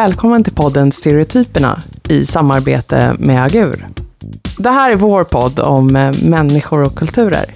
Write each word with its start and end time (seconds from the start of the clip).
Välkommen 0.00 0.44
till 0.44 0.54
podden 0.54 0.92
Stereotyperna 0.92 1.82
i 2.08 2.26
samarbete 2.26 3.16
med 3.18 3.44
Agur. 3.44 3.86
Det 4.58 4.70
här 4.70 4.90
är 4.90 4.96
vår 4.96 5.24
podd 5.24 5.60
om 5.60 5.96
eh, 5.96 6.12
människor 6.22 6.82
och 6.82 6.94
kulturer. 6.94 7.54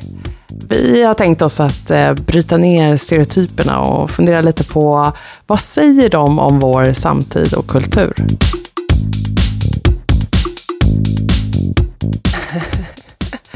Vi 0.69 1.03
har 1.03 1.15
tänkt 1.15 1.43
oss 1.43 1.61
att 1.61 1.91
eh, 1.91 2.15
bryta 2.15 2.57
ner 2.57 2.97
stereotyperna 2.97 3.81
och 3.81 4.11
fundera 4.11 4.41
lite 4.41 4.65
på 4.65 5.13
vad 5.47 5.61
säger 5.61 6.09
de 6.09 6.39
om 6.39 6.61
vår 6.61 6.93
samtid 6.93 7.55
och 7.55 7.67
kultur? 7.67 8.15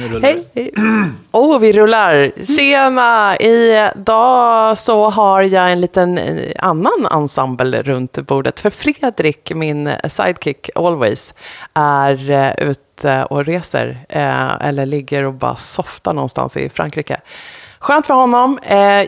Hej! 0.09 0.49
hej. 0.55 0.71
Oh, 1.33 1.59
vi 1.59 1.73
rullar! 1.73 2.33
Tjena! 2.57 3.37
Idag 3.37 4.79
så 4.79 5.11
har 5.11 5.43
jag 5.43 5.73
en 5.73 5.81
liten 5.81 6.19
eh, 6.19 6.53
annan 6.59 7.07
ensemble 7.13 7.83
runt 7.83 8.19
bordet. 8.19 8.61
För 8.61 8.71
Fredrik, 8.71 9.53
min 9.55 9.91
sidekick 10.09 10.71
always, 10.75 11.35
är 11.75 12.31
eh, 12.31 12.69
ute 12.69 13.25
och 13.25 13.45
reser. 13.47 14.05
eh, 14.09 14.67
Eller 14.69 14.87
ligger 14.87 15.25
och 15.25 15.35
bara 15.35 15.57
softar 15.57 16.13
någonstans 16.13 16.57
i 16.57 16.69
Frankrike. 16.69 17.21
Skönt 17.81 18.07
för 18.07 18.15
honom. 18.15 18.59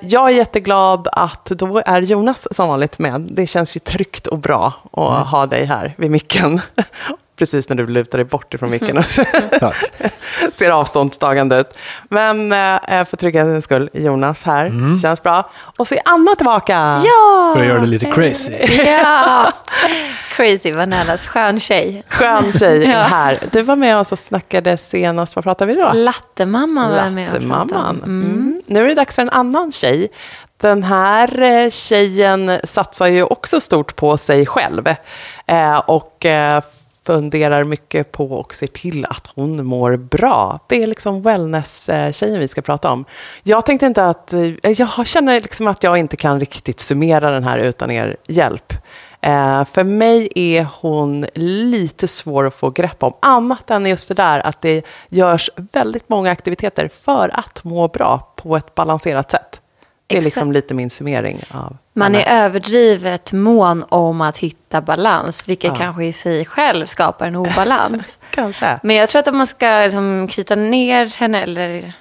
Jag 0.02 0.28
är 0.28 0.28
jätteglad 0.30 1.08
att 1.12 1.44
då 1.44 1.82
är 1.86 2.02
Jonas 2.02 2.48
som 2.50 2.68
vanligt 2.68 2.98
med. 2.98 3.20
Det 3.30 3.46
känns 3.46 3.76
ju 3.76 3.80
tryggt 3.80 4.26
och 4.26 4.38
bra 4.38 4.72
att 4.92 5.26
ha 5.26 5.46
dig 5.46 5.64
här 5.64 5.94
vid 5.98 6.10
micken. 6.10 6.60
Precis 7.40 7.68
när 7.68 7.76
du 7.76 7.86
lutar 7.86 8.18
dig 8.18 8.24
bort 8.24 8.54
ifrån 8.54 8.70
micken. 8.70 9.02
Tack. 9.60 9.76
ser 10.52 10.70
avståndstagande 10.70 11.60
ut. 11.60 11.78
Men 12.08 12.52
eh, 12.52 13.04
för 13.04 13.16
trygghetens 13.16 13.64
skull, 13.64 13.90
Jonas 13.92 14.42
här. 14.42 14.72
Känns 15.02 15.22
bra. 15.22 15.50
Och 15.76 15.88
så 15.88 15.94
är 15.94 16.00
Anna 16.04 16.34
tillbaka. 16.34 16.72
Ja! 17.04 17.50
För 17.54 17.60
att 17.60 17.66
göra 17.66 17.80
det 17.80 17.86
lite 17.86 18.06
crazy. 18.06 18.52
ja! 18.86 19.52
Crazy 20.36 20.72
Bananas, 20.72 21.26
skön 21.26 21.60
tjej. 21.60 22.04
Skön 22.08 22.52
tjej 22.52 22.84
är 22.84 22.90
Ja. 22.90 22.98
här. 22.98 23.38
Du 23.52 23.62
var 23.62 23.76
med 23.76 23.96
oss 23.98 24.12
och 24.12 24.18
snackade 24.18 24.76
senast. 24.76 25.36
Vad 25.36 25.44
pratade 25.44 25.74
vi 25.74 25.80
då? 25.80 25.90
Lattemamman 25.92 26.90
var 26.92 27.10
med 27.10 27.34
och 27.36 27.42
pratade 27.50 27.88
om. 27.88 27.96
Mm. 27.96 28.22
Mm. 28.22 28.62
Nu 28.66 28.84
är 28.84 28.88
det 28.88 28.94
dags 28.94 29.14
för 29.14 29.22
en 29.22 29.30
annan 29.30 29.72
tjej. 29.72 30.08
Den 30.60 30.82
här 30.82 31.42
eh, 31.42 31.70
tjejen 31.70 32.58
satsar 32.64 33.06
ju 33.06 33.22
också 33.22 33.60
stort 33.60 33.96
på 33.96 34.16
sig 34.16 34.46
själv. 34.46 34.88
Eh, 35.46 35.76
och 35.78 36.26
eh, 36.26 36.62
funderar 37.14 37.64
mycket 37.64 38.12
på 38.12 38.26
och 38.32 38.54
ser 38.54 38.66
till 38.66 39.04
att 39.04 39.26
hon 39.34 39.66
mår 39.66 39.96
bra. 39.96 40.60
Det 40.66 40.82
är 40.82 40.86
liksom 40.86 41.22
wellness-tjejen 41.22 42.40
vi 42.40 42.48
ska 42.48 42.62
prata 42.62 42.90
om. 42.90 43.04
Jag 43.42 43.66
tänkte 43.66 43.86
inte 43.86 44.06
att... 44.06 44.32
eh, 44.32 44.70
Jag 44.70 45.06
känner 45.06 45.40
liksom 45.40 45.66
att 45.66 45.82
jag 45.82 45.96
inte 45.98 46.16
kan 46.16 46.40
riktigt 46.40 46.80
summera 46.80 47.30
den 47.30 47.44
här 47.44 47.58
utan 47.58 47.90
er 47.90 48.16
hjälp. 48.28 48.72
Eh, 49.20 49.64
för 49.64 49.84
mig 49.84 50.28
är 50.34 50.66
hon 50.80 51.26
lite 51.34 52.08
svår 52.08 52.46
att 52.46 52.54
få 52.54 52.70
grepp 52.70 53.02
om. 53.02 53.12
Annat 53.22 53.70
än 53.70 53.86
just 53.86 54.08
det 54.08 54.14
där 54.14 54.46
att 54.46 54.60
det 54.62 54.82
görs 55.08 55.50
väldigt 55.72 56.08
många 56.08 56.30
aktiviteter 56.30 56.88
för 56.88 57.30
att 57.34 57.64
må 57.64 57.88
bra 57.88 58.32
på 58.36 58.56
ett 58.56 58.74
balanserat 58.74 59.30
sätt. 59.30 59.60
Det 60.06 60.14
är 60.14 60.18
Exakt. 60.18 60.36
liksom 60.36 60.52
lite 60.52 60.74
min 60.74 60.90
summering 60.90 61.40
av 61.50 61.76
Man 62.00 62.14
är 62.14 62.44
överdrivet 62.44 63.32
mån 63.32 63.84
om 63.88 64.20
att 64.20 64.38
hitta 64.38 64.80
balans, 64.80 65.48
vilket 65.48 65.70
Ja. 65.70 65.76
kanske 65.78 66.04
i 66.04 66.12
sig 66.12 66.44
själv 66.44 66.86
skapar 66.86 67.26
en 67.26 67.36
obalans. 67.36 68.18
Kanske. 68.30 68.80
Men 68.82 68.96
jag 68.96 69.08
tror 69.08 69.20
att 69.20 69.28
om 69.28 69.36
man 69.38 69.46
ska 69.46 69.80
liksom, 69.84 70.28
krita 70.30 70.54
ner 70.54 71.06
henne, 71.06 71.42
eller 71.42 71.92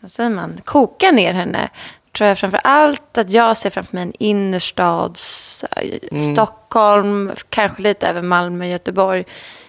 vad 0.00 0.10
säger 0.10 0.30
man, 0.30 0.60
koka 0.64 1.10
ner 1.10 1.32
henne, 1.32 1.68
tror 2.16 2.28
jag 2.28 2.38
framför 2.38 2.60
allt 2.64 3.18
att 3.18 3.30
jag 3.30 3.56
ser 3.56 3.70
framför 3.70 3.94
mig 3.96 4.02
en 4.02 4.12
innerstads, 4.18 5.64
Mm. 6.12 6.34
Stockholm, 6.34 7.32
kanske 7.48 7.82
lite 7.82 8.06
även 8.06 8.28
Malmö, 8.28 8.66
Göteborg, 8.66 9.24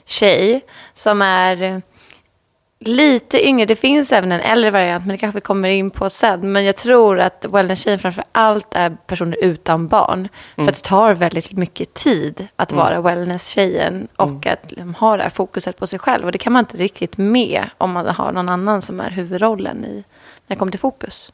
tjej 0.06 0.62
som 0.94 1.22
är 1.22 1.82
lite 2.86 3.48
yngre. 3.48 3.66
Det 3.66 3.76
finns 3.76 4.12
även 4.12 4.32
en 4.32 4.42
äldre 4.42 4.72
variant, 4.72 5.06
men 5.06 5.12
det 5.12 5.18
kanske 5.18 5.38
vi 5.38 5.42
kommer 5.42 5.70
in 5.70 5.92
på 5.92 6.10
sen. 6.10 6.52
Men 6.52 6.66
jag 6.66 6.76
tror 6.76 7.20
att 7.20 7.46
wellness-tjejen 7.50 8.00
framför 8.00 8.24
allt 8.32 8.68
är 8.76 8.90
personer 8.90 9.38
utan 9.42 9.88
barn. 9.88 10.28
För 10.56 10.68
att 10.68 10.76
det 10.76 10.84
tar 10.84 11.14
väldigt 11.14 11.52
mycket 11.52 11.94
tid 11.94 12.48
att 12.56 12.72
vara 12.72 13.02
wellness-tjejen 13.02 14.08
och 14.16 14.48
att 14.48 14.72
liksom, 14.72 14.96
ha 14.96 15.18
det 15.18 15.24
här 15.24 15.30
fokuset 15.30 15.78
på 15.78 15.88
sig 15.88 16.00
själv. 16.00 16.26
Och 16.26 16.32
det 16.32 16.38
kan 16.38 16.54
man 16.54 16.60
inte 16.60 16.78
riktigt 16.78 17.18
med 17.18 17.70
om 17.78 17.92
man 17.92 18.06
har 18.08 18.32
någon 18.32 18.50
annan 18.50 18.82
som 18.82 19.00
är 19.00 19.10
huvudrollen 19.10 19.86
i, 19.86 20.04
när 20.48 20.56
det 20.56 20.60
kommer 20.60 20.72
till 20.72 20.80
fokus 20.80 21.32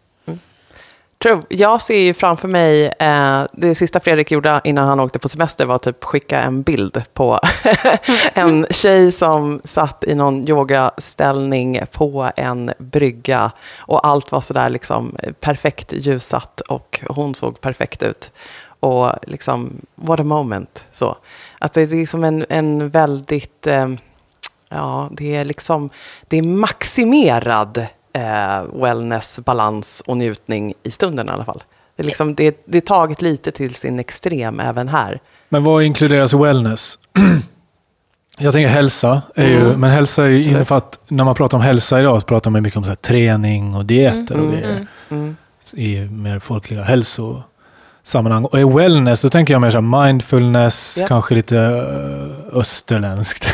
tror, 1.20 1.42
Jag 1.50 1.82
ser 1.82 2.00
ju 2.00 2.14
framför 2.14 2.48
mig, 2.48 2.86
eh, 3.00 3.44
det 3.54 3.76
sista 3.76 4.00
Fredrik 4.00 4.32
gjorde 4.32 4.62
innan 4.64 4.88
han 4.88 5.00
åkte 5.00 5.20
på 5.20 5.30
semester 5.30 5.66
var 5.66 5.78
typ 5.78 6.04
skicka 6.04 6.40
en 6.40 6.62
bild 6.62 7.04
på 7.14 7.40
en 8.34 8.66
tjej 8.70 9.12
som 9.12 9.62
satt 9.64 10.04
i 10.04 10.16
någon 10.16 10.50
yogaställning 10.50 11.80
på 11.92 12.32
en 12.36 12.72
brygga 12.78 13.52
och 13.78 14.08
allt 14.08 14.32
var 14.32 14.42
sådär 14.42 14.70
liksom 14.70 15.16
perfekt 15.40 15.94
ljussatt 15.94 16.62
och 16.62 17.02
hon 17.10 17.36
såg 17.36 17.62
perfekt 17.62 18.04
ut. 18.04 18.34
Och 18.80 19.12
liksom, 19.24 19.82
what 19.96 20.20
a 20.20 20.24
moment. 20.24 20.88
Så. 20.92 21.18
Alltså 21.60 21.86
det 21.86 22.02
är 22.02 22.06
som 22.06 22.24
en, 22.24 22.46
en 22.50 22.90
väldigt, 22.90 23.68
eh, 23.68 23.88
ja, 24.70 25.10
det 25.12 25.36
är 25.36 25.46
liksom, 25.46 25.90
det 26.28 26.38
är 26.38 26.44
maximerad 26.44 27.88
eh, 28.16 28.82
wellness, 28.82 29.40
balans 29.46 30.04
och 30.06 30.18
njutning 30.18 30.74
i 30.84 30.92
stunden 30.92 31.28
i 31.28 31.32
alla 31.32 31.46
fall. 31.46 31.64
Det 31.96 32.04
är, 32.04 32.06
liksom, 32.08 32.36
det, 32.36 32.64
det 32.66 32.78
är 32.78 32.82
taget 32.82 33.22
lite 33.22 33.52
till 33.52 33.76
sin 33.76 34.00
extrem 34.00 34.60
även 34.60 34.88
här. 34.88 35.20
Men 35.50 35.64
vad 35.64 35.84
inkluderas 35.84 36.34
wellness? 36.34 37.00
Jag 38.38 38.54
tänker 38.54 38.70
hälsa, 38.70 39.22
är 39.36 39.48
ju, 39.48 39.60
Mm. 39.66 39.80
men 39.80 39.90
hälsa 39.92 40.24
är 40.24 40.28
ju 40.28 40.38
Absolut. 40.40 40.56
innefatt, 40.58 41.00
när 41.08 41.24
man 41.24 41.36
pratar 41.36 41.58
om 41.58 41.62
hälsa 41.64 42.00
idag 42.00 42.22
så 42.22 42.28
pratar 42.28 42.52
man 42.52 42.64
mycket 42.64 42.78
om 42.78 42.84
så 42.84 42.90
här, 42.90 42.96
träning 42.96 43.76
och 43.76 43.86
dieter 43.86 44.40
och 44.40 44.52
grejer. 44.52 44.88
Mm. 45.10 45.36
I 45.78 46.00
mer 46.00 46.40
folkliga 46.40 46.84
hälsosammanhang. 46.84 48.46
Och 48.46 48.60
i 48.60 48.64
wellness 48.64 49.22
då 49.22 49.30
tänker 49.30 49.54
jag 49.54 49.62
mer 49.62 49.72
så 49.72 49.82
här 49.82 50.06
mindfulness, 50.06 50.98
Ja. 51.02 51.08
kanske 51.08 51.36
lite 51.36 51.56
uh, 51.58 52.58
österländskt 52.60 53.48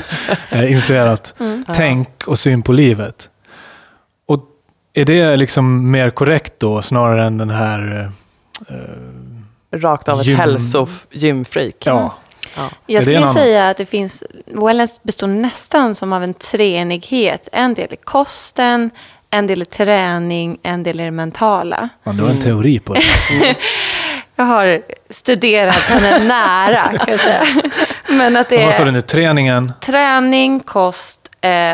eh, 0.50 0.72
influerat. 0.72 1.34
Tänk 1.74 2.08
och 2.26 2.38
syn 2.38 2.62
på 2.62 2.72
livet. 2.72 3.30
Är 5.00 5.04
det 5.04 5.36
liksom 5.36 5.90
mer 5.90 6.10
korrekt 6.10 6.52
då, 6.58 6.82
snarare 6.82 7.24
än 7.26 7.38
den 7.38 7.50
här... 7.50 8.10
eh, 8.68 8.74
Rakt 9.78 10.08
av 10.08 10.20
ett 10.20 10.26
Gym- 10.26 10.36
hälsogymfreak. 10.38 11.74
ja, 11.84 12.14
Ja. 12.56 12.62
Är 12.86 12.94
Jag 12.94 13.02
skulle 13.02 13.28
säga 13.28 13.68
att 13.68 13.76
det 13.76 13.86
finns, 13.86 14.22
wellness 14.46 15.02
består 15.02 15.26
nästan 15.26 15.94
som 15.94 16.12
av 16.12 16.22
en 16.24 16.34
treenighet. 16.34 17.48
En 17.52 17.74
del 17.74 17.86
är 17.90 17.96
kosten, 17.96 18.90
en 19.30 19.46
del 19.46 19.60
är 19.60 19.64
träning, 19.64 20.58
en 20.62 20.82
del 20.82 21.00
är 21.00 21.04
det 21.04 21.10
mentala. 21.10 21.88
man, 22.04 22.16
du 22.16 22.22
har 22.22 22.30
en 22.30 22.40
teori 22.40 22.78
på 22.78 22.94
det. 22.94 23.00
Jag 24.36 24.44
har 24.44 24.82
studerat 25.10 25.74
henne 25.74 26.24
nära, 26.24 26.88
kan 26.98 27.08
jag 27.08 27.20
säga. 27.20 27.42
Men 28.08 28.36
att 28.36 28.48
det 28.48 28.56
Men 28.56 28.66
vad 28.66 28.74
sa 28.74 28.82
du 28.82 28.88
är 28.88 28.92
nu? 28.92 29.02
Träningen, 29.02 29.72
träning, 29.80 30.60
kost 30.60 31.27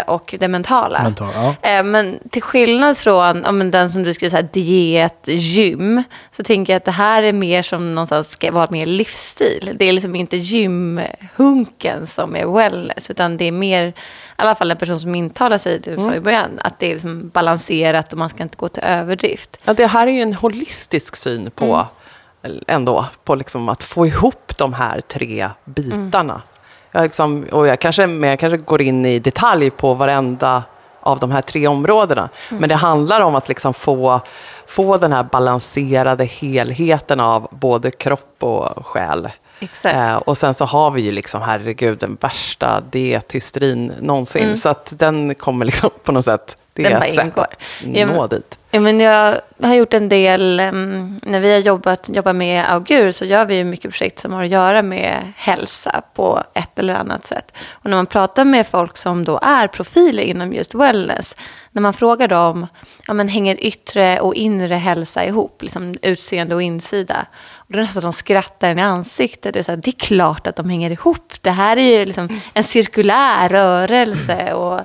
och 0.07 0.35
det 0.39 0.49
mentala. 0.49 1.03
mental. 1.03 1.31
Ja. 1.35 1.69
Eh, 1.71 1.85
Men 1.85 2.19
till 2.31 2.43
skillnad 2.43 2.99
från 2.99 3.43
ja, 3.45 3.53
men 3.53 3.71
den 3.71 3.91
som 3.91 4.03
du 4.03 4.15
skulle 4.15 4.31
säga 4.31 4.49
diet, 4.53 5.25
gym, 5.29 6.03
så 6.31 6.43
tänker 6.43 6.73
jag 6.73 6.77
att 6.77 6.85
det 6.85 6.91
här 6.91 7.23
är 7.23 7.33
mer 7.33 7.63
som 7.63 7.95
någonstans 7.95 8.31
ska 8.31 8.53
vara 8.53 8.69
mer 8.71 8.87
livsstil. 8.87 9.71
Det 9.79 9.85
är 9.85 9.93
liksom 9.93 10.17
inte 10.17 10.37
gymhunken 10.37 12.07
som 12.07 12.37
är 12.37 12.47
wellness, 12.47 13.11
utan 13.11 13.37
det 13.37 13.45
är 13.45 13.53
mer, 13.53 13.87
i 13.87 13.95
alla 14.37 14.55
fall 14.55 14.71
en 14.71 14.77
person 14.77 15.01
som 15.01 15.15
intalar 15.15 15.59
sig, 15.59 15.79
du 15.79 15.97
sa 15.97 16.15
i 16.15 16.21
början, 16.21 16.51
att 16.59 16.79
det 16.79 16.87
är 16.87 16.93
liksom 16.95 17.29
balanserat 17.29 18.13
och 18.13 18.19
man 18.19 18.29
ska 18.29 18.43
inte 18.43 18.57
gå 18.57 18.69
till 18.69 18.83
överdrift. 18.83 19.59
Ja, 19.65 19.75
det 19.75 19.87
här 19.87 20.07
är 20.07 20.11
ju 20.13 20.21
en 20.21 20.35
holistisk 20.35 21.17
syn 21.17 21.51
på, 21.51 21.87
ändå, 22.67 23.07
på 23.25 23.35
liksom 23.35 23.69
att 23.69 23.83
få 23.83 24.07
ihop 24.07 24.53
de 24.59 24.73
här 24.73 25.01
tre 25.01 25.49
bitarna. 25.65 26.43
Jag, 26.95 27.03
liksom, 27.03 27.47
och 27.53 27.67
jag, 27.67 27.81
kanske, 27.81 28.07
men 28.07 28.31
jag 28.31 28.39
kanske 28.39 28.57
går 28.57 28.83
in 28.83 29.07
i 29.07 29.19
detalj 29.19 29.71
på 29.71 29.95
varenda 29.95 30.63
av 31.01 31.19
de 31.19 31.31
här 31.31 31.43
tre 31.43 31.67
områdena. 31.67 32.29
Men 32.49 32.69
det 32.69 32.75
handlar 32.75 33.21
om 33.21 33.35
att 33.35 33.49
liksom 33.49 33.75
få, 33.75 34.21
få 34.67 34.97
den 34.97 35.13
här 35.13 35.23
balanserade 35.23 36.25
helheten 36.25 37.21
av 37.21 37.49
både 37.51 37.91
kropp 37.91 38.37
och 38.39 38.87
själ. 38.87 39.29
Eh, 39.85 40.17
och 40.17 40.39
sen 40.39 40.55
så 40.55 40.65
har 40.65 40.91
vi 40.91 41.03
ju 41.03 41.13
liksom, 41.13 41.43
herregud, 41.43 41.99
den 41.99 42.19
värsta 42.21 42.81
diethysterin 42.91 43.93
någonsin. 44.01 44.57
Så 44.57 44.69
att 44.69 44.93
den 44.97 45.35
kommer 45.35 45.65
liksom 45.65 45.91
på 46.03 46.13
något 46.13 46.25
sätt 46.25 46.57
Det 46.75 46.83
Den 46.83 46.93
är 46.93 46.97
bara 46.97 47.07
ett 47.07 47.15
sätt 47.15 47.39
att 47.39 48.17
nå 48.17 48.27
dit. 48.27 48.59
Ja, 48.71 48.81
men 48.81 49.01
jag 49.01 49.41
har 49.63 49.75
gjort 49.75 49.95
en 49.95 50.09
del, 50.09 50.57
när 50.57 51.41
vi 51.41 51.53
har 51.53 51.59
jobbat, 51.59 52.09
jobbat 52.09 52.37
med 52.37 52.65
Augur 52.73 53.11
så 53.11 53.25
gör 53.25 53.45
vi 53.45 53.65
mycket 53.65 53.91
projekt 53.91 54.19
som 54.19 54.33
har 54.33 54.45
att 54.45 54.51
göra 54.51 54.83
med 54.83 55.33
hälsa 55.37 56.03
på 56.15 56.43
ett 56.55 56.79
eller 56.79 56.95
annat 56.95 57.27
sätt. 57.27 57.55
Och 57.71 57.91
när 57.91 57.97
man 57.97 58.07
pratar 58.07 58.45
med 58.45 58.67
folk 58.67 58.97
som 58.97 59.25
då 59.25 59.39
är 59.43 59.69
profiler 59.69 60.23
inom 60.23 60.53
just 60.53 60.75
wellness, 60.75 61.37
när 61.71 61.83
man 61.83 61.93
frågar 61.93 62.29
dem, 62.29 62.67
ja 63.07 63.15
men 63.15 63.29
hänger 63.29 63.65
yttre 63.65 64.21
och 64.21 64.35
inre 64.35 64.75
hälsa 64.75 65.25
ihop, 65.25 65.63
liksom 65.63 65.95
utseende 66.03 66.55
och 66.55 66.63
insida? 66.63 67.27
Och 67.55 67.73
då 67.73 67.75
är 67.75 67.81
det 67.81 67.83
nästan 67.83 68.01
att 68.01 68.05
de 68.05 68.13
skrattar 68.13 68.71
en 68.71 68.79
i 68.79 68.83
ansiktet. 68.83 69.55
Det 69.55 69.61
är, 69.61 69.63
så 69.63 69.73
här, 69.73 69.77
det 69.77 69.91
är 69.91 70.07
klart 70.07 70.47
att 70.47 70.57
de 70.57 70.71
hänger 70.71 70.91
ihop. 70.91 71.33
Det 71.41 71.51
här 71.51 71.77
är 71.77 71.99
ju 71.99 72.07
liksom 72.07 72.41
en 72.55 72.65
cirkulär 72.65 73.49
rörelse 73.49 74.55
och 74.55 74.81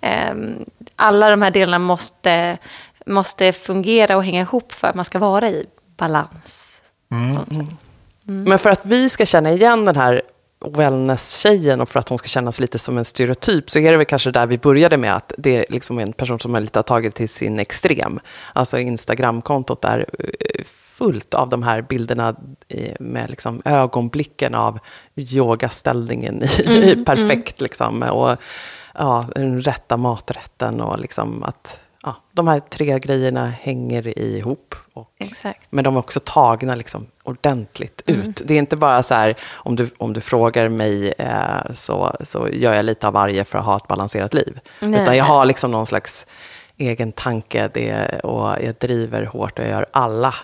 em, 0.00 0.64
alla 0.96 1.30
de 1.30 1.42
här 1.42 1.50
delarna 1.50 1.78
måste 1.78 2.58
måste 3.06 3.52
fungera 3.52 4.16
och 4.16 4.24
hänga 4.24 4.40
ihop 4.40 4.72
för 4.72 4.88
att 4.88 4.94
man 4.94 5.04
ska 5.04 5.18
vara 5.18 5.48
i 5.50 5.66
balans. 5.96 6.82
Men 8.24 8.58
för 8.58 8.70
att 8.70 8.80
vi 8.86 9.08
ska 9.08 9.26
känna 9.26 9.52
igen 9.52 9.84
den 9.84 9.96
här 9.96 10.22
wellness-tjejen 10.66 11.80
och 11.80 11.88
för 11.88 12.00
att 12.00 12.08
hon 12.08 12.18
ska 12.18 12.28
kännas 12.28 12.60
lite 12.60 12.78
som 12.78 12.98
en 12.98 13.04
stereotyp 13.04 13.70
så 13.70 13.78
är 13.78 13.90
det 13.90 13.96
väl 13.96 14.06
kanske 14.06 14.30
där 14.30 14.46
vi 14.46 14.58
började 14.58 14.96
med 14.96 15.16
att 15.16 15.32
det 15.38 15.56
är 15.56 15.64
liksom 15.68 15.98
en 15.98 16.12
person 16.12 16.38
som 16.40 16.54
har 16.54 16.60
lite 16.60 16.82
tagit 16.82 17.14
till 17.14 17.28
sin 17.28 17.58
extrem. 17.58 18.20
Alltså 18.52 18.78
Instagramkontot 18.78 19.84
är 19.84 19.98
eh, 20.18 20.64
fullt 20.96 21.34
av 21.34 21.48
de 21.48 21.62
här 21.62 21.82
bilderna 21.82 22.34
i- 22.68 22.94
med 23.00 23.30
liksom 23.30 23.60
ögonblicken 23.64 24.54
av 24.54 24.78
yogaställningen 25.16 26.42
i, 26.42 26.46
i 26.92 27.04
perfekt 27.04 27.60
liksom. 27.60 28.02
Och 28.02 28.36
ja, 28.98 29.26
den 29.34 29.62
rätta 29.62 29.96
maträtten 29.96 30.80
och 30.80 30.98
liksom 30.98 31.42
att 31.42 31.80
ja, 32.02 32.16
de 32.32 32.48
här 32.48 32.60
tre 32.60 32.98
grejerna 32.98 33.50
hänger 33.50 34.18
ihop. 34.18 34.74
Och 34.94 35.10
Exakt. 35.18 35.66
men 35.70 35.84
de 35.84 35.96
är 35.96 35.98
också 35.98 36.20
tagna 36.24 36.74
liksom 36.74 37.06
ordentligt 37.22 38.02
ut. 38.06 38.42
Det 38.44 38.54
är 38.54 38.58
inte 38.58 38.76
bara 38.76 39.02
så 39.02 39.14
här, 39.14 39.34
om 39.52 39.76
du, 39.76 39.90
om 39.98 40.12
du 40.12 40.20
frågar 40.20 40.68
mig 40.68 41.14
eh, 41.18 41.72
så, 41.74 42.16
så 42.20 42.48
gör 42.48 42.74
jag 42.74 42.84
lite 42.84 43.06
av 43.06 43.12
varje 43.12 43.44
för 43.44 43.58
att 43.58 43.64
ha 43.64 43.76
ett 43.76 43.88
balanserat 43.88 44.34
liv. 44.34 44.60
Nej. 44.80 45.02
Utan 45.02 45.16
jag 45.16 45.24
har 45.24 45.44
liksom 45.44 45.70
någon 45.70 45.86
slags 45.86 46.26
egen 46.76 47.12
tanke 47.12 47.70
det, 47.74 48.20
och 48.24 48.56
jag 48.62 48.74
driver 48.80 49.26
hårt 49.26 49.58
och 49.58 49.64
jag 49.64 49.70
gör 49.70 49.86
alla. 49.92 50.34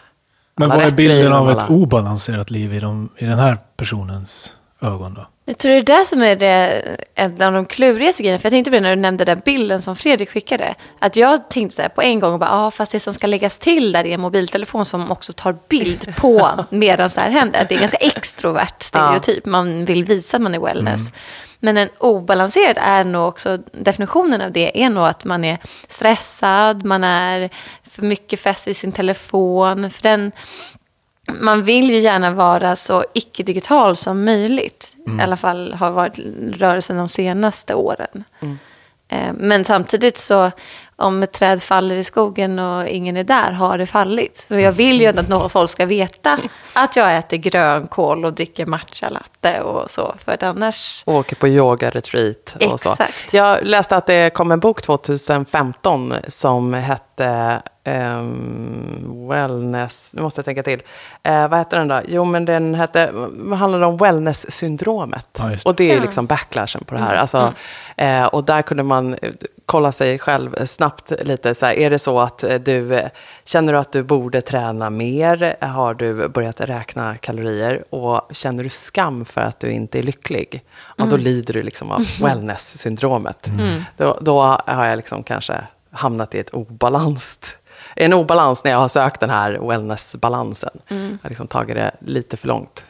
Men 0.56 0.70
alla 0.70 0.82
vad 0.82 0.93
är 0.93 0.96
bilden 0.96 1.32
av 1.32 1.50
ett 1.50 1.70
obalanserat 1.70 2.50
liv 2.50 2.75
i, 2.75 2.81
de, 2.81 3.08
i 3.19 3.25
den 3.25 3.38
här 3.38 3.58
personens 3.76 4.56
ögon 4.81 5.14
då? 5.14 5.26
Jag 5.50 5.58
tror 5.58 5.73
det 5.73 5.79
är 5.79 5.99
det 5.99 6.05
som 6.05 6.23
är 6.23 6.37
det, 6.37 6.82
en 7.14 7.43
av 7.43 7.52
de 7.52 7.67
klurigaste 7.67 8.23
grejerna. 8.23 8.38
För 8.38 8.47
jag 8.47 8.52
tänkte 8.52 8.70
på 8.70 8.75
det 8.75 8.81
när 8.81 8.97
du 8.97 9.02
nämnde 9.02 9.25
den 9.25 9.43
bilden 9.44 9.82
som 9.82 9.97
Fredrik 9.97 10.31
skickade. 10.31 10.75
Att 10.99 11.17
jag 11.17 11.50
tänkte 11.50 11.76
så 11.76 11.82
här 11.82 11.88
på 11.88 12.02
en 12.02 12.20
gång, 12.20 12.38
bara, 12.38 12.50
ah, 12.50 12.70
fast 12.70 12.93
det 12.93 13.00
som 13.00 13.14
ska 13.14 13.26
läggas 13.26 13.58
till 13.58 13.93
där 13.93 14.06
är 14.06 14.14
en 14.14 14.20
mobiltelefon 14.20 14.85
som 14.85 15.11
också 15.11 15.32
tar 15.32 15.56
bild 15.69 16.17
på 16.17 16.50
medan 16.70 17.11
det 17.14 17.20
här 17.20 17.31
händer. 17.31 17.62
Att 17.62 17.69
det 17.69 17.75
är 17.75 17.76
en 17.76 17.81
ganska 17.81 17.97
extrovert 17.97 18.75
stereotyp. 18.82 19.47
Man 19.47 19.85
vill 19.85 20.05
visa 20.05 20.37
att 20.37 20.43
man 20.43 20.55
är 20.55 20.58
wellness. 20.58 21.00
Men 21.61 21.76
en 21.76 21.88
obalanserad 21.99 22.79
är 22.81 23.05
nog 23.05 23.29
också, 23.29 23.58
definitionen 23.73 24.41
av 24.41 24.53
det 24.53 24.82
är 24.82 24.91
nog 24.91 25.05
att 25.05 25.25
man 25.25 25.44
är 25.44 25.58
stressad, 25.88 26.85
man 26.85 27.05
är 27.05 27.50
för 27.88 28.03
mycket 28.03 28.41
fäst 28.41 28.69
vid 28.69 28.76
sin 28.76 28.93
telefon. 28.93 29.91
För 29.91 30.03
den, 30.03 30.32
man 31.28 31.64
vill 31.64 31.90
ju 31.90 31.99
gärna 31.99 32.31
vara 32.31 32.76
så 32.76 33.05
icke-digital 33.14 33.96
som 33.96 34.25
möjligt. 34.25 34.96
I 35.19 35.22
alla 35.22 35.37
fall 35.37 35.72
har 35.72 35.90
varit 35.90 36.19
rörelsen 36.52 36.96
de 36.96 37.08
senaste 37.08 37.75
åren. 37.75 38.25
Eh, 39.08 39.32
Men 39.34 39.64
samtidigt 39.64 40.19
så, 40.19 40.50
om 41.00 41.23
ett 41.23 41.32
träd 41.32 41.62
faller 41.62 41.97
i 41.97 42.05
skogen 42.05 42.58
och 42.58 42.88
ingen 42.88 43.17
är 43.17 43.25
där, 43.25 43.52
har 43.52 43.79
det 43.79 43.87
fallit. 43.87 44.37
Så 44.37 44.55
jag 44.55 44.73
vill 44.73 45.00
ju 45.00 45.06
ändå 45.06 45.20
att 45.20 45.29
några 45.29 45.49
folk 45.49 45.70
ska 45.70 45.87
veta 45.87 46.38
att 46.73 46.97
jag 46.97 47.17
äter 47.17 47.37
grönkål 47.37 48.25
och 48.25 48.32
dricker 48.32 48.67
matcha 48.67 49.08
latte 49.08 49.61
och 49.61 49.91
så. 49.91 50.14
För 50.25 50.32
att 50.32 50.43
annars... 50.43 51.02
Och 51.06 51.14
åker 51.14 51.37
på 51.37 51.49
yoga-retreat 51.49 52.56
och 52.73 52.81
så. 52.81 52.93
Exakt. 52.93 53.32
Jag 53.32 53.58
läste 53.62 53.97
att 53.97 54.06
det 54.06 54.35
kom 54.35 54.50
en 54.50 54.61
bok 54.61 54.82
2015 54.82 56.14
som 56.29 56.75
hette 56.75 57.62
ehm, 57.85 59.29
Wellness, 59.29 60.11
nu 60.14 60.23
måste 60.23 60.38
jag 60.38 60.44
tänka 60.44 60.62
till. 60.62 60.82
Eh, 61.23 61.49
vad 61.49 61.58
hette 61.58 61.76
den 61.76 61.88
då? 61.88 62.00
Jo, 62.08 62.25
men 62.25 62.44
den 62.44 62.75
hette, 62.75 63.12
handlade 63.55 63.87
om 63.87 63.96
wellness-syndromet. 63.96 65.38
Ja, 65.38 65.50
och 65.64 65.75
det 65.75 65.91
är 65.91 65.94
ju 65.94 66.00
liksom 66.00 66.26
backlashen 66.26 66.85
på 66.85 66.94
det 66.94 67.00
här. 67.00 67.14
Alltså, 67.14 67.53
eh, 67.96 68.25
och 68.25 68.44
där 68.44 68.62
kunde 68.62 68.82
man 68.82 69.17
kolla 69.70 69.93
sig 69.93 70.19
själv 70.19 70.67
snabbt 70.67 71.12
lite. 71.20 71.55
Så 71.55 71.67
här, 71.67 71.75
är 71.75 71.90
det 71.90 71.99
så 71.99 72.20
att 72.20 72.43
eh, 72.43 72.55
du 72.55 72.94
eh, 72.94 73.08
känner 73.44 73.72
du 73.72 73.78
att 73.78 73.93
du 73.93 74.02
borde 74.02 74.40
träna 74.40 74.90
mer? 74.90 75.56
Har 75.61 75.94
du 75.94 76.28
börjat 76.28 76.61
räkna 76.61 77.17
kalorier? 77.17 77.84
Och 77.90 78.31
känner 78.31 78.64
du 78.64 78.70
skam 78.70 79.25
för 79.25 79.40
att 79.40 79.61
du 79.61 79.70
inte 79.70 79.99
är 79.99 80.02
lycklig? 80.02 80.64
Ja, 80.96 81.05
då 81.05 81.17
lider 81.17 81.55
du 81.55 81.62
liksom 81.62 81.90
av 81.90 82.00
wellness-syndromet. 82.22 83.50
Då, 83.96 84.19
då 84.20 84.43
har 84.67 84.87
jag 84.87 84.96
liksom 84.96 85.22
kanske 85.22 85.55
hamnat 85.90 86.34
i 86.34 86.38
ett 86.38 86.50
obalans. 86.50 87.58
En 87.96 88.12
obalans 88.12 88.64
när 88.64 88.70
jag 88.70 88.78
har 88.78 88.88
sökt 88.88 89.20
den 89.20 89.31
här 89.31 89.52
wellness-balansen. 89.52 90.78
Jag 90.88 90.96
har 90.96 91.28
liksom 91.28 91.46
tagit 91.46 91.76
det 91.76 91.90
lite 92.00 92.37
för 92.37 92.49
långt. 92.49 92.87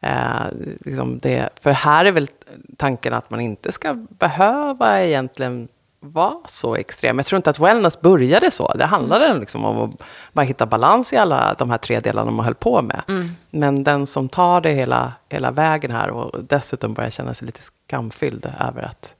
Eh, 0.00 0.46
liksom 0.84 1.18
det, 1.18 1.48
för 1.60 1.70
här 1.70 2.04
är 2.04 2.12
väl 2.12 2.28
tanken 2.76 3.14
att 3.14 3.30
man 3.30 3.40
inte 3.40 3.72
ska 3.72 3.94
behöva 3.94 5.02
egentligen 5.02 5.68
vara 6.12 6.34
så 6.46 6.74
extrem. 6.74 7.18
Jag 7.18 7.26
tror 7.26 7.36
inte 7.36 7.50
att 7.50 7.58
wellness 7.58 8.00
började 8.00 8.50
så. 8.50 8.72
Det 8.74 8.84
handlade 8.84 9.34
liksom 9.38 9.64
om 9.64 9.78
att 9.82 10.02
bara 10.32 10.42
hitta 10.46 10.66
balans 10.66 11.12
i 11.12 11.16
alla 11.16 11.54
de 11.58 11.70
här 11.70 11.78
tre 11.78 12.00
delarna 12.00 12.30
man 12.30 12.44
höll 12.44 12.54
på 12.54 12.82
med. 12.82 13.02
Men 13.50 13.84
den 13.84 14.06
som 14.06 14.28
tar 14.28 14.60
det 14.60 14.70
hela, 14.70 15.12
hela 15.28 15.50
vägen 15.50 15.90
här 15.90 16.10
och 16.10 16.44
dessutom 16.44 16.94
börjar 16.94 17.10
känna 17.10 17.34
sig 17.34 17.46
lite 17.46 17.60
skamfylld 17.62 18.46
över 18.60 18.82
att 18.82 19.14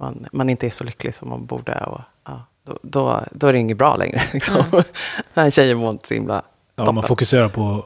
man, 0.00 0.26
man 0.32 0.50
inte 0.50 0.66
är 0.66 0.70
så 0.70 0.84
lycklig 0.84 1.14
som 1.14 1.28
man 1.28 1.46
borde. 1.46 1.84
Och, 1.86 2.00
ja, 2.26 2.40
då, 2.66 2.78
då, 2.82 3.20
då 3.30 3.46
är 3.46 3.52
det 3.52 3.58
inget 3.58 3.78
bra 3.78 3.96
längre. 3.96 4.22
Liksom. 4.32 4.64
Den 5.34 5.44
här 5.44 5.50
tjejen 5.50 5.78
mår 5.78 5.90
inte 5.90 6.08
så 6.08 6.14
himla 6.14 6.42
Ja, 6.74 6.82
toppen. 6.82 6.94
man 6.94 7.04
fokuserar 7.04 7.48
på 7.48 7.84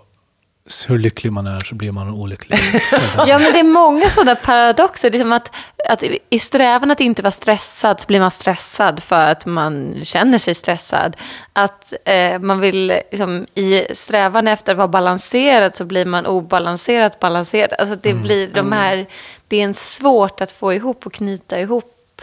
hur 0.89 0.99
lycklig 0.99 1.33
man 1.33 1.47
är 1.47 1.61
så 1.61 1.75
blir 1.75 1.93
man 1.93 2.11
olycklig. 2.11 2.59
Ja, 3.27 3.39
men 3.39 3.53
det 3.53 3.59
är 3.59 3.73
många 3.73 4.11
sådana 4.11 4.35
paradoxer. 4.35 5.11
Det 5.11 5.19
är 5.19 5.21
som 5.21 5.33
att, 5.33 5.53
att 5.89 6.03
i 6.31 6.39
strävan 6.39 6.91
att 6.91 7.01
inte 7.01 7.23
vara 7.23 7.33
stressad 7.33 8.01
så 8.01 8.07
blir 8.07 8.21
man 8.21 8.31
stressad 8.31 9.03
för 9.03 9.31
att 9.31 9.47
man 9.47 10.01
känner 10.03 10.39
sig 10.39 10.55
stressad. 10.55 11.17
Att 11.53 11.93
eh, 12.05 12.39
man 12.39 12.61
vill, 12.61 12.87
liksom, 12.87 13.47
i 13.55 13.85
strävan 13.95 14.49
efter 14.49 14.73
att 14.73 14.79
vara 14.79 14.89
balanserad 14.89 15.75
så 15.75 15.85
blir 15.85 16.05
man 16.05 16.27
obalanserat 16.27 17.21
balanserad. 17.21 17.73
Alltså 17.79 17.97
det 18.03 18.15
blir 18.15 18.49
de 18.55 18.73
här, 18.73 19.07
det 19.49 19.57
är 19.57 19.65
en 19.65 19.75
svårt 19.75 20.41
att 20.41 20.53
få 20.53 20.73
ihop 20.73 21.07
och 21.07 21.13
knyta 21.13 21.61
ihop 21.61 22.23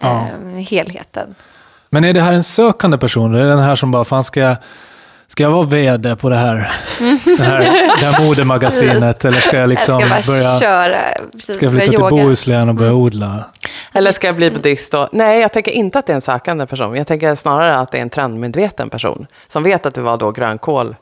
eh, 0.00 0.60
helheten. 0.68 1.34
Men 1.90 2.04
är 2.04 2.12
det 2.12 2.20
här 2.20 2.32
en 2.32 2.42
sökande 2.42 2.98
person? 2.98 3.34
Är 3.34 3.42
det 3.42 3.48
den 3.48 3.58
här 3.58 3.74
som 3.74 3.90
bara, 3.90 4.04
fan 4.04 4.24
ska 4.24 4.40
jag, 4.40 4.56
ska 5.26 5.42
jag 5.42 5.50
vara 5.50 5.62
vd 5.66 6.16
på 6.16 6.28
det 6.28 6.36
här, 6.36 6.72
det 7.38 7.42
här, 7.44 7.60
det 8.00 8.06
här 8.06 8.24
modemagasinet? 8.24 9.24
Eller 9.24 9.40
ska 9.40 9.56
jag 9.56 9.68
liksom 9.68 10.00
jag 10.00 10.24
ska 10.24 10.32
börja, 10.32 10.58
köra, 10.58 10.98
precis, 11.32 11.56
ska 11.56 11.64
jag 11.64 11.72
börja 11.74 11.86
flytta 11.86 12.08
till. 12.08 12.16
Bohuslän 12.18 12.68
och 12.68 12.74
börja 12.74 12.92
odla? 12.92 13.44
Eller 13.92 14.12
ska 14.12 14.26
jag 14.26 14.36
bli 14.36 14.50
buddhist? 14.50 14.94
Och, 14.94 15.08
nej, 15.12 15.40
jag 15.40 15.52
tänker 15.52 15.72
inte 15.72 15.98
att 15.98 16.06
det 16.06 16.12
är 16.12 16.14
en 16.14 16.20
sökande 16.20 16.66
person. 16.66 16.94
Jag 16.96 17.06
tänker 17.06 17.34
snarare 17.34 17.76
att 17.76 17.92
det 17.92 17.98
är 17.98 18.02
en 18.02 18.10
trendmedveten 18.10 18.90
person. 18.90 19.26
Som 19.48 19.62
vet 19.62 19.86
att 19.86 19.94
det 19.94 20.00
var 20.00 20.16
då 20.16 20.30
grönkål 20.30 20.96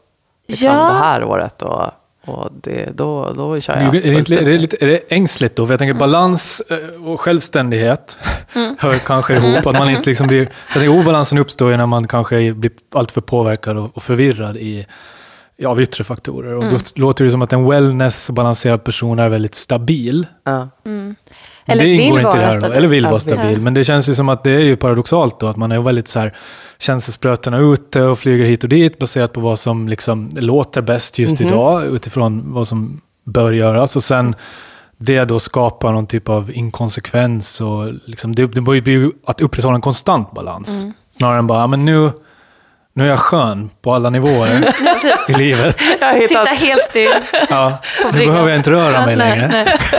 liksom, 0.49 0.67
Ja. 0.69 0.75
det 0.75 0.99
här 0.99 1.25
året. 1.25 1.63
Och, 1.63 1.83
och 2.27 2.49
det, 2.63 2.97
då, 2.97 3.33
då 3.37 3.59
kör 3.59 3.75
Men 3.75 3.85
jag 3.85 3.95
Är 3.97 4.11
det, 4.13 4.19
inte, 4.19 4.35
är, 4.35 4.45
det 4.45 4.59
lite, 4.59 4.77
är 4.81 4.87
det 4.87 4.99
ängsligt 5.09 5.57
då? 5.57 5.67
För 5.67 5.73
jag 5.73 5.79
tänker 5.79 5.95
balans 5.95 6.63
eh, 6.71 7.07
och 7.07 7.21
självständighet 7.21 8.19
hör 8.79 8.99
kanske 8.99 9.35
ihop. 9.37 9.67
Att 9.67 9.79
man 9.79 9.91
inte 9.91 10.11
liksom 10.11 10.27
blir, 10.27 10.39
jag 10.41 10.73
tänker 10.73 10.89
obalansen 10.89 11.39
uppstår 11.39 11.71
ju 11.71 11.77
när 11.77 11.87
man 11.87 12.09
kanske 12.09 12.53
blir 12.53 12.73
alltför 12.95 13.21
påverkad 13.21 13.77
och, 13.77 13.97
och 13.97 14.03
förvirrad 14.03 14.57
i, 14.57 14.87
av 15.67 15.83
yttre 15.83 16.05
faktorer. 16.05 16.55
Och 16.55 16.65
då 16.65 16.79
låter 16.97 17.25
det 17.25 17.31
som 17.31 17.43
att 17.43 17.53
en 17.53 17.69
wellness 17.69 18.29
och 18.29 18.35
balanserad 18.35 18.85
person 18.85 19.19
är 19.19 19.29
väldigt 19.29 19.55
stabil. 19.55 20.27
Ja. 20.45 20.69
Men 21.67 21.73
Eller 21.77 21.85
det 21.85 21.91
vill 21.91 22.01
ingår 22.01 22.19
inte 22.21 22.29
i 22.29 22.33
vara 22.33 22.41
det 22.41 22.47
här 22.53 22.59
stabil. 22.59 22.77
eller 22.77 22.89
vill 22.89 23.07
vara 23.07 23.21
stabil. 23.21 23.61
Men 23.61 23.75
det 23.75 23.85
känns 23.85 24.09
ju 24.09 24.15
som 24.15 24.29
att 24.29 24.45
det 24.45 24.51
är 24.51 24.61
ju 24.61 24.77
paradoxalt 24.77 25.41
då, 25.41 25.47
att 25.49 25.57
man 25.57 25.73
är 25.73 25.79
väldigt 25.81 26.09
så 26.09 26.21
här 26.21 26.35
känselsprötarna 26.79 27.59
ute 27.59 28.03
och 28.03 28.19
flyger 28.19 28.45
hit 28.45 28.63
och 28.63 28.69
dit 28.69 28.99
baserat 28.99 29.33
på 29.33 29.41
vad 29.41 29.59
som 29.59 29.89
liksom 29.89 30.31
låter 30.37 30.81
bäst 30.81 31.19
just 31.19 31.41
Mhm. 31.41 31.49
idag 31.49 31.85
utifrån 31.87 32.43
vad 32.47 32.69
som 32.69 33.01
bör 33.25 33.53
göras. 33.53 33.97
Och 33.97 34.03
sen 34.03 34.35
det 34.99 35.25
då 35.25 35.41
skapar 35.41 35.93
någon 35.93 36.07
typ 36.07 36.29
av 36.29 36.51
inkonsekvens 36.55 37.61
och 37.61 37.93
liksom, 38.05 38.35
det, 38.35 38.47
det 38.47 38.61
blir 38.61 38.89
ju 38.89 39.11
att 39.27 39.41
upprätthålla 39.41 39.75
en 39.75 39.81
konstant 39.81 40.33
balans. 40.33 40.83
Mm. 40.83 40.95
Snarare 41.11 41.39
än 41.39 41.47
bara, 41.47 41.67
men 41.67 41.85
nu, 41.85 42.11
nu 42.95 43.05
är 43.05 43.09
jag 43.09 43.19
skön 43.19 43.71
på 43.83 43.95
alla 43.95 44.11
nivåer 44.11 44.65
i 45.29 45.33
livet. 45.33 45.81
Sitta 46.29 46.45
helt 46.45 46.83
still. 46.83 47.09
Ja, 47.51 47.79
nu 48.13 48.27
behöver 48.27 48.49
jag 48.49 48.59
inte 48.59 48.71
röra 48.71 49.07
mig 49.07 49.17
längre. 49.17 49.51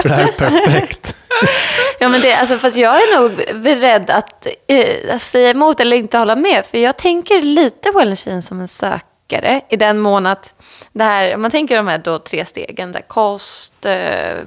För 0.02 0.10
det 0.10 0.16
här 0.16 0.24
är 0.24 0.32
perfekt. 0.50 1.16
ja, 2.00 2.10
men 2.10 2.22
det, 2.22 2.34
alltså, 2.34 2.58
fast 2.58 2.78
jag 2.78 2.96
är 2.96 3.20
nog 3.20 3.62
beredd 3.64 4.10
att, 4.10 4.48
eh, 4.68 5.18
säga 5.18 5.50
emot 5.50 5.80
eller 5.80 5.98
inte 5.98 6.18
hålla 6.18 6.36
med. 6.36 6.66
För 6.66 6.78
jag 6.78 6.98
tänker 6.98 7.42
lite 7.42 7.92
på 7.92 7.98
wellness 7.98 8.48
som 8.48 8.60
en 8.60 8.68
sökare 8.68 9.62
i 9.70 9.76
den 9.76 10.00
mån 10.00 10.28
att 10.28 10.54
det 10.92 11.04
här, 11.04 11.36
om 11.36 11.42
man 11.42 11.52
tänker 11.52 11.78
de 11.78 11.88
här 11.88 11.98
då 11.98 12.20
tre 12.20 12.46
stegen, 12.46 12.92
där 12.92 13.02
kost, 13.02 13.86
eh, 13.86 14.38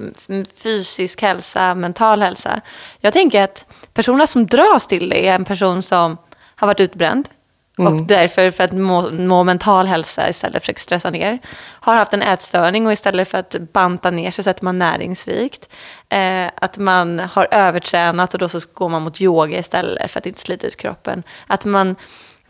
fysisk 0.63 1.21
hälsa, 1.21 1.75
mental 1.75 2.21
hälsa. 2.21 2.61
Jag 2.99 3.13
tänker 3.13 3.41
att 3.41 3.65
personerna 3.93 4.27
som 4.27 4.45
dras 4.45 4.87
till 4.87 5.09
det 5.09 5.27
är 5.27 5.35
en 5.35 5.45
person 5.45 5.81
som 5.81 6.17
har 6.55 6.67
varit 6.67 6.79
utbränd, 6.79 7.29
Mm. 7.77 7.93
Och 7.93 8.01
därför, 8.01 8.51
för 8.51 8.63
att 8.63 8.71
må, 8.71 9.11
må, 9.11 9.43
mental 9.43 9.85
hälsa 9.85 10.29
istället 10.29 10.65
för 10.65 10.71
att 10.71 10.79
stressa 10.79 11.09
ner. 11.09 11.39
Har 11.57 11.95
haft 11.95 12.13
en 12.13 12.21
ätstörning 12.21 12.87
och 12.87 12.93
istället 12.93 13.27
för 13.27 13.37
att 13.37 13.55
banta 13.73 14.11
ner 14.11 14.31
sig 14.31 14.43
så 14.43 14.49
äter 14.49 14.63
man 14.63 14.77
näringsrikt. 14.77 15.69
Eh, 16.09 16.47
att 16.55 16.77
man 16.77 17.19
har 17.19 17.47
övertränat 17.51 18.33
och 18.33 18.39
då 18.39 18.49
så 18.49 18.59
går 18.73 18.89
man 18.89 19.01
mot 19.01 19.21
yoga 19.21 19.59
istället 19.59 20.11
för 20.11 20.19
att 20.19 20.25
inte 20.25 20.41
slita 20.41 20.67
ut 20.67 20.77
kroppen. 20.77 21.23
Att 21.47 21.65
man 21.65 21.95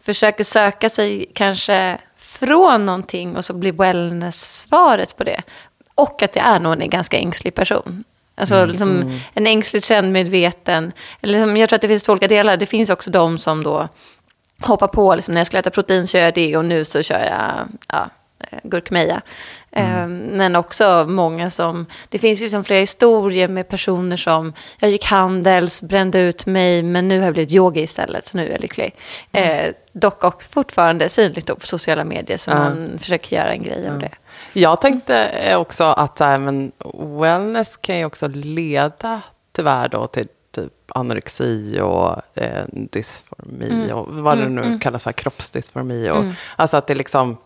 försöker 0.01 0.43
söka 0.43 0.89
sig 0.89 1.25
kanske 1.33 1.97
från 2.17 2.85
någonting 2.85 3.35
och 3.35 3.45
så 3.45 3.53
blir 3.53 3.71
wellness 3.71 4.61
svaret 4.61 5.17
på 5.17 5.23
det. 5.23 5.41
Och 5.95 6.23
att 6.23 6.33
det 6.33 6.39
är 6.39 6.59
nog 6.59 6.81
en 6.81 6.89
ganska 6.89 7.17
ängslig 7.17 7.55
person. 7.55 8.03
Alltså 8.35 8.55
mm. 8.55 8.69
liksom, 8.69 8.89
mm. 8.89 9.19
en 9.33 9.47
ängslig 9.47 9.83
trendmedveten. 9.83 10.91
Eller 11.21 11.39
liksom, 11.39 11.57
jag 11.57 11.69
tror 11.69 11.77
att 11.77 11.81
det 11.81 11.87
finns 11.87 12.03
två 12.03 12.11
olika 12.11 12.27
delar. 12.27 12.57
Det 12.57 12.65
finns 12.65 12.89
också 12.89 13.11
de 13.11 13.37
som 13.37 13.63
då 13.63 13.89
hoppa 14.61 14.87
på, 14.87 15.15
liksom, 15.15 15.33
när 15.33 15.39
jag 15.39 15.47
skulle 15.47 15.59
äta 15.59 15.69
protein 15.69 16.07
kör 16.07 16.19
jag 16.19 16.33
det 16.33 16.57
och 16.57 16.65
nu 16.65 16.85
så 16.85 17.03
kör 17.03 17.19
jag 17.19 17.67
ja, 17.87 18.09
eh, 18.39 18.59
gurkmeja. 18.63 19.21
Mm. 19.71 20.03
Ehm, 20.03 20.17
men 20.17 20.55
också 20.55 21.05
många 21.09 21.49
som, 21.49 21.85
det 22.09 22.17
finns 22.17 22.41
ju 22.41 22.45
liksom 22.45 22.63
flera 22.63 22.79
historier 22.79 23.47
med 23.47 23.69
personer 23.69 24.17
som, 24.17 24.53
jag 24.79 24.91
gick 24.91 25.05
handels, 25.05 25.81
brände 25.81 26.19
ut 26.19 26.45
mig, 26.45 26.83
men 26.83 27.07
nu 27.07 27.19
har 27.19 27.25
jag 27.25 27.33
blivit 27.33 27.51
yogi 27.51 27.81
istället, 27.81 28.27
så 28.27 28.37
nu 28.37 28.47
är 28.47 28.51
jag 28.51 28.61
lycklig. 28.61 28.95
Mm. 29.31 29.65
Eh, 29.65 29.73
dock 29.93 30.23
också 30.23 30.49
fortfarande 30.51 31.09
synligt 31.09 31.47
på 31.47 31.65
sociala 31.65 32.03
medier, 32.03 32.37
så 32.37 32.51
mm. 32.51 32.63
man 32.63 32.99
försöker 32.99 33.35
göra 33.35 33.51
en 33.51 33.63
grej 33.63 33.89
av 33.89 33.99
det. 33.99 34.11
Jag 34.53 34.81
tänkte 34.81 35.55
också 35.55 35.83
att 35.83 36.19
men 36.19 36.71
wellness 37.19 37.77
kan 37.77 37.97
ju 37.97 38.05
också 38.05 38.27
leda 38.27 39.21
tyvärr 39.51 39.89
då 39.89 40.07
till 40.07 40.27
anorexi 40.97 41.79
och 41.81 42.15
eh, 42.35 42.63
dysformi 42.71 43.69
mm. 43.69 43.95
och 43.95 44.07
vad 44.09 44.37
det 44.37 44.43
mm, 44.43 44.55
nu 44.55 44.63
mm. 44.63 44.79
kallas 44.79 45.03
för, 45.03 45.11
kroppsdysformi. 45.11 46.09
Och, 46.09 46.17
mm. 46.17 46.33
Alltså 46.55 46.77
att 46.77 46.87
det 46.87 46.95
liksom, 46.95 47.37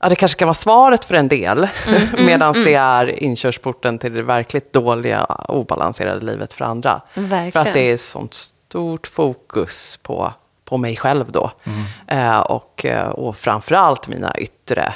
ja 0.00 0.08
det 0.08 0.16
kanske 0.16 0.38
kan 0.38 0.48
vara 0.48 0.54
svaret 0.54 1.04
för 1.04 1.14
en 1.14 1.28
del, 1.28 1.68
mm, 1.86 2.02
mm, 2.02 2.26
medan 2.26 2.52
det 2.52 2.74
är 2.74 3.22
inkörsporten 3.22 3.98
till 3.98 4.12
det 4.12 4.22
verkligt 4.22 4.72
dåliga, 4.72 5.24
obalanserade 5.48 6.26
livet 6.26 6.52
för 6.52 6.64
andra. 6.64 7.00
Verkligen. 7.14 7.52
För 7.52 7.60
att 7.60 7.74
det 7.74 7.90
är 7.90 7.96
sånt 7.96 8.34
stort 8.34 9.06
fokus 9.06 9.98
på, 10.02 10.32
på 10.64 10.76
mig 10.76 10.96
själv 10.96 11.32
då. 11.32 11.50
Eh, 12.06 12.38
och, 12.38 12.84
eh, 12.84 13.08
och 13.08 13.36
framförallt 13.36 14.08
mina 14.08 14.32
yttre 14.38 14.94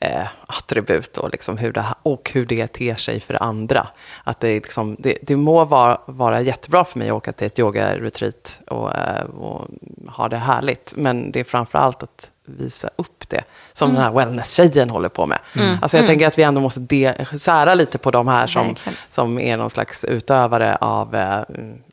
eh, 0.00 0.26
attribut 0.46 1.16
och, 1.16 1.30
liksom 1.30 1.58
hur 1.58 1.72
det, 1.72 1.84
och 2.02 2.30
hur 2.34 2.46
det 2.46 2.66
ter 2.66 2.94
sig 2.94 3.20
för 3.20 3.42
andra. 3.42 3.86
Att 4.24 4.40
det, 4.40 4.54
liksom, 4.54 4.96
det, 4.98 5.18
det 5.22 5.36
må 5.36 5.64
vara, 5.64 6.00
vara 6.06 6.40
jättebra 6.40 6.84
för 6.84 6.98
mig 6.98 7.08
att 7.08 7.14
åka 7.14 7.32
till 7.32 7.46
ett 7.46 7.58
yogaretreat 7.58 8.60
och, 8.66 8.96
eh, 8.96 9.24
och 9.24 9.68
ha 10.08 10.28
det 10.28 10.36
härligt, 10.36 10.92
men 10.96 11.32
det 11.32 11.40
är 11.40 11.44
framför 11.44 11.78
allt 11.78 12.02
att 12.02 12.30
visa 12.46 12.90
upp 12.96 13.28
det, 13.28 13.44
som 13.72 13.90
mm. 13.90 13.94
den 13.94 14.04
här 14.04 14.12
wellness-tjejen 14.18 14.90
håller 14.90 15.08
på 15.08 15.26
med. 15.26 15.38
Mm. 15.54 15.78
Alltså 15.82 15.96
jag 15.96 16.04
mm. 16.04 16.08
tänker 16.08 16.26
att 16.26 16.38
vi 16.38 16.42
ändå 16.42 16.60
måste 16.60 16.80
de, 16.80 17.12
sära 17.38 17.74
lite 17.74 17.98
på 17.98 18.10
de 18.10 18.28
här 18.28 18.46
som, 18.46 18.74
som 19.08 19.38
är 19.38 19.56
någon 19.56 19.70
slags 19.70 20.04
utövare 20.04 20.76
av 20.76 21.14
eh, 21.14 21.42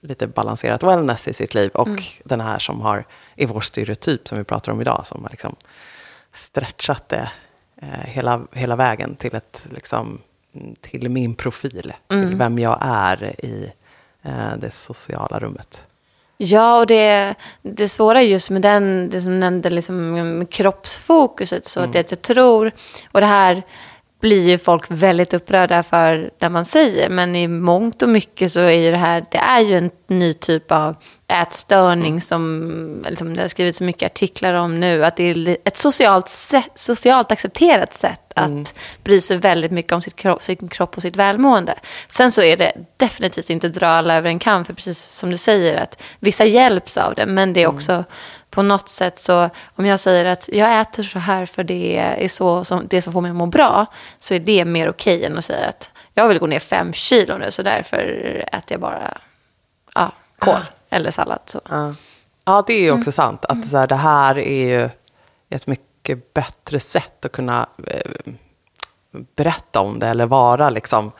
lite 0.01 0.27
balanserat 0.27 0.84
wellness 0.84 1.27
i 1.27 1.34
sitt 1.34 1.53
liv 1.53 1.72
och 1.74 1.88
mm. 1.88 2.03
den 2.24 2.41
här 2.41 2.60
som 2.60 2.81
har, 2.81 3.05
är 3.36 3.48
vår 3.48 3.62
stereotyp 3.62 4.27
som 4.27 4.38
vi 4.38 4.43
pratar 4.43 4.72
om 4.72 4.81
idag, 4.81 5.03
som 5.05 5.24
har 5.24 5.29
liksom 5.29 5.55
stretchat 6.34 7.10
det 7.10 7.31
hela, 8.03 8.41
hela 8.51 8.75
vägen 8.75 9.15
till, 9.15 9.35
ett, 9.35 9.65
liksom, 9.71 10.19
till 10.81 11.09
min 11.09 11.35
profil, 11.35 11.93
mm. 12.11 12.27
till 12.27 12.38
vem 12.38 12.59
jag 12.59 12.77
är 12.81 13.45
i 13.45 13.71
eh, 14.23 14.57
det 14.57 14.71
sociala 14.71 15.39
rummet. 15.39 15.85
Ja, 16.38 16.79
och 16.79 16.88
det, 16.88 17.35
det 17.61 17.89
svåra 17.89 18.21
just 18.21 18.50
med 18.50 18.61
den, 18.61 19.09
det 19.09 19.21
som 19.21 19.39
nämnde 19.39 19.69
liksom, 19.69 20.45
kroppsfokuset, 20.50 21.65
så 21.65 21.79
mm. 21.79 21.89
att 21.89 22.11
jag 22.11 22.21
tror, 22.21 22.71
och 23.11 23.19
det 23.19 23.27
här 23.27 23.63
blir 24.22 24.50
ju 24.50 24.58
folk 24.58 24.86
väldigt 24.88 25.34
upprörda 25.34 25.84
för 25.84 26.32
det 26.38 26.50
man 26.50 26.66
säger. 26.66 27.10
Men 27.10 27.36
i 27.36 27.48
mångt 27.48 28.01
och 28.01 28.10
mycket 28.10 28.51
så 28.51 28.60
är 28.60 28.72
ju 28.72 28.92
det 28.92 28.98
här, 28.98 29.25
det 29.32 29.38
är 29.38 29.60
ju 29.60 29.78
en 29.78 29.92
ny 30.08 30.34
typ 30.34 30.72
av 30.72 30.96
ätstörning 31.28 32.22
som 32.22 33.04
liksom, 33.10 33.36
det 33.36 33.42
har 33.42 33.48
skrivits 33.48 33.78
så 33.78 33.84
mycket 33.84 34.12
artiklar 34.12 34.54
om 34.54 34.80
nu. 34.80 35.06
Att 35.06 35.16
det 35.16 35.24
är 35.24 35.58
ett 35.63 35.78
socialt, 35.78 36.30
socialt 36.75 37.32
accepterat 37.32 37.94
sätt 37.94 38.22
att 38.36 38.50
mm. 38.50 38.66
bry 39.04 39.22
sig 39.22 39.38
väldigt 39.38 39.72
mycket 39.72 39.92
om 39.92 40.01
sitt 40.01 40.16
kropp, 40.16 40.44
sin 40.44 40.70
kropp 40.70 40.96
och 40.96 41.01
sitt 41.01 41.16
välmående. 41.16 41.75
Sen 42.10 42.32
så 42.32 42.42
är 42.42 42.58
det 42.58 42.74
definitivt 42.98 43.50
inte 43.50 43.70
dra 43.70 43.88
alla 43.88 44.16
över 44.16 44.30
en 44.30 44.40
kam, 44.40 44.66
för 44.66 44.74
precis 44.74 45.00
som 45.00 45.30
du 45.30 45.38
säger 45.38 45.75
att 45.75 46.01
vissa 46.20 46.46
hjälps 46.46 46.98
av 46.98 47.13
det, 47.16 47.25
men 47.25 47.54
det 47.54 47.60
är 47.60 47.66
mm. 47.66 47.75
också 47.75 47.92
mm. 47.92 48.06
På 48.51 48.62
något 48.62 48.89
sätt 48.89 49.20
så, 49.20 49.50
om 49.75 49.86
jag 49.86 50.00
säger 50.00 50.25
att 50.25 50.50
jag 50.51 50.81
äter 50.81 51.03
så 51.03 51.20
här 51.20 51.46
för 51.46 51.63
det 51.63 51.98
är 51.98 52.27
så 52.27 52.63
som, 52.63 52.88
det 52.88 53.01
som 53.01 53.13
får 53.13 53.22
mig 53.22 53.31
att 53.31 53.38
må 53.38 53.46
bra, 53.46 53.86
så 54.20 54.34
är 54.34 54.39
det 54.39 54.65
mer 54.65 54.89
okej 54.89 55.17
okay 55.17 55.25
än 55.25 55.38
att 55.38 55.46
säga 55.46 55.67
att 55.67 55.91
jag 56.13 56.27
vill 56.27 56.39
gå 56.39 56.48
ner 56.48 56.60
fem 56.60 56.93
kilo 56.93 57.38
nu, 57.38 57.51
så 57.51 57.63
därför 57.63 57.98
äter 58.48 58.65
jag 58.67 58.79
bara 58.81 59.17
ja, 59.96 60.12
kål 60.39 60.65
eller 60.89 61.12
sallad. 61.12 61.39
Så. 61.46 61.62
Ja. 61.70 61.96
ja, 62.46 62.63
det 62.67 62.74
är 62.74 62.81
ju 62.81 62.91
också 62.91 63.08
mm. 63.08 63.12
sant. 63.12 63.46
Att 63.46 63.67
så 63.67 63.77
här, 63.77 63.88
det 63.88 63.96
här 63.96 64.38
är 64.38 64.67
ju 64.67 64.89
ett 65.50 65.67
mycket 65.67 66.34
bättre 66.34 66.79
sätt 66.79 67.25
att 67.25 67.31
kunna 67.31 67.67
eh, 67.88 68.34
berätta 69.36 69.79
om 69.79 70.00
det 70.00 70.08
eller 70.08 70.25
vara 70.25 70.70
liksom 70.70 71.12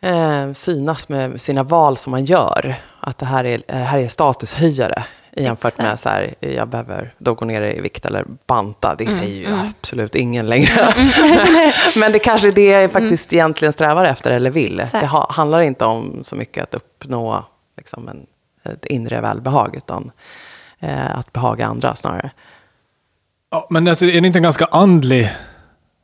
eh, 0.00 0.52
synas 0.52 1.08
med 1.08 1.40
sina 1.40 1.62
val 1.62 1.96
som 1.96 2.10
man 2.10 2.24
gör. 2.24 2.74
Att 3.00 3.18
det 3.18 3.26
här 3.26 3.44
är, 3.44 3.62
det 3.66 3.74
här 3.74 3.98
är 3.98 4.08
statushöjare 4.08 5.04
jämfört 5.36 5.72
Exakt. 5.72 5.88
med 5.88 6.00
så 6.00 6.08
här, 6.08 6.34
jag 6.40 6.68
behöver 6.68 7.14
då 7.18 7.34
gå 7.34 7.44
ner 7.44 7.62
i 7.62 7.80
vikt 7.80 8.06
eller 8.06 8.24
banta. 8.46 8.94
Det 8.98 9.04
mm, 9.04 9.16
säger 9.16 9.36
ju 9.36 9.46
mm. 9.46 9.60
absolut 9.68 10.14
ingen 10.14 10.46
längre. 10.46 10.92
Mm. 10.96 11.72
Men 11.96 12.12
det 12.12 12.18
kanske 12.18 12.48
är 12.48 12.52
det 12.52 12.66
jag 12.66 12.92
faktiskt 12.92 13.32
mm. 13.32 13.38
egentligen 13.38 13.72
strävar 13.72 14.04
efter 14.04 14.30
eller 14.30 14.50
vill. 14.50 14.80
Exakt. 14.80 15.02
Det 15.02 15.06
ha, 15.06 15.32
handlar 15.32 15.60
inte 15.60 15.84
om 15.84 16.20
så 16.24 16.36
mycket 16.36 16.62
att 16.62 16.74
uppnå 16.74 17.44
liksom, 17.76 18.08
en 18.08 18.26
ett 18.72 18.84
inre 18.84 19.20
välbehag, 19.20 19.76
utan 19.76 20.10
eh, 20.78 21.18
att 21.18 21.32
behaga 21.32 21.66
andra 21.66 21.94
snarare. 21.94 22.30
Ja, 23.50 23.66
men 23.70 23.88
alltså, 23.88 24.04
är 24.04 24.20
det 24.20 24.26
inte 24.26 24.38
en 24.38 24.42
ganska 24.42 24.64
andlig 24.64 25.32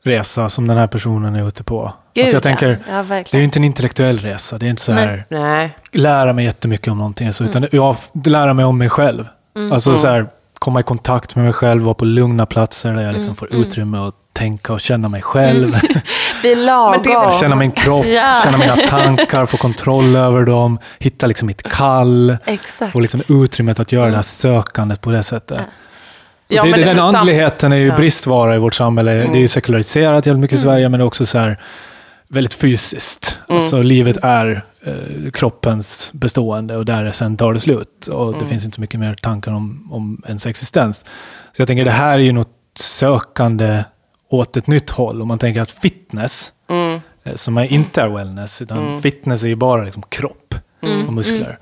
resa 0.05 0.49
som 0.49 0.67
den 0.67 0.77
här 0.77 0.87
personen 0.87 1.37
är 1.37 1.49
ute 1.49 1.65
på? 1.65 1.93
Gud, 2.15 2.23
alltså 2.23 2.37
jag 2.37 2.43
tänker, 2.43 2.79
ja. 2.89 2.97
Ja, 2.97 3.03
det 3.09 3.35
är 3.35 3.39
ju 3.39 3.45
inte 3.45 3.59
en 3.59 3.65
intellektuell 3.65 4.19
resa. 4.19 4.59
Det 4.59 4.67
är 4.67 4.71
inte 4.71 4.83
så 4.83 4.93
här, 4.93 5.25
Nej. 5.29 5.77
lära 5.93 6.33
mig 6.33 6.45
jättemycket 6.45 6.89
om 6.89 6.99
någonting, 6.99 7.33
så, 7.33 7.45
utan 7.45 7.65
mm. 7.65 7.71
jag 7.73 7.97
lära 8.25 8.55
mig 8.55 8.65
om 8.65 8.79
mig 8.79 8.89
själv. 8.89 9.29
Mm. 9.57 9.73
Alltså 9.73 9.97
så 9.97 10.09
här, 10.09 10.27
komma 10.59 10.81
i 10.81 10.83
kontakt 10.83 11.37
med 11.37 11.45
mig 11.45 11.53
själv, 11.53 11.83
vara 11.83 11.95
på 11.95 12.05
lugna 12.05 12.47
platser 12.47 12.95
där 12.95 13.03
jag 13.03 13.13
liksom 13.13 13.31
mm. 13.31 13.37
får 13.37 13.53
mm. 13.53 13.63
utrymme 13.63 13.99
att 13.99 14.15
tänka 14.33 14.73
och 14.73 14.81
känna 14.81 15.09
mig 15.09 15.23
själv. 15.23 15.69
Mm. 15.69 16.01
Bli 16.41 16.55
lagom. 16.55 17.33
Känna 17.41 17.57
min 17.57 17.71
kropp, 17.71 18.07
ja. 18.07 18.41
känna 18.45 18.59
mina 18.59 18.77
tankar, 18.77 19.47
få 19.47 19.57
kontroll 19.57 20.17
över 20.17 20.43
dem, 20.45 20.79
hitta 20.99 21.27
liksom 21.27 21.47
mitt 21.47 21.63
kall. 21.63 22.37
Exakt. 22.45 22.93
Få 22.93 23.01
liksom 23.01 23.21
utrymmet 23.29 23.81
att 23.81 23.93
göra 23.93 24.03
mm. 24.03 24.11
det 24.11 24.17
här 24.17 24.23
sökandet 24.23 25.01
på 25.01 25.11
det 25.11 25.23
sättet. 25.23 25.59
Ja. 25.59 25.73
Ja, 26.55 26.65
det, 26.65 26.73
det, 26.73 26.85
den 26.85 26.99
andligheten 26.99 27.73
är 27.73 27.77
ju 27.77 27.87
ja. 27.87 27.97
bristvara 27.97 28.57
i 28.57 28.59
vårt 28.59 28.75
samhälle. 28.75 29.13
Mm. 29.13 29.33
Det 29.33 29.39
är 29.39 29.41
ju 29.41 29.49
sekulariserat 29.49 30.27
jävligt 30.27 30.41
mycket 30.41 30.59
i 30.59 30.61
Sverige, 30.63 30.89
men 30.89 31.01
det 31.01 31.05
är 31.05 31.07
också 31.07 31.27
så 31.27 31.39
här 31.39 31.61
väldigt 32.29 32.55
fysiskt. 32.55 33.39
Mm. 33.49 33.57
Alltså 33.57 33.83
livet 33.83 34.17
är 34.23 34.65
eh, 34.85 35.31
kroppens 35.33 36.11
bestående 36.15 36.77
och 36.77 36.85
där 36.85 37.13
sen 37.13 37.37
tar 37.37 37.53
det 37.53 37.61
slut. 37.61 38.07
Och 38.07 38.29
mm. 38.29 38.41
det 38.41 38.47
finns 38.47 38.65
inte 38.65 38.75
så 38.75 38.81
mycket 38.81 39.01
mer 39.01 39.15
tankar 39.15 39.53
om, 39.53 39.89
om 39.93 40.23
ens 40.27 40.47
existens. 40.47 41.05
Så 41.53 41.63
jag 41.63 41.69
tänker 41.69 41.85
det 41.85 41.91
här 41.91 42.19
är 42.19 42.23
ju 42.23 42.33
något 42.33 42.49
sökande 42.75 43.85
åt 44.29 44.57
ett 44.57 44.67
nytt 44.67 44.91
håll. 44.91 45.23
Om 45.23 45.29
man 45.29 45.39
tänker 45.39 45.61
att 45.61 45.71
fitness, 45.71 46.53
mm. 46.71 47.01
Eh, 47.25 47.35
som 47.35 47.59
är 47.59 47.73
inte 47.73 48.03
är 48.03 48.09
wellness, 48.09 48.63
utan 48.63 48.79
mm. 48.79 49.03
fitness 49.03 49.45
är 49.45 49.49
ju 49.49 49.57
bara 49.57 49.83
liksom 49.83 50.03
kropp 50.09 50.55
mm. 50.83 51.07
och 51.07 51.13
muskler. 51.13 51.59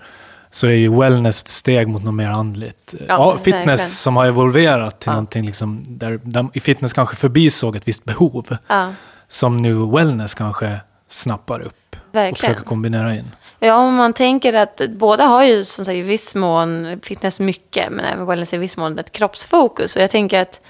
Så 0.50 0.66
är 0.66 0.70
ju 0.70 1.00
wellness 1.00 1.42
ett 1.42 1.48
steg 1.48 1.88
mot 1.88 2.04
något 2.04 2.14
mer 2.14 2.28
andligt. 2.28 2.94
Ja, 2.98 3.04
ja 3.08 3.36
fitness 3.36 3.56
verkligen. 3.56 3.78
som 3.78 4.16
har 4.16 4.26
evolverat 4.26 5.00
till 5.00 5.08
ja. 5.08 5.12
någonting 5.12 5.46
liksom, 5.46 5.84
där, 5.88 6.20
där 6.22 6.48
i 6.52 6.60
fitness 6.60 6.92
kanske 6.92 7.16
förbisåg 7.16 7.76
ett 7.76 7.88
visst 7.88 8.04
behov. 8.04 8.56
Ja. 8.66 8.92
Som 9.28 9.56
nu 9.56 9.74
wellness 9.74 10.34
kanske 10.34 10.80
snappar 11.08 11.60
upp 11.60 11.96
verkligen. 12.12 12.32
och 12.32 12.38
försöker 12.38 12.62
kombinera 12.62 13.14
in. 13.14 13.30
Ja, 13.58 13.74
om 13.74 13.94
man 13.94 14.12
tänker 14.12 14.54
att 14.54 14.80
båda 14.88 15.24
har 15.24 15.44
ju 15.44 15.64
som 15.64 15.84
sagt, 15.84 15.94
i 15.94 16.02
viss 16.02 16.34
mån 16.34 17.00
fitness 17.02 17.40
mycket, 17.40 17.92
men 17.92 18.04
även 18.04 18.26
wellness 18.26 18.54
i 18.54 18.58
viss 18.58 18.76
mån 18.76 18.98
ett 18.98 19.12
kroppsfokus. 19.12 19.96
Och 19.96 20.02
jag 20.02 20.10
tänker 20.10 20.42
att 20.42 20.60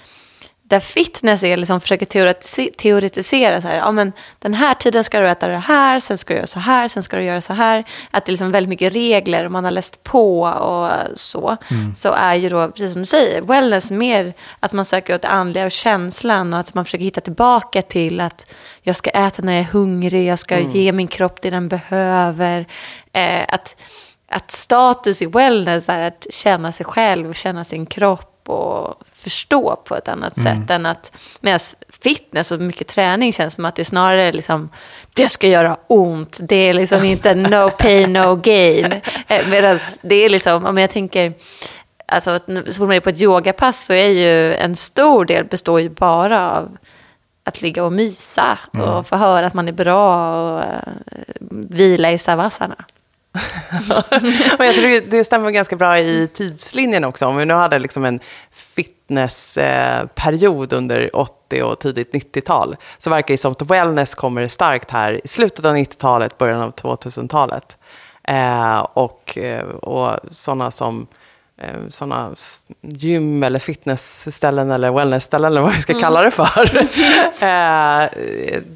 där 0.71 0.79
fitness 0.79 1.43
är 1.43 1.57
liksom 1.57 1.81
försöker 1.81 2.05
teoretise- 2.05 2.75
teoretisera 2.77 3.61
så 3.61 3.67
här, 3.67 3.75
ja 3.75 3.91
men 3.91 4.11
den 4.39 4.53
här 4.53 4.73
tiden 4.73 5.03
ska 5.03 5.19
du 5.19 5.29
äta 5.29 5.47
det 5.47 5.57
här, 5.57 5.99
sen 5.99 6.17
ska 6.17 6.33
du 6.33 6.37
göra 6.37 6.47
så 6.47 6.59
här, 6.59 6.87
sen 6.87 7.03
ska 7.03 7.17
du 7.17 7.23
göra 7.23 7.41
så 7.41 7.53
här. 7.53 7.83
Att 8.11 8.25
det 8.25 8.29
är 8.29 8.31
liksom 8.31 8.51
väldigt 8.51 8.69
mycket 8.69 8.93
regler 8.93 9.45
och 9.45 9.51
man 9.51 9.63
har 9.63 9.71
läst 9.71 10.03
på 10.03 10.41
och 10.41 11.17
så. 11.17 11.57
Så 11.95 12.13
är 12.13 12.35
ju 12.35 12.49
då, 12.49 12.67
precis 12.67 12.93
som 12.93 13.01
du 13.01 13.05
säger, 13.05 13.41
wellness 13.41 13.91
mer 13.91 14.33
att 14.59 14.73
man 14.73 14.85
söker 14.85 15.15
åt 15.15 15.21
det 15.21 15.27
andliga 15.27 15.65
och 15.65 15.71
känslan 15.71 16.53
och 16.53 16.59
att 16.59 16.73
man 16.73 16.85
försöker 16.85 17.05
hitta 17.05 17.21
tillbaka 17.21 17.81
till 17.81 18.19
att 18.21 18.55
jag 18.81 18.95
ska 18.95 19.09
äta 19.09 19.41
när 19.41 19.53
jag 19.53 19.61
är 19.61 19.71
hungrig, 19.71 20.27
jag 20.27 20.39
ska 20.39 20.59
ge 20.59 20.91
min 20.91 21.07
kropp 21.07 21.41
det 21.41 21.49
den 21.49 21.67
behöver. 21.67 22.65
Eh, 23.13 23.45
att, 23.47 23.75
att 24.31 24.51
status 24.51 25.21
i 25.21 25.25
wellness 25.25 25.89
är 25.89 26.07
att 26.07 26.27
känna 26.29 26.71
sig 26.71 26.85
själv 26.85 27.29
och 27.29 27.35
känna 27.35 27.63
sin 27.63 27.85
kropp 27.85 28.30
och 28.49 28.95
förstå 29.11 29.75
på 29.75 29.95
ett 29.95 30.07
annat 30.07 30.35
sätt 30.39 30.69
än 30.69 30.85
att 30.85 31.11
medan 31.39 31.59
fitness 32.03 32.51
och 32.51 32.59
mycket 32.59 32.87
träning 32.87 33.33
känns 33.33 33.53
som 33.53 33.65
att 33.65 33.75
det 33.75 33.81
är 33.81 33.83
snarare 33.83 34.31
liksom 34.31 34.69
det 35.15 35.29
ska 35.29 35.47
göra 35.47 35.77
ont, 35.87 36.39
det 36.41 36.55
är 36.55 36.73
liksom 36.73 37.03
inte 37.05 37.35
no 37.35 37.69
pain 37.69 38.13
no 38.13 38.35
gain. 38.35 38.93
Eh, 39.27 39.47
Medan 39.49 39.79
det 40.01 40.15
är 40.15 40.29
liksom, 40.29 40.65
om 40.65 40.77
jag 40.77 40.89
tänker 40.89 41.33
Alltså, 42.05 42.39
så 42.65 42.73
fort 42.73 42.87
man 42.87 42.91
är 42.91 42.99
på 42.99 43.09
ett 43.09 43.21
yogapass 43.21 43.85
så 43.85 43.93
är 43.93 44.07
ju 44.07 44.53
en 44.53 44.75
stor 44.75 45.25
del 45.25 45.45
består 45.45 45.81
ju 45.81 45.89
bara 45.89 46.51
av 46.51 46.77
att 47.43 47.61
ligga 47.61 47.83
och 47.83 47.93
mysa 47.93 48.59
och 48.71 49.07
få 49.07 49.15
höra 49.15 49.47
att 49.47 49.53
man 49.53 49.67
är 49.67 49.71
bra 49.71 50.35
och 50.55 50.63
eh, 50.63 50.93
vila 51.49 52.11
i 52.11 52.17
savasana. 52.17 52.75
Och 54.59 54.65
jag 54.65 54.75
tror 54.75 55.09
det 55.09 55.23
stämmer 55.23 55.51
ganska 55.51 55.75
bra 55.75 55.99
i 55.99 56.29
tidslinjen 56.33 57.03
också. 57.03 57.25
Om 57.25 57.37
vi 57.37 57.45
nu 57.45 57.53
hade 57.53 57.79
liksom 57.79 58.05
en 58.05 58.19
fitnessperiod 58.51 60.73
under 60.73 61.15
80 61.15 61.63
och 61.63 61.79
tidigt 61.79 62.13
90-tal 62.13 62.75
så 62.97 63.09
verkar 63.09 63.33
det 63.33 63.37
som 63.37 63.51
att 63.51 63.61
wellness 63.61 64.15
kommer 64.15 64.47
starkt 64.47 64.91
här 64.91 65.21
i 65.23 65.27
slutet 65.27 65.65
av 65.65 65.75
90-talet, 65.75 66.37
början 66.37 66.61
av 66.61 66.73
2000-talet. 66.73 67.77
Eh, 68.23 68.79
och, 68.79 69.37
eh, 69.37 69.65
och 69.65 70.19
sådana 70.31 70.71
som 70.71 71.07
eh, 71.61 71.89
såna 71.89 72.29
s- 72.33 72.59
gym 72.81 73.43
eller 73.43 73.59
fitnessställen 73.59 74.71
eller 74.71 74.91
wellnessställen 74.91 75.51
eller 75.51 75.61
vad 75.61 75.73
vi 75.75 75.81
ska 75.81 75.99
kalla 75.99 76.21
det 76.21 76.31
för. 76.31 76.77
eh, 77.41 78.09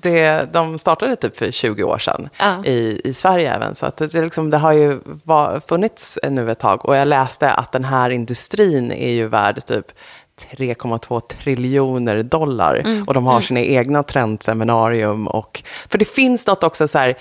det, 0.01 0.53
de 0.53 0.77
startade 0.77 1.15
typ 1.15 1.37
för 1.37 1.51
20 1.51 1.83
år 1.83 1.97
sedan 1.97 2.29
Ja. 2.37 2.65
i, 2.65 3.01
i 3.03 3.13
Sverige 3.13 3.53
även. 3.55 3.75
Så 3.75 3.85
att 3.85 3.97
det, 3.97 4.13
liksom, 4.13 4.49
det 4.49 4.57
har 4.57 4.71
ju 4.71 4.99
var, 5.05 5.59
funnits 5.59 6.19
nu 6.29 6.51
ett 6.51 6.59
tag. 6.59 6.85
Och 6.85 6.95
jag 6.95 7.07
läste 7.07 7.51
att 7.51 7.71
den 7.71 7.85
här 7.85 8.09
industrin 8.09 8.91
är 8.91 9.11
ju 9.11 9.27
värd 9.27 9.65
typ 9.65 9.85
3,2 10.57 11.19
triljoner 11.19 12.23
dollar. 12.23 13.03
Och 13.07 13.13
de 13.13 13.25
har 13.25 13.41
sina 13.41 13.59
egna 13.59 14.03
trendseminarium. 14.03 15.27
Och, 15.27 15.63
för 15.89 15.97
det 15.97 16.05
finns 16.05 16.47
något 16.47 16.63
också 16.63 16.87
så 16.87 16.99
här, 16.99 17.15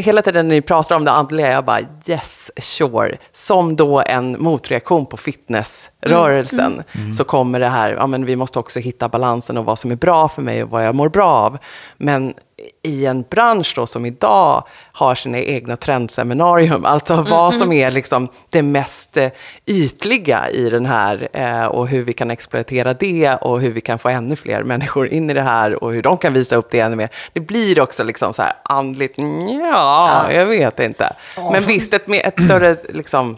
hela 0.00 0.22
tiden 0.22 0.48
när 0.48 0.54
ni 0.54 0.62
pratar 0.62 0.96
om 0.96 1.04
det 1.04 1.10
andliga, 1.10 1.52
jag 1.52 1.64
bara 1.64 1.80
yes, 2.06 2.50
sure. 2.56 3.16
Som 3.32 3.76
då 3.76 4.02
en 4.06 4.42
motreaktion 4.42 5.06
på 5.06 5.16
fitnessrörelsen 5.16 6.82
så 7.16 7.24
kommer 7.24 7.60
det 7.60 7.68
här, 7.68 7.92
ja 7.92 8.06
men 8.06 8.24
vi 8.24 8.36
måste 8.36 8.58
också 8.58 8.80
hitta 8.80 9.08
balansen 9.08 9.56
och 9.56 9.64
vad 9.64 9.78
som 9.78 9.90
är 9.90 9.96
bra 9.96 10.28
för 10.28 10.42
mig 10.42 10.62
och 10.62 10.70
vad 10.70 10.86
jag 10.86 10.94
mår 10.94 11.08
bra 11.08 11.26
av. 11.26 11.58
Men 11.96 12.34
i 12.82 13.06
en 13.06 13.22
bransch 13.30 13.72
då 13.76 13.86
som 13.86 14.06
idag 14.06 14.64
har 14.92 15.14
sina 15.14 15.38
egna 15.38 15.76
trendseminarium, 15.76 16.84
alltså 16.84 17.16
vad 17.22 17.54
som 17.54 17.72
är 17.72 17.90
liksom 17.90 18.28
det 18.50 18.62
mest 18.62 19.16
eh, 19.16 19.28
ytliga 19.66 20.50
i 20.50 20.70
den 20.70 20.86
här 20.86 21.28
eh, 21.32 21.64
och 21.64 21.88
hur 21.88 22.02
vi 22.04 22.12
kan 22.12 22.30
exploatera 22.30 22.94
det 22.94 23.34
och 23.34 23.60
hur 23.60 23.72
vi 23.72 23.80
kan 23.80 23.98
få 23.98 24.08
ännu 24.08 24.36
fler 24.36 24.62
människor 24.62 25.08
in 25.08 25.30
i 25.30 25.34
det 25.34 25.42
här 25.42 25.84
och 25.84 25.92
hur 25.92 26.02
de 26.02 26.18
kan 26.18 26.32
visa 26.32 26.56
upp 26.56 26.70
det 26.70 26.80
ännu 26.80 26.96
mer. 26.96 27.08
Det 27.32 27.40
blir 27.40 27.80
också 27.80 28.04
liksom 28.04 28.34
så 28.34 28.42
här 28.42 28.52
andligt, 28.62 29.14
ja, 29.62 30.32
jag 30.32 30.46
vet 30.46 30.80
inte. 30.80 31.12
Men 31.52 31.62
visst, 31.62 31.94
ett, 31.94 32.06
med- 32.06 32.22
ett 32.26 32.42
större, 32.44 32.76
liksom, 32.88 33.36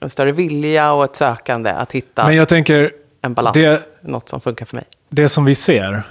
en 0.00 0.10
större 0.10 0.32
vilja 0.32 0.92
och 0.92 1.04
ett 1.04 1.16
sökande 1.16 1.70
att 1.70 1.92
hitta 1.92 2.26
Men 2.26 2.36
jag 2.36 2.48
tänker, 2.48 2.92
en 3.22 3.34
balans, 3.34 3.54
det, 3.54 3.88
något 4.02 4.28
som 4.28 4.40
funkar 4.40 4.66
för 4.66 4.76
mig. 4.76 4.84
det 5.08 5.28
som 5.28 5.44
vi 5.44 5.54
ser 5.54 6.02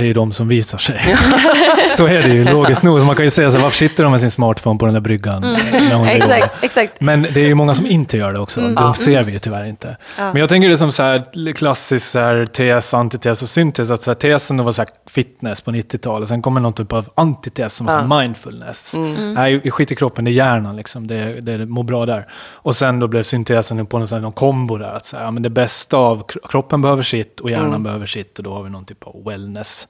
är 0.00 0.06
ju 0.06 0.12
de 0.12 0.32
som 0.32 0.48
visar 0.48 0.78
sig. 0.78 1.16
så 1.96 2.06
är 2.06 2.22
det 2.22 2.28
ju 2.34 2.44
logiskt 2.44 2.82
nog. 2.82 2.98
Så 3.00 3.04
man 3.04 3.16
kan 3.16 3.24
ju 3.24 3.30
säga 3.30 3.50
så 3.50 3.58
varför 3.58 3.76
sitter 3.76 4.02
de 4.04 4.12
med 4.12 4.20
sin 4.20 4.30
smartphone 4.30 4.78
på 4.78 4.84
den 4.86 4.94
där 4.94 5.00
bryggan? 5.00 5.42
När 5.42 5.94
hon 5.94 6.08
är 6.08 6.14
yoga? 6.22 6.36
Exakt, 6.36 6.64
exakt. 6.64 7.00
Men 7.00 7.22
det 7.22 7.36
är 7.40 7.46
ju 7.46 7.54
många 7.54 7.74
som 7.74 7.86
inte 7.86 8.16
gör 8.16 8.32
det 8.32 8.40
också. 8.40 8.60
De 8.60 8.94
ser 8.94 9.22
vi 9.22 9.32
ju 9.32 9.38
tyvärr 9.38 9.64
inte. 9.64 9.96
Men 10.16 10.36
jag 10.36 10.48
tänker 10.48 10.68
det 10.68 10.76
som 10.76 10.92
så 10.92 11.02
här 11.02 11.52
klassisk 11.52 12.06
så 12.06 12.18
här, 12.18 12.46
tes, 12.46 12.94
antites 12.94 13.42
och 13.42 13.48
syntes. 13.48 13.90
Att 13.90 14.02
så 14.02 14.10
här, 14.10 14.14
tesen 14.14 14.64
var 14.64 14.72
så 14.72 14.82
här, 14.82 14.88
fitness 15.06 15.60
på 15.60 15.70
90-talet. 15.70 16.28
Sen 16.28 16.42
kommer 16.42 16.60
någon 16.60 16.72
typ 16.72 16.92
av 16.92 17.08
antites 17.14 17.74
som 17.74 17.86
var 17.86 17.92
så 17.92 17.98
här, 17.98 18.20
mindfulness. 18.20 18.94
Nej, 19.34 19.70
skit 19.70 19.92
i 19.92 19.94
kroppen, 19.94 20.24
det 20.24 20.30
är 20.30 20.32
hjärnan 20.32 20.76
liksom. 20.76 21.06
Det, 21.06 21.40
det 21.40 21.66
mår 21.66 21.82
bra 21.82 22.06
där. 22.06 22.26
Och 22.52 22.76
sen 22.76 23.00
då 23.00 23.08
blev 23.08 23.22
syntesen 23.22 23.86
på 23.86 23.98
någon, 23.98 24.08
så 24.08 24.14
här, 24.14 24.22
någon 24.22 24.32
kombo 24.32 24.76
där. 24.78 24.96
Att 24.96 25.04
så 25.04 25.16
här, 25.16 25.24
ja, 25.24 25.30
men 25.30 25.42
det 25.42 25.50
bästa 25.50 25.96
av 25.96 26.26
kro- 26.26 26.48
kroppen 26.48 26.82
behöver 26.82 27.02
sitt 27.02 27.40
och 27.40 27.50
hjärnan 27.50 27.82
behöver 27.82 28.06
sitt. 28.06 28.38
Och 28.38 28.44
då 28.44 28.54
har 28.54 28.62
vi 28.62 28.70
någon 28.70 28.84
typ 28.84 29.04
av 29.04 29.24
wellness. 29.26 29.88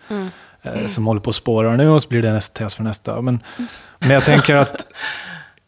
Eh, 0.62 0.86
som 0.86 1.06
håller 1.06 1.20
på 1.20 1.30
att 1.30 1.36
spåra 1.36 1.76
nu 1.76 1.88
och 1.88 2.02
så 2.02 2.08
blir 2.08 2.22
det 2.22 2.32
nästa 2.32 2.64
tes 2.64 2.74
för 2.74 2.82
nästa. 2.82 3.22
Men, 3.22 3.42
men 3.98 4.10
jag 4.10 4.24
tänker 4.24 4.56
att 4.56 4.86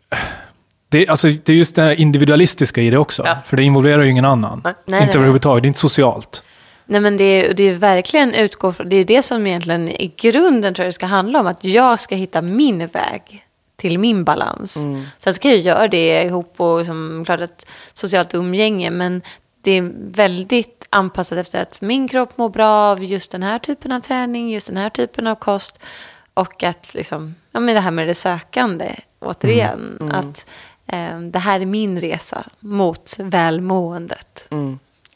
det, 0.89 1.09
alltså, 1.09 1.29
det 1.29 1.49
är 1.53 1.57
just 1.57 1.77
det 1.77 1.83
här 1.83 2.01
individualistiska 2.01 2.81
i 2.81 2.91
det 2.91 2.99
också. 2.99 3.23
Ja. 3.27 3.37
För 3.45 3.57
det 3.57 3.63
involverar 3.63 4.03
ju 4.03 4.11
ingen 4.11 4.25
annan. 4.25 4.61
Nej. 4.65 4.75
Nej, 4.87 5.03
inte 5.03 5.19
överhuvudtaget, 5.19 5.63
det 5.63 5.67
är 5.67 5.69
inte 5.69 5.81
socialt. 5.81 6.45
Nej, 6.85 7.01
men 7.01 7.17
det 7.17 7.25
är, 7.25 7.55
det 7.55 7.63
är 7.63 7.75
verkligen 7.75 8.35
utgå 8.35 8.73
från, 8.73 8.89
det 8.89 8.97
är 8.97 9.05
det 9.05 9.23
som 9.23 9.47
egentligen 9.47 9.89
i 9.89 10.15
grunden 10.17 10.75
tror 10.75 10.85
jag 10.85 10.89
det 10.89 10.95
ska 10.95 11.07
handla 11.07 11.41
om, 11.41 11.47
att 11.47 11.65
jag 11.65 12.01
ska 12.01 12.15
hitta 12.15 12.43
min 12.43 12.87
väg 12.87 13.47
till 13.77 13.99
min 13.99 14.25
balans. 14.25 14.79
Sen 15.19 15.35
så 15.35 15.41
kan 15.41 15.51
jag 15.51 15.61
göra 15.61 15.89
det 15.89 16.23
ihop 16.23 16.55
och 16.57 16.79
liksom, 16.79 17.23
klart 17.27 17.41
att 17.41 17.67
socialt 17.93 18.35
umgänge, 18.35 18.91
men 18.91 19.23
det 19.63 19.71
är 19.71 19.93
väldigt 19.95 20.87
anpassat 20.91 21.39
efter 21.39 21.63
att 21.63 21.81
min 21.81 22.09
kropp 22.09 22.39
mår 22.39 22.49
bra 22.49 22.71
av 22.71 23.05
just 23.05 23.33
den 23.33 23.43
här 23.43 23.59
typen 23.59 23.93
av 23.93 24.01
träning, 24.01 24.51
just 24.51 24.67
den 24.67 24.77
här 24.77 24.91
typen 24.91 25.27
av 25.27 25.35
kost. 25.35 25.79
Och 26.35 26.63
att 26.63 26.95
liksom, 26.95 27.35
ja, 27.53 27.61
men 27.61 27.75
det 27.75 27.81
här 27.81 27.91
med 27.91 28.09
det 28.09 28.15
sökande, 28.15 28.95
återigen, 29.21 30.11
att 30.13 30.47
eh, 30.87 31.21
det 31.21 31.39
här 31.39 31.61
är 31.61 31.67
min 31.67 32.01
resa 32.01 32.45
mot 32.61 33.17
välmåendet. 33.19 34.49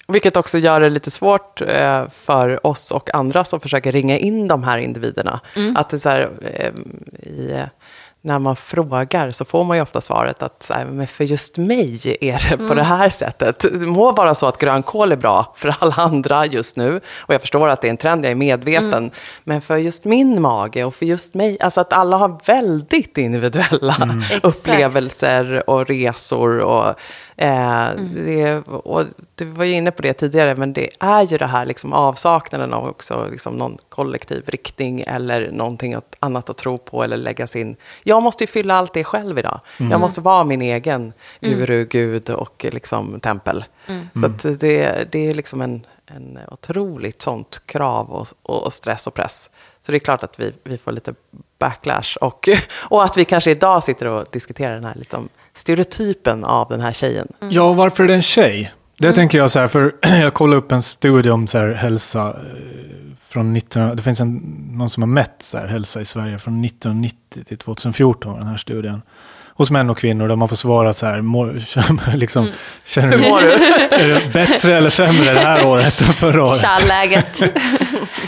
Vilket 0.09 0.37
också 0.37 0.59
gör 0.59 0.81
det 0.81 0.91
lite 0.91 1.11
svårt 1.11 1.61
eh, 1.61 2.09
för 2.09 2.67
oss 2.67 2.91
och 2.91 3.15
andra 3.15 3.45
som 3.45 3.61
försöker 3.61 3.93
ringa 3.93 4.19
in 4.19 4.49
de 4.49 4.63
här 4.63 4.79
individerna. 4.79 5.41
Att 5.75 5.89
det 5.89 5.97
är 5.97 5.99
så 5.99 6.09
här, 6.09 6.31
eh, 6.43 6.73
i, 7.31 7.53
eh, 7.53 7.65
när 8.27 8.39
man 8.39 8.57
frågar 8.57 9.31
så 9.31 9.45
får 9.45 9.65
man 9.65 9.77
ju 9.77 9.83
ofta 9.83 10.01
svaret 10.01 10.43
att 10.43 10.71
men 10.87 11.07
för 11.07 11.25
just 11.25 11.59
mig 11.59 12.17
är 12.21 12.51
det 12.51 12.69
på 12.69 12.75
det 12.75 12.83
här 12.83 13.09
sättet. 13.09 13.59
Det 13.59 13.87
må 13.87 14.13
vara 14.13 14.35
så 14.35 14.47
att 14.47 14.59
grönkål 14.59 15.13
är 15.13 15.17
bra 15.17 15.55
för 15.57 15.77
alla 15.79 15.95
andra 15.95 16.47
just 16.47 16.77
nu. 16.77 17.01
Och 17.19 17.35
jag 17.35 17.41
förstår 17.41 17.69
att 17.69 17.81
det 17.81 17.89
är 17.89 17.91
en 17.91 17.97
trend, 17.97 18.25
jag 18.25 18.31
är 18.31 18.35
medveten. 18.35 19.11
Men 19.45 19.61
för 19.61 19.77
just 19.77 20.05
min 20.05 20.43
mage 20.43 20.85
och 20.85 20.95
för 20.95 21.07
just 21.07 21.35
mig, 21.35 21.57
alltså 21.61 21.81
att 21.81 21.93
alla 21.93 22.17
har 22.17 22.41
väldigt 22.47 23.19
individuella 23.19 23.97
Exakt. 24.31 24.45
upplevelser 24.45 25.71
och 25.71 25.87
resor. 25.87 26.61
Och, 26.61 26.89
eh, 27.37 27.89
det, 28.15 28.69
och 28.69 29.05
du 29.35 29.45
var 29.45 29.65
ju 29.65 29.73
inne 29.73 29.91
på 29.91 30.03
det 30.03 30.13
tidigare, 30.13 30.57
men 30.57 30.73
det 30.73 30.89
är 31.01 31.23
ju 31.23 31.39
det 31.39 31.47
här 31.47 31.67
liksom 31.67 31.93
avsaknaden 31.93 32.73
av 32.73 32.89
också 32.89 33.29
liksom 33.31 33.55
någon 33.55 33.79
kollektiv 33.89 34.43
riktning 34.47 35.05
eller 35.07 35.51
någonting 35.51 35.97
annat 36.21 36.51
att 36.51 36.57
tro 36.57 36.79
på 36.79 37.05
eller 37.05 37.17
lägga 37.17 37.47
sin... 37.47 37.77
Jag 38.03 38.16
måste 38.23 38.45
ju 38.45 38.49
fylla 38.49 38.75
allt 38.75 38.93
det 38.93 39.05
själv 39.05 39.39
idag. 39.39 39.61
Jag 39.77 40.01
måste 40.01 40.21
vara 40.21 40.45
min 40.45 40.63
egen 40.63 41.13
guru, 41.41 41.85
gud 41.85 42.31
och 42.31 42.67
liksom 42.71 43.21
tempel. 43.21 43.65
Så 44.21 44.27
att 44.27 44.61
det, 44.61 45.13
det 45.13 45.31
är 45.31 45.35
liksom 45.35 45.61
en, 45.61 45.87
en 46.07 46.39
otroligt 46.51 47.23
sånt 47.23 47.63
krav 47.67 48.11
och, 48.11 48.27
och 48.43 48.73
stress 48.73 49.07
och 49.07 49.15
press. 49.15 49.51
Så 49.81 49.93
det 49.93 49.99
är 49.99 50.01
klart 50.01 50.23
att 50.23 50.41
vi, 50.41 50.53
vi 50.65 50.79
får 50.79 50.93
lite 50.93 51.15
backlash. 51.59 52.17
Och, 52.21 52.49
och 52.79 53.05
att 53.05 53.17
vi 53.17 53.25
kanske 53.25 53.51
idag 53.51 53.85
sitter 53.85 54.07
och 54.07 54.27
diskuterar 54.31 54.75
den 54.75 54.85
här 54.85 54.95
liksom, 54.95 55.29
stereotypen 55.55 56.45
av 56.45 56.69
den 56.69 56.81
här 56.81 56.93
tjejen. 56.93 57.29
Ja, 57.51 57.63
och 57.63 57.77
varför 57.77 58.05
är 58.05 58.09
det 58.09 58.15
en 58.15 58.23
tjej? 58.23 58.73
Det 58.99 59.13
tänker 59.13 59.39
jag 59.39 59.51
så 59.51 59.59
här, 59.59 59.69
för 59.69 59.95
jag 60.03 60.35
kollade 60.35 60.59
upp 60.59 60.73
en 60.73 60.83
studie 60.83 61.31
om 61.31 61.47
så 61.47 61.59
här, 61.59 61.73
hälsa 61.73 62.29
eh, 62.29 62.35
från 63.37 63.53
19... 63.53 63.97
Det 63.97 64.03
finns 64.03 64.21
en, 64.21 64.37
någon 64.73 64.91
som 64.91 65.03
har 65.03 65.09
mätt 65.09 65.37
så 65.39 65.59
här, 65.59 65.67
hälsa 65.67 66.01
i 66.01 66.05
Sverige 66.05 66.39
från 66.39 66.65
1990 66.65 67.45
till 67.45 67.59
2014, 67.59 68.33
var 68.33 68.39
den 68.39 68.49
här 68.49 68.57
studien. 68.57 69.03
Hos 69.55 69.71
män 69.71 69.91
och 69.91 69.99
kvinnor, 69.99 70.29
där 70.29 70.37
man 70.37 70.49
får 70.49 70.57
svara 70.57 70.93
så 70.93 71.07
här, 71.07 71.21
mår, 71.21 71.63
liksom, 72.17 72.49
känner 72.85 73.19
Hur 73.19 73.31
mår 73.31 73.41
du? 73.41 73.53
Är 73.97 74.09
det 74.09 74.33
bättre 74.33 74.77
eller 74.77 74.91
sämre 74.91 75.33
det 75.33 75.41
här 75.41 75.67
året 75.67 76.01
än 76.01 76.07
förra 76.07 76.45
året? 76.45 76.61
Tja-läget. 76.61 77.43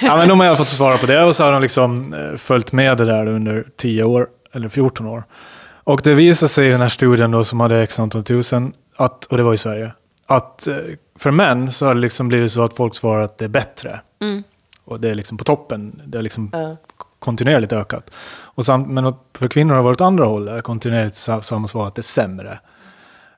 Ja, 0.00 0.16
men 0.16 0.28
de 0.28 0.40
har 0.40 0.56
fått 0.56 0.68
svara 0.68 0.98
på 0.98 1.06
det 1.06 1.24
och 1.24 1.36
så 1.36 1.44
har 1.44 1.52
de 1.52 1.62
liksom 1.62 2.14
eh, 2.14 2.36
följt 2.36 2.72
med 2.72 2.96
det 2.96 3.04
där 3.04 3.26
under 3.26 3.64
10 3.76 4.04
år, 4.04 4.26
eller 4.54 4.68
14 4.68 5.06
år. 5.06 5.24
Och 5.84 6.00
det 6.04 6.14
visar 6.14 6.46
sig 6.46 6.68
i 6.68 6.70
den 6.70 6.80
här 6.80 6.88
studien 6.88 7.30
då 7.30 7.44
som 7.44 7.60
hade 7.60 7.82
x 7.82 7.98
antal 7.98 8.24
tusen, 8.24 8.72
att, 8.96 9.24
och 9.24 9.36
det 9.36 9.42
var 9.42 9.54
i 9.54 9.58
Sverige, 9.58 9.92
att 10.26 10.66
eh, 10.66 10.76
för 11.18 11.30
män 11.30 11.72
så 11.72 11.86
har 11.86 11.94
det 11.94 12.00
liksom 12.00 12.28
blivit 12.28 12.52
så 12.52 12.62
att 12.62 12.76
folk 12.76 12.94
svarar 12.94 13.22
att 13.22 13.38
det 13.38 13.44
är 13.44 13.48
bättre. 13.48 14.00
Mm. 14.20 14.42
Och 14.88 15.00
det 15.00 15.10
är 15.10 15.14
liksom 15.14 15.38
på 15.38 15.44
toppen. 15.44 16.02
Det 16.06 16.18
har 16.18 16.22
liksom 16.22 16.50
Ja. 16.52 16.76
kontinuerligt 17.18 17.72
ökat. 17.72 18.10
Och 18.40 18.64
samt, 18.64 18.88
men 18.88 19.14
för 19.38 19.48
kvinnor 19.48 19.70
har 19.70 19.76
det 19.76 19.84
varit 19.84 20.00
andra 20.00 20.24
håll. 20.24 20.48
är 20.48 20.60
Kontinuerligt 20.60 21.16
sa- 21.16 21.42
samma 21.42 21.68
svar 21.68 21.86
att 21.88 21.94
det 21.94 22.00
är 22.00 22.02
sämre. 22.02 22.58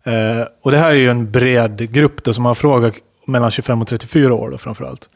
Eh, 0.04 0.44
och 0.62 0.70
det 0.70 0.78
här 0.78 0.90
är 0.90 0.94
ju 0.94 1.10
en 1.10 1.30
bred 1.30 1.92
grupp 1.92 2.24
då, 2.24 2.32
som 2.32 2.44
har 2.44 2.54
frågat 2.54 2.94
mellan 3.26 3.50
25 3.50 3.82
och 3.82 3.88
34 3.88 4.34
år 4.34 4.50
då, 4.50 4.58
framförallt. 4.58 5.08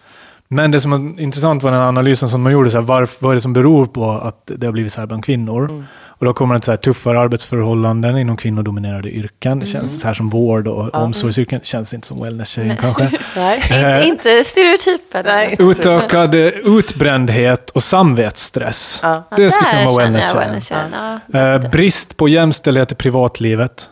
Men 0.49 0.70
det 0.70 0.81
som 0.81 0.92
är 0.92 1.20
intressant 1.23 1.62
var 1.62 1.70
den 1.70 1.81
analysen 1.81 2.29
som 2.29 2.42
man 2.42 2.53
gjorde, 2.53 2.70
så 2.70 2.77
här, 2.77 2.85
varf, 2.85 3.23
vad 3.23 3.31
är 3.31 3.35
det 3.35 3.40
som 3.40 3.53
beror 3.53 3.87
på 3.87 4.11
att 4.11 4.51
det 4.57 4.66
har 4.66 4.73
blivit 4.73 4.92
så 4.92 5.01
här 5.01 5.07
bland 5.07 5.25
kvinnor? 5.25 5.85
Och 6.24 6.28
då 6.28 6.34
kommer 6.34 6.54
det 6.54 6.64
så 6.64 6.70
här, 6.72 6.76
tuffare 6.76 7.20
arbetsförhållanden 7.20 8.18
inom 8.18 8.37
kvinnodominerade 8.37 9.10
yrken. 9.10 9.60
Det 9.60 9.66
känns 9.66 10.00
så 10.00 10.06
här 10.06 10.14
som 10.14 10.30
vård 10.30 10.68
och 10.68 10.94
omsorgsyrken. 10.94 11.58
Det 11.58 11.66
känns 11.66 11.94
inte 11.94 12.06
som 12.06 12.22
wellness-tjejen 12.22 12.76
kanske. 12.76 13.10
Nej. 13.37 13.62
Eh, 13.70 14.08
Inte 14.08 14.44
stereotypen. 14.44 15.24
Nej. 15.26 15.56
Utökad 15.58 16.34
eh, 16.34 16.40
utbrändhet 16.48 17.70
och 17.70 17.82
samvetsstress. 17.82 19.00
Ja. 19.02 19.22
Det 19.37 19.50
skulle 19.50 19.70
kunna 19.70 19.84
vara 19.84 20.04
wellness-tjejen. 20.04 20.94
Ja. 21.32 21.54
Eh, 21.54 21.70
brist 21.70 22.16
på 22.16 22.28
jämställdhet 22.28 22.92
i 22.92 22.94
privatlivet. 22.94 23.90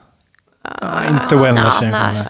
Ja, 0.80 0.88
inte. 1.10 1.34
Ja, 1.36 1.48
eh, 1.86 2.12
nej. 2.12 2.24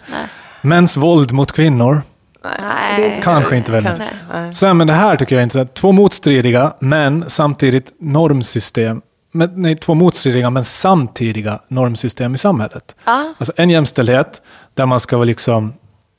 Mäns 0.62 0.96
våld 0.96 1.32
mot 1.32 1.52
kvinnor. 1.52 2.02
Nej. 2.44 2.96
det 2.96 3.02
är 3.04 3.08
inte- 3.10 3.22
Kanske 3.22 3.56
inte 3.56 3.72
wellness. 3.72 3.98
Kanske. 4.30 4.58
Sen, 4.58 4.76
men 4.76 4.86
det 4.86 4.92
här 4.92 5.16
tycker 5.16 5.34
jag 5.36 5.40
är 5.40 5.44
intressant. 5.44 5.74
Två 5.74 5.92
motstridiga, 5.92 6.72
men 6.80 7.24
samtidigt 7.28 7.92
normsystem. 8.00 9.02
Men, 9.32 9.50
nej, 9.62 9.76
två 9.76 9.94
motstridiga, 9.94 10.50
men 10.50 10.64
samtidiga 10.64 11.58
normsystem 11.68 12.34
i 12.34 12.38
samhället. 12.38 12.96
Ja. 13.04 13.34
Alltså 13.38 13.52
en 13.56 13.70
jämställdhet 13.70 14.42
där 14.74 14.86
man 14.86 15.00
ska 15.00 15.16
vara 15.16 15.24
liksom 15.24 15.72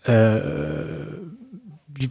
eh, 0.05 0.35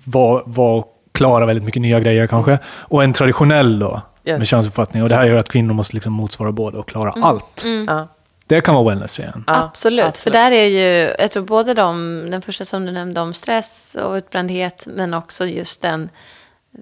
vara 0.04 0.42
vara 0.46 0.84
klara 1.12 1.46
väldigt 1.46 1.64
mycket 1.64 1.82
nya 1.82 2.00
grejer 2.00 2.26
kanske. 2.26 2.58
Och 2.66 3.04
en 3.04 3.12
traditionell 3.12 3.78
då, 3.78 4.00
Yes. 4.24 4.38
med 4.38 4.46
könsuppfattning. 4.46 5.02
Och 5.02 5.08
det 5.08 5.14
här 5.14 5.24
gör 5.24 5.36
att 5.36 5.48
kvinnor 5.48 5.74
måste 5.74 5.94
liksom 5.96 6.12
motsvara 6.12 6.52
båda 6.52 6.78
och 6.78 6.88
klara 6.88 7.12
allt. 7.22 7.64
Ja. 7.86 8.06
Det 8.46 8.60
kan 8.60 8.74
vara 8.74 8.88
wellness 8.88 9.18
igen. 9.18 9.44
Ja, 9.46 9.62
absolut. 9.64 10.18
För 10.18 10.30
där 10.30 10.50
är 10.50 10.66
ju, 10.66 11.14
jag 11.18 11.30
tror 11.30 11.44
både 11.44 11.74
de, 11.74 12.22
den 12.30 12.42
första 12.42 12.64
som 12.64 12.86
du 12.86 12.92
nämnde 12.92 13.20
om 13.20 13.34
stress 13.34 13.96
och 14.02 14.14
utbrändhet, 14.14 14.86
men 14.96 15.14
också 15.14 15.44
just 15.44 15.82
den, 15.82 16.08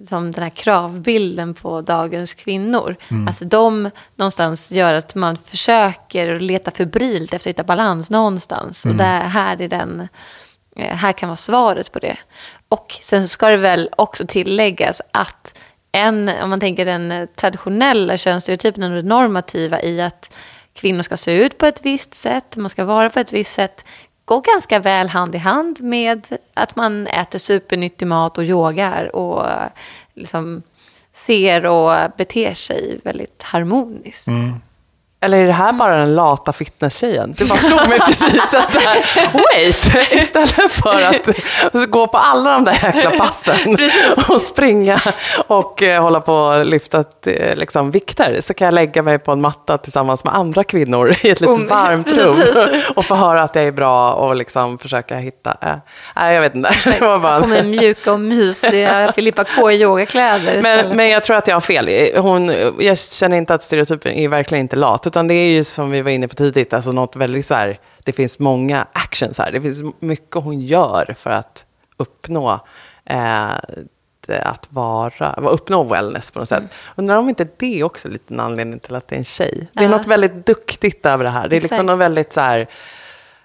som 0.07 0.31
den 0.31 0.43
här 0.43 0.49
kravbilden 0.49 1.53
på 1.53 1.81
dagens 1.81 2.33
kvinnor. 2.33 2.95
Alltså 3.27 3.45
de 3.45 3.89
någonstans 4.15 4.71
gör 4.71 4.93
att 4.93 5.15
man 5.15 5.37
försöker 5.37 6.39
leta 6.39 6.71
febrilt 6.71 7.33
efter 7.33 7.49
att 7.49 7.53
hitta 7.53 7.63
balans 7.63 8.11
någonstans. 8.11 8.85
Och 8.85 8.95
där, 8.95 9.19
här 9.19 9.61
är 9.61 9.67
den, 9.67 10.07
eh, 10.75 10.95
här 10.95 11.11
kan 11.11 11.29
vara 11.29 11.35
svaret 11.35 11.91
på 11.91 11.99
det. 11.99 12.17
Och 12.69 12.97
sen 13.01 13.23
så 13.23 13.27
ska 13.27 13.47
det 13.47 13.57
väl 13.57 13.89
också 13.97 14.25
tilläggas 14.27 15.01
att 15.11 15.57
en, 15.91 16.31
om 16.41 16.49
man 16.49 16.59
tänker 16.59 16.85
den 16.85 17.27
traditionella 17.35 18.17
könsstereotypen 18.17 18.91
det 18.91 19.01
normativa 19.01 19.81
i 19.81 20.01
att 20.01 20.33
kvinnor 20.73 21.01
ska 21.01 21.17
se 21.17 21.31
ut 21.31 21.57
på 21.57 21.65
ett 21.65 21.85
visst 21.85 22.13
sätt, 22.13 22.57
man 22.57 22.69
ska 22.69 22.85
vara 22.85 23.09
på 23.09 23.19
ett 23.19 23.33
visst 23.33 23.53
sätt, 23.53 23.85
går 24.31 24.41
ganska 24.41 24.79
väl 24.79 25.09
hand 25.09 25.35
i 25.35 25.37
hand 25.37 25.81
med 25.81 26.27
att 26.53 26.75
man 26.75 27.07
äter 27.07 27.39
supernyttig 27.39 28.07
mat 28.07 28.37
och 28.37 28.43
yogar 28.43 29.15
och 29.15 29.45
liksom 30.13 30.61
ser 31.13 31.65
och 31.65 32.11
beter 32.17 32.53
sig 32.53 32.99
väldigt 33.03 33.43
harmoniskt. 33.43 34.27
Mm. 34.27 34.53
Eller 35.23 35.37
är 35.37 35.45
det 35.45 35.51
här 35.51 35.73
bara 35.73 35.97
den 35.97 36.15
lata 36.15 36.53
fitnesstjejen? 36.53 37.35
Det 37.37 37.45
bara 37.45 37.59
slog 37.59 37.89
mig 37.89 37.99
precis 38.05 38.53
att 38.53 38.73
så 38.73 38.79
här, 38.79 39.03
wait, 39.33 40.11
istället 40.11 40.71
för 40.71 41.03
att 41.03 41.89
gå 41.89 42.07
på 42.07 42.17
alla 42.17 42.51
de 42.53 42.63
där 42.63 42.73
jäkla 42.83 43.11
passen 43.11 43.77
och 44.29 44.41
springa 44.41 44.99
och 45.47 45.83
eh, 45.83 46.01
hålla 46.01 46.21
på 46.21 46.33
och 46.33 46.65
lyfta 46.65 47.03
eh, 47.25 47.55
liksom, 47.55 47.91
vikter 47.91 48.37
så 48.41 48.53
kan 48.53 48.65
jag 48.65 48.73
lägga 48.73 49.03
mig 49.03 49.19
på 49.19 49.31
en 49.31 49.41
matta 49.41 49.77
tillsammans 49.77 50.23
med 50.23 50.35
andra 50.35 50.63
kvinnor 50.63 51.15
i 51.21 51.29
ett 51.29 51.41
litet 51.41 51.69
varmt 51.69 52.07
rum 52.07 52.41
och 52.95 53.05
få 53.05 53.15
höra 53.15 53.43
att 53.43 53.55
jag 53.55 53.65
är 53.65 53.71
bra 53.71 54.13
och 54.13 54.35
liksom 54.35 54.77
försöka 54.77 55.15
hitta, 55.15 55.57
eh, 55.61 55.75
nej 56.15 56.35
jag 56.35 56.41
vet 56.41 56.55
inte. 56.55 56.73
Det 56.83 57.01
var 57.01 57.19
bara 57.19 57.47
med 57.47 57.65
mjuka 57.65 58.13
och 58.13 58.19
mysiga 58.19 59.11
Filippa 59.15 59.43
K 59.43 59.71
yogakläder 59.71 60.61
men, 60.61 60.95
men 60.95 61.09
jag 61.09 61.23
tror 61.23 61.37
att 61.37 61.47
jag 61.47 61.55
har 61.55 61.61
fel. 61.61 62.09
Hon, 62.17 62.53
jag 62.79 62.99
känner 62.99 63.37
inte 63.37 63.53
att 63.53 63.63
stereotypen 63.63 64.11
är 64.13 64.29
verkligen 64.29 64.61
inte 64.61 64.75
lat. 64.75 65.10
Utan 65.11 65.27
det 65.27 65.33
är 65.33 65.51
ju 65.51 65.63
som 65.63 65.91
vi 65.91 66.01
var 66.01 66.11
inne 66.11 66.27
på 66.27 66.35
tidigt, 66.35 66.73
alltså 66.73 66.91
något 66.91 67.15
väldigt 67.15 67.45
så 67.45 67.53
här, 67.53 67.79
det 68.03 68.13
finns 68.13 68.39
många 68.39 68.87
actions 68.93 69.37
här. 69.37 69.51
Det 69.51 69.61
finns 69.61 69.83
mycket 69.99 70.35
hon 70.35 70.61
gör 70.61 71.15
för 71.17 71.29
att 71.29 71.65
uppnå 71.97 72.59
eh, 73.05 73.51
att 74.27 74.67
vara, 74.69 75.33
uppnå 75.33 75.83
wellness 75.83 76.31
på 76.31 76.39
något 76.39 76.49
sätt. 76.49 76.63
Undrar 76.95 77.17
om 77.17 77.29
inte 77.29 77.47
det 77.57 77.79
är 77.79 77.83
också 77.83 78.07
lite 78.07 78.33
en 78.33 78.39
anledning 78.39 78.79
till 78.79 78.95
att 78.95 79.07
det 79.07 79.15
är 79.15 79.17
en 79.17 79.23
tjej. 79.23 79.67
Det 79.73 79.83
är 79.83 79.89
något 79.89 80.07
väldigt 80.07 80.45
duktigt 80.45 81.05
över 81.05 81.23
det 81.23 81.29
här. 81.29 81.47
Det 81.47 81.57
är 81.57 81.61
liksom 81.61 81.85
något 81.85 81.99
väldigt 81.99 82.33
så 82.33 82.41
här, 82.41 82.67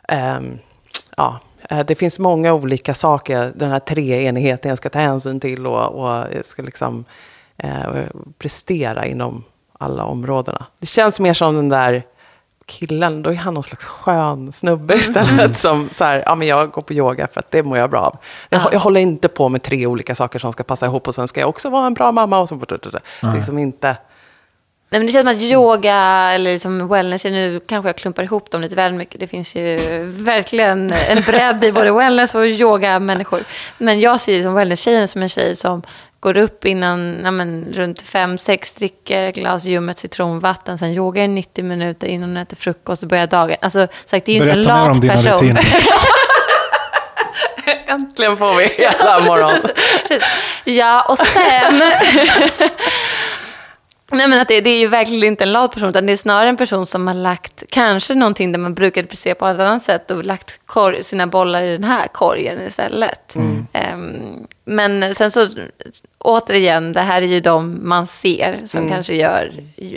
ehm, 0.09 0.59
ja, 1.17 1.41
eh, 1.71 1.87
det 1.87 1.95
finns 1.95 2.19
många 2.19 2.55
olika 2.55 2.95
saker, 2.95 3.53
den 3.55 3.71
här 3.71 3.81
treenigheten 3.81 4.69
jag 4.69 4.79
ska 4.79 4.89
ta 4.89 4.99
hänsyn 4.99 5.41
till 5.41 5.67
och, 5.67 5.87
och 5.87 6.27
jag 6.35 6.45
ska 6.45 6.63
liksom 6.63 7.05
eh, 7.57 8.05
prestera 8.39 9.07
inom 9.07 9.45
alla 9.79 10.05
områdena. 10.05 10.67
Det 10.79 10.87
känns 10.87 11.21
mer 11.21 11.35
som 11.35 11.55
den 11.55 11.69
där 11.69 12.03
killen, 12.67 13.23
då 13.23 13.31
är 13.31 13.35
han 13.35 13.55
någon 13.55 13.65
slags 13.65 13.85
skön 13.85 14.53
snubbe 14.53 14.95
istället 14.95 15.57
som 15.57 15.89
så 15.91 16.05
här, 16.05 16.23
ja 16.27 16.35
men 16.35 16.49
jag 16.49 16.71
går 16.71 16.83
på 16.83 16.93
yoga 16.93 17.29
för 17.33 17.41
att 17.41 17.51
det 17.51 17.63
mår 17.63 17.79
jag 17.79 17.91
bra 17.91 18.01
av. 18.01 18.17
Jag, 18.49 18.61
Ja. 18.63 18.69
jag 18.73 18.81
håller 18.81 19.01
inte 19.01 19.29
på 19.29 19.49
med 19.49 19.63
tre 19.63 19.87
olika 19.87 20.15
saker 20.15 20.39
som 20.39 20.53
ska 20.53 20.63
passa 20.65 20.87
ihop 20.87 21.09
och 21.09 21.15
sen 21.15 21.29
ska 21.29 21.41
jag 21.41 21.49
också 21.49 21.71
vara 21.71 21.87
en 21.87 21.95
bra 21.95 22.13
mamma 22.13 22.39
och 22.39 22.49
så 22.49 22.61
liksom 23.35 23.59
inte. 23.59 23.97
Nej, 24.91 25.01
men 25.01 25.07
det 25.07 25.13
känns 25.13 25.27
som 25.29 25.37
att 25.37 25.43
yoga 25.43 25.95
eller 26.33 26.53
liksom 26.53 26.89
wellness, 26.89 27.25
nu 27.25 27.61
kanske 27.67 27.89
jag 27.89 27.97
klumpar 27.97 28.23
ihop 28.23 28.51
dem 28.51 28.61
lite 28.61 28.75
väl 28.75 28.93
mycket. 28.93 29.21
Det 29.21 29.27
finns 29.27 29.55
ju 29.57 29.77
verkligen 30.05 30.93
en 30.93 31.23
bredd 31.27 31.65
i 31.65 31.73
både 31.73 31.93
wellness 31.93 32.35
och 32.35 32.47
yoga-människor. 32.47 33.45
Men 33.79 34.01
jag 34.01 34.21
ser 34.21 34.35
ju 34.35 34.43
som 34.43 34.55
wellness-tjejen 34.55 35.09
som 35.09 35.23
en 35.23 35.29
tjej 35.29 35.57
som 35.57 35.83
går 36.21 36.37
upp 36.37 36.65
innan, 36.65 37.21
ja, 37.25 37.31
men, 37.31 37.67
runt 37.73 38.03
fem, 38.03 38.39
sex, 38.39 38.75
dricker 38.75 39.23
ett 39.29 39.35
glas 39.35 39.65
ljummet 39.65 39.99
citronvatten, 39.99 40.79
sen 40.79 40.89
yogar 40.93 41.23
i 41.23 41.29
90 41.29 41.65
minuter 41.65 42.07
innan 42.07 42.29
hon 42.29 42.37
äter 42.37 42.57
frukost 42.57 43.03
och 43.03 43.09
börjar 43.09 43.27
dagen. 43.27 43.57
Alltså, 43.63 43.87
sagt, 44.05 44.27
det 44.27 44.33
är 44.33 44.35
ju 44.35 44.41
inte 44.41 44.53
en 44.53 44.57
Berätta 44.65 44.75
mer 44.75 44.83
om 44.83 44.89
lat 44.89 45.01
dina 45.01 45.15
person. 45.15 45.33
rutiner. 45.33 45.61
Äntligen 47.87 48.37
får 48.37 48.55
vi 48.55 48.67
hela 48.67 49.21
morgon. 49.21 49.51
Ja, 50.65 51.07
och 51.09 51.19
sen... 51.19 51.83
Nej, 54.11 54.29
men 54.29 54.41
att 54.41 54.49
det, 54.49 54.61
det 54.61 54.71
är 54.71 54.79
ju 54.79 54.87
verkligen 54.87 55.25
inte 55.25 55.45
en 55.45 55.53
lat 55.53 55.73
person, 55.73 55.89
utan 55.89 56.07
det 56.07 56.13
är 56.13 56.17
snarare 56.17 56.49
en 56.49 56.57
person 56.57 56.87
som 56.87 57.07
har 57.07 57.15
lagt 57.15 57.63
kanske 57.71 58.15
någonting 58.15 58.53
där 58.53 58.59
man 58.59 58.75
brukade 58.75 59.09
prestera 59.09 59.35
på 59.35 59.47
ett 59.47 59.61
annat 59.61 59.83
sätt 59.83 60.11
och 60.11 60.25
lagt 60.25 60.61
korg, 60.67 61.05
sina 61.05 61.27
bollar 61.27 61.63
i 61.63 61.73
den 61.73 61.85
här 61.85 62.07
korgen 62.07 62.61
istället. 62.67 63.37
Ehm, 63.73 64.47
men 64.69 65.15
sen 65.15 65.31
så, 65.31 65.47
återigen, 66.19 66.93
det 66.93 67.01
här 67.01 67.23
är 67.23 67.27
ju 67.27 67.41
de 67.41 67.89
man 67.89 68.07
ser 68.07 68.61
som 68.67 68.89
kanske 68.89 69.15
gör, 69.15 69.53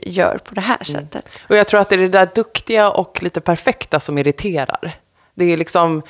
gör 0.05 0.37
på 0.37 0.55
det 0.55 0.61
här 0.61 0.83
sättet. 0.83 1.29
Och 1.47 1.57
jag 1.57 1.67
tror 1.67 1.79
att 1.79 1.89
det 1.89 1.95
är 1.95 1.99
det 1.99 2.07
där 2.07 2.29
duktiga 2.35 2.89
och 2.89 3.23
lite 3.23 3.41
perfekta 3.41 3.99
som 3.99 4.17
irriterar. 4.17 4.91
Det 5.33 5.53
är 5.53 5.57
liksom, 5.57 6.01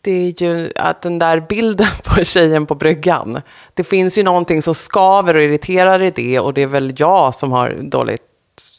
det 0.00 0.10
är 0.10 0.42
ju 0.42 0.72
att 0.76 1.02
den 1.02 1.18
där 1.18 1.40
bilden 1.40 1.86
på 2.04 2.24
tjejen 2.24 2.66
på 2.66 2.74
bryggan, 2.74 3.40
det 3.74 3.84
finns 3.84 4.18
ju 4.18 4.22
någonting 4.22 4.62
som 4.62 4.74
skaver 4.74 5.34
och 5.34 5.42
irriterar 5.42 6.02
i 6.02 6.10
det 6.10 6.40
och 6.40 6.54
det 6.54 6.62
är 6.62 6.66
väl 6.66 6.94
jag 6.96 7.34
som 7.34 7.52
har 7.52 7.78
dåligt 7.82 8.22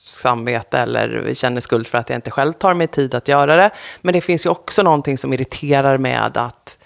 samvete 0.04 0.78
eller 0.78 1.34
känner 1.34 1.62
skuld 1.62 1.88
för 1.88 1.98
att 1.98 2.10
jag 2.10 2.18
inte 2.18 2.32
själv 2.32 2.54
tar 2.54 2.74
mig 2.74 2.88
tid 2.88 3.16
att 3.16 3.28
göra 3.28 3.56
det. 3.56 3.72
Men 4.02 4.14
det 4.14 4.22
finns 4.22 4.46
ju 4.46 4.50
också 4.50 4.84
någonting 4.84 5.18
som 5.18 5.34
irriterar 5.34 5.98
med 5.98 6.38
att 6.38 6.78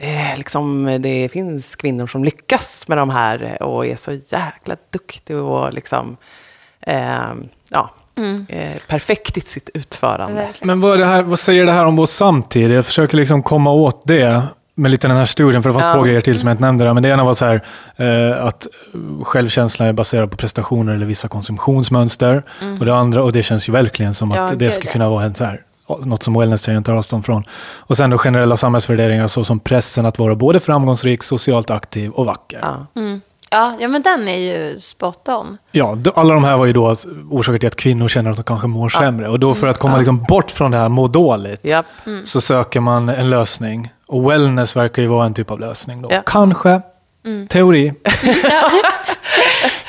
det, 0.00 0.14
är 0.16 0.36
liksom, 0.36 0.96
det 1.00 1.28
finns 1.32 1.76
kvinnor 1.76 2.06
som 2.06 2.24
lyckas 2.24 2.88
med 2.88 2.98
de 2.98 3.10
här 3.10 3.62
och 3.62 3.86
är 3.86 3.96
så 3.96 4.12
jäkla 4.12 4.76
duktiga 4.90 5.42
och 5.42 5.72
liksom, 5.72 6.16
eh, 6.80 7.32
ja, 7.70 7.90
eh, 8.48 8.78
perfekt 8.88 9.36
i 9.36 9.40
sitt 9.40 9.70
utförande. 9.74 10.34
Verkligen. 10.42 10.66
Men 10.66 10.80
vad, 10.80 10.94
är 10.94 10.98
det 10.98 11.06
här, 11.06 11.22
vad 11.22 11.38
säger 11.38 11.66
det 11.66 11.72
här 11.72 11.84
om 11.86 11.96
vår 11.96 12.06
samtid? 12.06 12.70
Jag 12.70 12.86
försöker 12.86 13.16
liksom 13.16 13.42
komma 13.42 13.72
åt 13.72 14.02
det 14.06 14.42
med 14.74 14.90
lite 14.90 15.08
den 15.08 15.16
här 15.16 15.24
studien, 15.26 15.62
för 15.62 15.70
det 15.70 15.74
fanns 15.74 15.84
Ja. 15.84 15.94
två 15.94 16.02
grejer 16.02 16.20
till 16.20 16.38
som 16.38 16.48
jag 16.48 16.54
inte 16.54 16.62
nämnde 16.64 16.84
där. 16.84 16.94
Men 16.94 17.02
det 17.02 17.08
ena 17.08 17.24
var 17.24 17.34
så 17.34 17.44
här, 17.44 17.64
eh, 17.96 18.44
att 18.44 18.66
självkänslan 19.22 19.88
är 19.88 19.92
baserad 19.92 20.30
på 20.30 20.36
prestationer 20.36 20.92
eller 20.94 21.06
vissa 21.06 21.28
konsumtionsmönster. 21.28 22.42
Och 22.80 22.86
det 22.86 22.94
andra, 22.94 23.22
och 23.22 23.32
det 23.32 23.42
känns 23.42 23.68
ju 23.68 23.72
verkligen 23.72 24.14
som 24.14 24.30
Ja, 24.30 24.40
att 24.42 24.58
det 24.58 24.72
ska 24.72 24.90
kunna 24.90 25.08
vara 25.08 25.24
en 25.24 25.34
så 25.34 25.44
här, 25.44 25.60
något 26.04 26.22
som 26.22 26.34
wellness-tjejen 26.38 26.82
tar 26.82 26.92
avstånd 26.92 27.24
från. 27.24 27.44
Och 27.78 27.96
sen 27.96 28.10
då 28.10 28.18
generella 28.18 28.56
samhällsvärderingar 28.56 29.28
såsom 29.28 29.60
pressen 29.60 30.06
att 30.06 30.18
vara 30.18 30.34
både 30.34 30.60
framgångsrik, 30.60 31.22
socialt 31.22 31.70
aktiv 31.70 32.10
och 32.10 32.26
vacker. 32.26 32.58
Ja. 32.62 33.00
Mm. 33.00 33.20
Ja, 33.50 33.74
ja, 33.80 33.88
men 33.88 34.02
den 34.02 34.28
är 34.28 34.36
ju 34.36 34.78
spot 34.78 35.28
on. 35.28 35.58
Ja, 35.72 35.98
alla 36.14 36.34
de 36.34 36.44
här 36.44 36.56
var 36.56 36.66
ju 36.66 36.72
då 36.72 36.94
orsaker 37.30 37.58
till 37.58 37.66
att 37.66 37.76
kvinnor 37.76 38.08
känner 38.08 38.30
att 38.30 38.36
de 38.36 38.44
kanske 38.44 38.66
mår 38.66 38.88
sämre. 38.88 39.28
Och 39.28 39.40
då 39.40 39.54
för 39.54 39.66
att 39.66 39.78
komma 39.78 39.96
liksom 39.98 40.24
bort 40.28 40.50
från 40.50 40.70
det 40.70 40.76
här 40.76 40.88
må 40.88 41.08
dåligt 41.08 41.64
Japp. 41.64 41.86
så 42.24 42.40
söker 42.40 42.80
man 42.80 43.08
en 43.08 43.30
lösning. 43.30 43.92
Och 44.06 44.30
wellness 44.30 44.76
verkar 44.76 45.02
ju 45.02 45.08
vara 45.08 45.26
en 45.26 45.34
typ 45.34 45.50
av 45.50 45.60
lösning 45.60 46.02
då. 46.02 46.08
Ja. 46.12 46.22
Kanske. 46.26 46.80
Teori. 47.48 47.92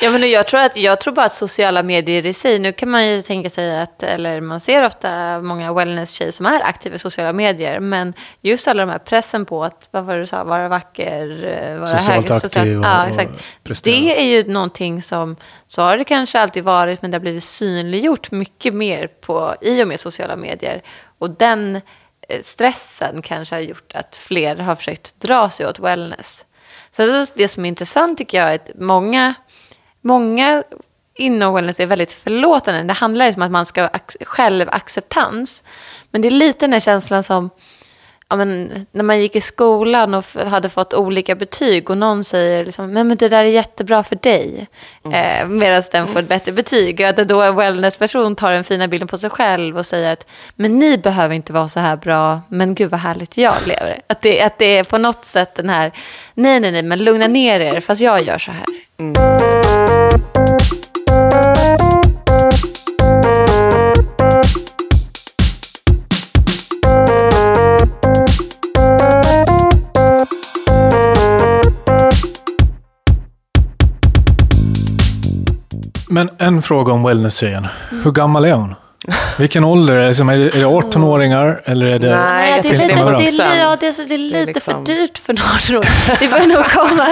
Ja, 0.04 0.10
men 0.10 0.30
jag, 0.30 0.46
tror 0.46 0.60
att, 0.60 0.76
jag 0.76 1.00
tror 1.00 1.14
bara 1.14 1.26
att 1.26 1.32
sociala 1.32 1.82
medier 1.82 2.26
i 2.26 2.32
sig, 2.32 2.58
nu 2.58 2.72
kan 2.72 2.90
man 2.90 3.06
ju 3.08 3.22
tänka 3.22 3.50
sig 3.50 3.80
att, 3.80 4.02
eller 4.02 4.40
man 4.40 4.60
ser 4.60 4.84
ofta 4.86 5.40
många 5.40 5.72
wellness-tjejer 5.72 6.32
som 6.32 6.46
är 6.46 6.60
aktiva 6.60 6.94
i 6.94 6.98
sociala 6.98 7.32
medier, 7.32 7.80
men 7.80 8.14
just 8.40 8.68
alla 8.68 8.86
de 8.86 8.90
här 8.92 8.98
pressen 8.98 9.44
på 9.46 9.64
att, 9.64 9.88
vad 9.90 10.04
var 10.04 10.14
det 10.14 10.20
du 10.20 10.26
sa, 10.26 10.44
vara 10.44 10.68
vacker, 10.68 11.44
eh, 11.44 11.76
vara 11.76 11.86
Socialt 11.86 12.28
hög, 12.30 12.36
aktiv 12.44 12.78
och- 12.78 12.84
ja, 12.84 13.02
och 13.02 13.08
exakt. 13.08 13.30
prestera. 13.64 13.94
Det 13.94 14.20
är 14.20 14.24
ju 14.24 14.52
någonting 14.52 15.02
som, 15.02 15.36
så 15.66 15.82
har 15.82 15.96
det 15.96 16.04
kanske 16.04 16.40
alltid 16.40 16.64
varit, 16.64 17.02
men 17.02 17.10
det 17.10 17.14
har 17.14 17.20
blivit 17.20 17.42
synliggjort 17.42 18.30
mycket 18.30 18.74
mer 18.74 19.06
på, 19.06 19.54
i 19.60 19.82
och 19.82 19.88
med 19.88 20.00
sociala 20.00 20.36
medier. 20.36 20.82
Och 21.18 21.30
den 21.30 21.76
eh, 22.28 22.40
stressen 22.42 23.22
kanske 23.22 23.54
har 23.54 23.60
gjort 23.60 23.92
att 23.94 24.16
fler 24.16 24.56
har 24.56 24.74
försökt 24.76 25.20
dra 25.20 25.50
sig 25.50 25.66
åt 25.66 25.78
wellness. 25.78 26.44
Sen 26.90 27.26
så 27.26 27.32
det 27.36 27.48
som 27.48 27.64
är 27.64 27.68
intressant 27.68 28.18
tycker 28.18 28.38
jag 28.38 28.50
är 28.50 28.54
att 28.54 28.70
många, 28.74 29.34
många 30.04 30.62
inom 31.16 31.54
wellness 31.54 31.80
är 31.80 31.86
väldigt 31.86 32.12
förlåtande. 32.12 32.82
Det 32.82 32.92
handlar 32.92 33.26
ju 33.26 33.32
om 33.34 33.42
att 33.42 33.50
man 33.50 33.66
ska 33.66 33.82
ha 33.82 33.88
ac- 33.88 34.24
självacceptans. 34.24 35.62
Men 36.10 36.22
det 36.22 36.28
är 36.28 36.30
lite 36.30 36.66
den 36.66 36.72
här 36.72 36.80
känslan 36.80 37.22
som 37.22 37.50
ja, 38.28 38.36
men, 38.36 38.86
när 38.92 39.02
man 39.04 39.20
gick 39.20 39.36
i 39.36 39.40
skolan 39.40 40.14
och 40.14 40.24
hade 40.46 40.68
fått 40.68 40.94
olika 40.94 41.34
betyg 41.34 41.90
och 41.90 41.98
någon 41.98 42.24
säger 42.24 42.64
liksom, 42.64 42.92
men, 42.92 43.08
men 43.08 43.16
det 43.16 43.28
där 43.28 43.38
är 43.38 43.44
jättebra 43.44 44.02
för 44.02 44.16
dig. 44.16 44.66
Eh, 45.12 45.46
Medan 45.46 45.82
den 45.92 46.06
får 46.06 46.18
ett 46.20 46.28
bättre 46.28 46.52
betyg. 46.52 47.00
Och 47.00 47.06
att 47.06 47.28
då 47.28 47.42
en 47.42 47.56
wellnessperson 47.56 48.36
tar 48.36 48.52
den 48.52 48.64
fina 48.64 48.88
bilden 48.88 49.08
på 49.08 49.18
sig 49.18 49.30
själv 49.30 49.78
och 49.78 49.86
säger 49.86 50.12
att 50.12 50.26
men 50.56 50.78
ni 50.78 50.98
behöver 50.98 51.34
inte 51.34 51.52
vara 51.52 51.68
så 51.68 51.80
här 51.80 51.96
bra, 51.96 52.40
men 52.48 52.74
gud 52.74 52.90
vad 52.90 53.00
härligt 53.00 53.36
jag 53.36 53.54
lever. 53.66 54.00
Att 54.06 54.20
det, 54.20 54.42
att 54.42 54.58
det 54.58 54.78
är 54.78 54.84
på 54.84 54.98
något 54.98 55.24
sätt 55.24 55.54
den 55.54 55.70
här, 55.70 55.92
nej 56.34 56.60
nej 56.60 56.72
nej, 56.72 56.82
men 56.82 57.04
lugna 57.04 57.26
ner 57.26 57.60
er, 57.60 57.80
fast 57.80 58.00
jag 58.00 58.22
gör 58.22 58.38
så 58.38 58.50
här. 58.52 58.64
Men 58.96 59.14
en 76.44 76.62
fråga 76.62 76.92
om 76.92 77.02
wellness-tjejen. 77.02 77.66
Hur 78.04 78.12
gammal 78.12 78.44
är 78.44 78.52
hon? 78.52 78.74
Vilken 79.38 79.64
ålder? 79.64 79.94
Är 79.94 80.00
det, 80.00 80.08
liksom, 80.08 80.28
är 80.28 80.36
det 80.38 80.44
är 80.44 80.58
det 80.60 80.66
18-åringar 80.66 81.60
eller 81.64 81.86
är 81.86 81.98
det... 81.98 82.16
Nej, 82.16 82.60
det, 82.62 82.68
är 82.68 82.72
lite, 82.72 82.86
det 82.86 83.42
är, 83.42 83.58
ja, 83.60 83.76
det, 83.80 83.86
är, 83.86 83.92
så- 83.92 84.02
det 84.02 84.14
är 84.14 84.18
lite 84.18 84.44
liksom- 84.44 84.86
för 84.86 84.94
dyrt 84.94 85.18
för 85.18 85.32
18 85.32 85.76
år. 85.76 86.18
Det 86.20 86.28
börjar 86.28 86.46
nog 86.46 86.64
komma, 86.64 87.06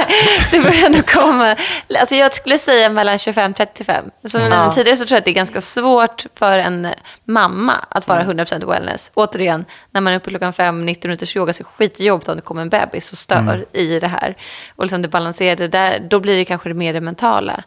det 0.50 0.60
börjar 0.60 0.88
nog 0.88 1.06
komma 1.06 1.56
alltså 2.00 2.14
jag 2.14 2.34
skulle 2.34 2.58
säga 2.58 2.90
mellan 2.90 3.18
25 3.18 3.50
och 3.50 3.56
35. 3.56 4.04
Som 4.24 4.40
jag 4.40 4.50
nämnde 4.50 4.74
tidigare 4.74 4.96
så 4.96 5.04
tror 5.04 5.16
jag 5.16 5.18
att 5.18 5.24
det 5.24 5.30
är 5.30 5.34
ganska 5.34 5.60
svårt 5.60 6.24
för 6.34 6.58
en 6.58 6.88
mamma 7.24 7.74
att 7.88 8.08
vara 8.08 8.24
100% 8.24 8.70
wellness. 8.70 9.10
Återigen, 9.14 9.64
när 9.90 10.00
man 10.00 10.12
är 10.12 10.16
uppe 10.16 10.30
klockan 10.30 10.52
fem, 10.52 10.86
90 10.86 11.08
minuters 11.08 11.36
yoga 11.36 11.52
så 11.52 11.62
är 11.62 11.64
det 11.64 11.70
skitjobbigt 11.86 12.28
om 12.28 12.36
det 12.36 12.42
kommer 12.42 12.62
en 12.62 12.68
bebis 12.68 13.12
och 13.12 13.18
stör 13.18 13.64
i 13.72 14.00
det 14.00 14.08
här. 14.08 14.36
Och 14.76 14.84
liksom 14.84 15.02
det 15.02 15.08
balanserade 15.08 15.68
där, 15.68 16.06
då 16.10 16.20
blir 16.20 16.36
det 16.36 16.44
kanske 16.44 16.74
mer 16.74 16.92
det 16.92 17.00
mentala. 17.00 17.62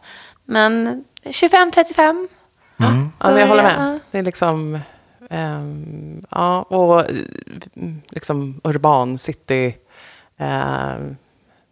Men 0.48 1.04
25-35. 1.26 2.28
Ja, 2.78 2.88
men 3.20 3.38
jag 3.38 3.48
håller 3.48 3.64
med. 3.64 4.00
Det 4.12 4.20
är 4.20 4.24
liksom, 4.24 4.80
ehm, 5.30 6.26
ja, 6.32 6.62
och 6.62 7.00
eh, 7.00 7.06
liksom 8.10 8.62
urban 8.64 9.18
city, 9.18 9.78
ehm, 10.38 11.16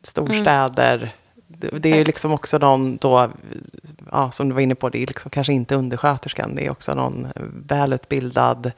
storstäder. 0.01 1.15
Det, 1.47 1.69
det 1.79 1.91
är 1.91 1.97
ju 1.97 2.03
liksom 2.03 2.33
också 2.33 2.57
någon 2.57 2.97
då, 2.97 3.29
ja, 4.11 4.31
som 4.31 4.49
du 4.49 4.55
var 4.55 4.61
inne 4.61 4.75
på, 4.75 4.89
det 4.89 5.03
är 5.03 5.07
liksom 5.07 5.31
kanske 5.31 5.53
inte 5.53 5.75
undersköterskan, 5.75 6.55
det 6.55 6.65
är 6.65 6.71
också 6.71 6.93
någon 6.93 7.27
välutbildad, 7.67 8.71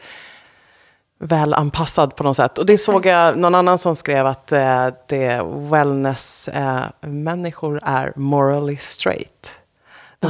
välanpassad 1.19 2.15
på 2.15 2.23
något 2.23 2.35
sätt. 2.35 2.57
Och 2.57 2.65
det 2.65 2.77
såg 2.77 3.05
jag 3.05 3.37
någon 3.37 3.55
annan 3.55 3.77
som 3.77 3.95
skrev 3.95 4.25
att 4.25 4.51
eh, 4.51 4.87
det 5.07 5.41
wellness-människor 5.45 7.79
är 7.83 8.13
morally 8.15 8.77
straight. 8.77 9.59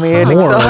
De 0.01 0.03
är 0.03 0.19
ju 0.19 0.25
liksom... 0.25 0.61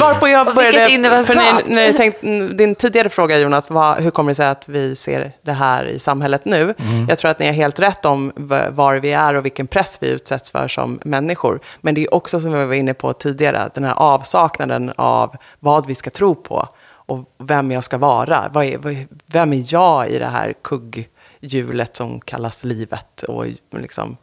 Varpå 0.00 0.28
jag 0.28 0.54
började, 0.54 1.24
för 1.24 1.34
när 1.70 1.86
jag 1.86 1.96
tänkt, 1.96 2.20
din 2.58 2.74
tidigare 2.74 3.08
fråga 3.08 3.38
Jonas, 3.38 3.70
vad, 3.70 3.96
hur 3.96 4.10
kommer 4.10 4.30
det 4.30 4.34
sig 4.34 4.46
att 4.46 4.68
vi 4.68 4.96
ser 4.96 5.32
det 5.42 5.52
här 5.52 5.84
i 5.84 5.98
samhället 5.98 6.44
nu? 6.44 6.74
Jag 7.08 7.18
tror 7.18 7.30
att 7.30 7.38
ni 7.38 7.46
har 7.46 7.52
helt 7.52 7.80
rätt 7.80 8.04
om 8.04 8.32
var 8.70 8.96
vi 8.96 9.12
är 9.12 9.34
och 9.34 9.44
vilken 9.44 9.66
press 9.66 9.98
vi 10.00 10.08
utsätts 10.08 10.50
för 10.50 10.68
som 10.68 10.98
människor. 11.04 11.60
Men 11.80 11.94
det 11.94 12.04
är 12.04 12.14
också 12.14 12.40
som 12.40 12.52
vi 12.52 12.64
var 12.64 12.74
inne 12.74 12.94
på 12.94 13.12
tidigare, 13.12 13.70
den 13.74 13.84
här 13.84 13.94
avsaknaden 13.94 14.92
av 14.96 15.36
vad 15.60 15.86
vi 15.86 15.94
ska 15.94 16.10
tro 16.10 16.34
på 16.34 16.68
och 17.06 17.34
vem 17.38 17.70
jag 17.70 17.84
ska 17.84 17.98
vara. 17.98 18.50
Vad 18.52 18.64
är, 18.64 19.06
vem 19.26 19.52
är 19.52 19.64
jag 19.66 20.08
i 20.08 20.18
det 20.18 20.26
här 20.26 20.54
kugghjulet 20.62 21.96
som 21.96 22.20
kallas 22.20 22.64
livet? 22.64 23.22
Och 23.22 23.46
liksom, 23.70 24.16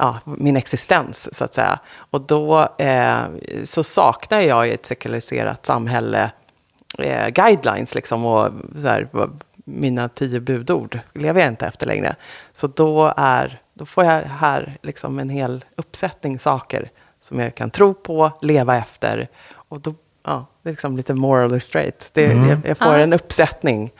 ja, 0.00 0.18
min 0.24 0.56
existens, 0.56 1.34
så 1.36 1.44
att 1.44 1.54
säga. 1.54 1.78
Och 2.10 2.20
då 2.20 2.68
eh, 2.78 3.18
så 3.64 3.84
saknar 3.84 4.40
jag 4.40 4.68
i 4.68 4.72
ett 4.72 4.86
sekulariserat 4.86 5.66
samhälle 5.66 6.30
eh, 6.98 7.28
guidelines, 7.28 7.94
liksom, 7.94 8.26
och 8.26 8.48
så 8.76 8.86
här, 8.88 9.08
mina 9.64 10.08
tio 10.08 10.40
budord 10.40 10.98
lever 11.14 11.40
jag 11.40 11.48
inte 11.48 11.66
efter 11.66 11.86
längre. 11.86 12.14
Så 12.52 12.66
då, 12.66 13.14
är, 13.16 13.60
då 13.74 13.86
får 13.86 14.04
jag 14.04 14.22
här 14.22 14.76
liksom 14.82 15.18
en 15.18 15.28
hel 15.30 15.64
uppsättning 15.76 16.38
saker 16.38 16.88
som 17.20 17.38
jag 17.40 17.54
kan 17.54 17.70
tro 17.70 17.94
på, 17.94 18.30
leva 18.42 18.76
efter. 18.76 19.28
Och 19.52 19.80
då, 19.80 19.94
ja, 20.26 20.46
det 20.62 20.68
är 20.68 20.72
liksom 20.72 20.96
lite 20.96 21.14
morally 21.14 21.60
straight. 21.60 22.10
Det, 22.12 22.22
jag, 22.22 22.58
jag 22.64 22.78
får 22.78 22.86
Ja. 22.94 22.98
en 22.98 23.12
uppsättning 23.12 23.90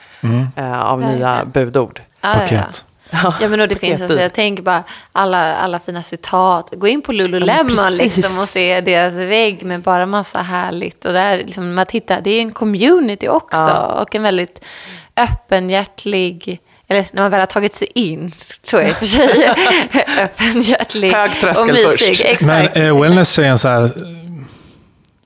eh, 0.55 0.81
av 0.81 0.99
nya 0.99 1.35
Verkligen. 1.35 1.51
budord. 1.51 2.01
Ja, 2.21 2.47
ja, 2.51 2.67
ja. 3.11 3.33
Ja, 3.41 3.47
men 3.49 3.61
och 3.61 3.67
det 3.67 3.75
finns, 3.75 4.01
alltså, 4.01 4.19
jag 4.19 4.33
tänker 4.33 4.63
bara 4.63 4.83
alla, 5.11 5.55
alla 5.55 5.79
fina 5.79 6.03
citat. 6.03 6.73
Gå 6.77 6.87
in 6.87 7.01
på 7.01 7.11
Lululemon 7.11 7.75
Ja, 7.77 7.89
liksom, 7.89 8.39
och 8.39 8.47
se 8.47 8.81
deras 8.81 9.13
vägg 9.13 9.63
med 9.63 9.81
bara 9.81 10.05
massa 10.05 10.41
härligt. 10.41 11.05
Och 11.05 11.13
där, 11.13 11.37
liksom, 11.37 11.73
man 11.73 11.85
tittar, 11.85 12.21
det 12.21 12.29
är 12.29 12.41
en 12.41 12.51
community 12.51 13.27
också. 13.27 13.57
Ja. 13.57 14.01
Och 14.01 14.15
en 14.15 14.23
väldigt 14.23 14.61
öppenhjärtlig, 15.17 16.59
eller 16.87 17.05
när 17.13 17.21
man 17.21 17.31
väl 17.31 17.39
har 17.39 17.47
tagit 17.47 17.75
sig 17.75 17.87
in, 17.95 18.31
tror 18.69 18.81
jag 18.81 18.89
i 18.89 18.93
och 18.93 18.97
för 18.97 19.05
sig, 19.05 19.53
öppenhjärtlig 20.23 21.11
Hög 21.11 21.31
tröskel 21.41 21.69
och 21.69 21.73
mysig. 21.73 21.89
först. 22.07 22.21
Exakt. 22.25 22.41
Men 22.41 22.67
är 22.87 23.01
wellness-tjejen 23.01 23.57
så 23.57 23.67
här... 23.69 23.83
eh, 23.83 23.89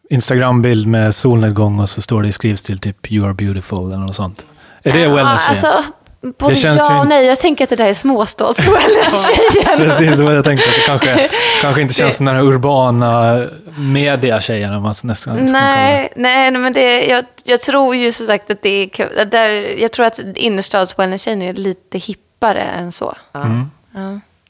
Instagram-bild 0.09 0.87
med 0.87 1.15
solnedgång 1.15 1.79
och 1.79 1.89
så 1.89 2.01
står 2.01 2.21
det 2.21 2.27
i 2.27 2.31
skrivstil 2.31 2.79
typ 2.79 3.11
“You 3.11 3.25
are 3.27 3.33
beautiful” 3.33 3.85
eller 3.87 3.97
något 3.97 4.15
sånt. 4.15 4.45
Är 4.83 4.91
det 4.93 4.99
Ja, 4.99 5.09
wellness-tjejen? 5.15 5.65
Alltså, 5.75 5.91
både 6.37 6.53
Det 6.53 6.59
känns 6.59 6.81
ja 6.89 6.99
och 6.99 7.07
nej. 7.07 7.25
Jag 7.25 7.39
tänker 7.39 7.63
att 7.63 7.69
det 7.69 7.75
där 7.75 7.85
är 7.85 7.93
småstads-wellness-tjejen. 7.93 9.77
Precis, 9.77 10.09
det 10.17 10.23
var 10.23 10.29
det 10.29 10.35
jag 10.35 10.45
tänkte. 10.45 10.69
Att 10.69 10.75
det 10.75 10.81
kanske, 10.85 11.29
kanske 11.61 11.81
inte 11.81 11.93
känns 11.93 12.15
som 12.17 12.25
den 12.25 12.35
här 12.35 12.43
urbana 12.43 13.43
media-tjejen. 13.77 14.73
om 14.73 14.83
man 14.83 14.93
nästan. 15.03 15.35
Nej, 15.35 16.09
nej, 16.15 16.51
nej, 16.51 16.61
men 16.61 16.73
det, 16.73 17.05
jag, 17.05 17.25
jag 17.43 17.61
tror 17.61 17.95
ju 17.95 18.11
som 18.11 18.25
sagt 18.25 18.51
att 18.51 18.61
det 18.61 18.69
är 18.69 19.25
Där, 19.25 19.49
jag 19.81 19.91
tror 19.91 20.05
att 20.05 20.19
innerstads 20.35 20.93
är 21.41 21.53
lite 21.53 21.97
hippare 21.97 22.61
än 22.61 22.91
så. 22.91 23.17
Ja. 23.31 23.45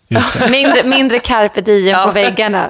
Just 0.07 0.39
det. 0.39 0.47
Mindre, 0.51 0.83
mindre 0.83 1.19
carpe 1.19 1.61
diem 1.61 1.87
Ja. 1.87 2.03
på 2.05 2.11
väggarna. 2.11 2.69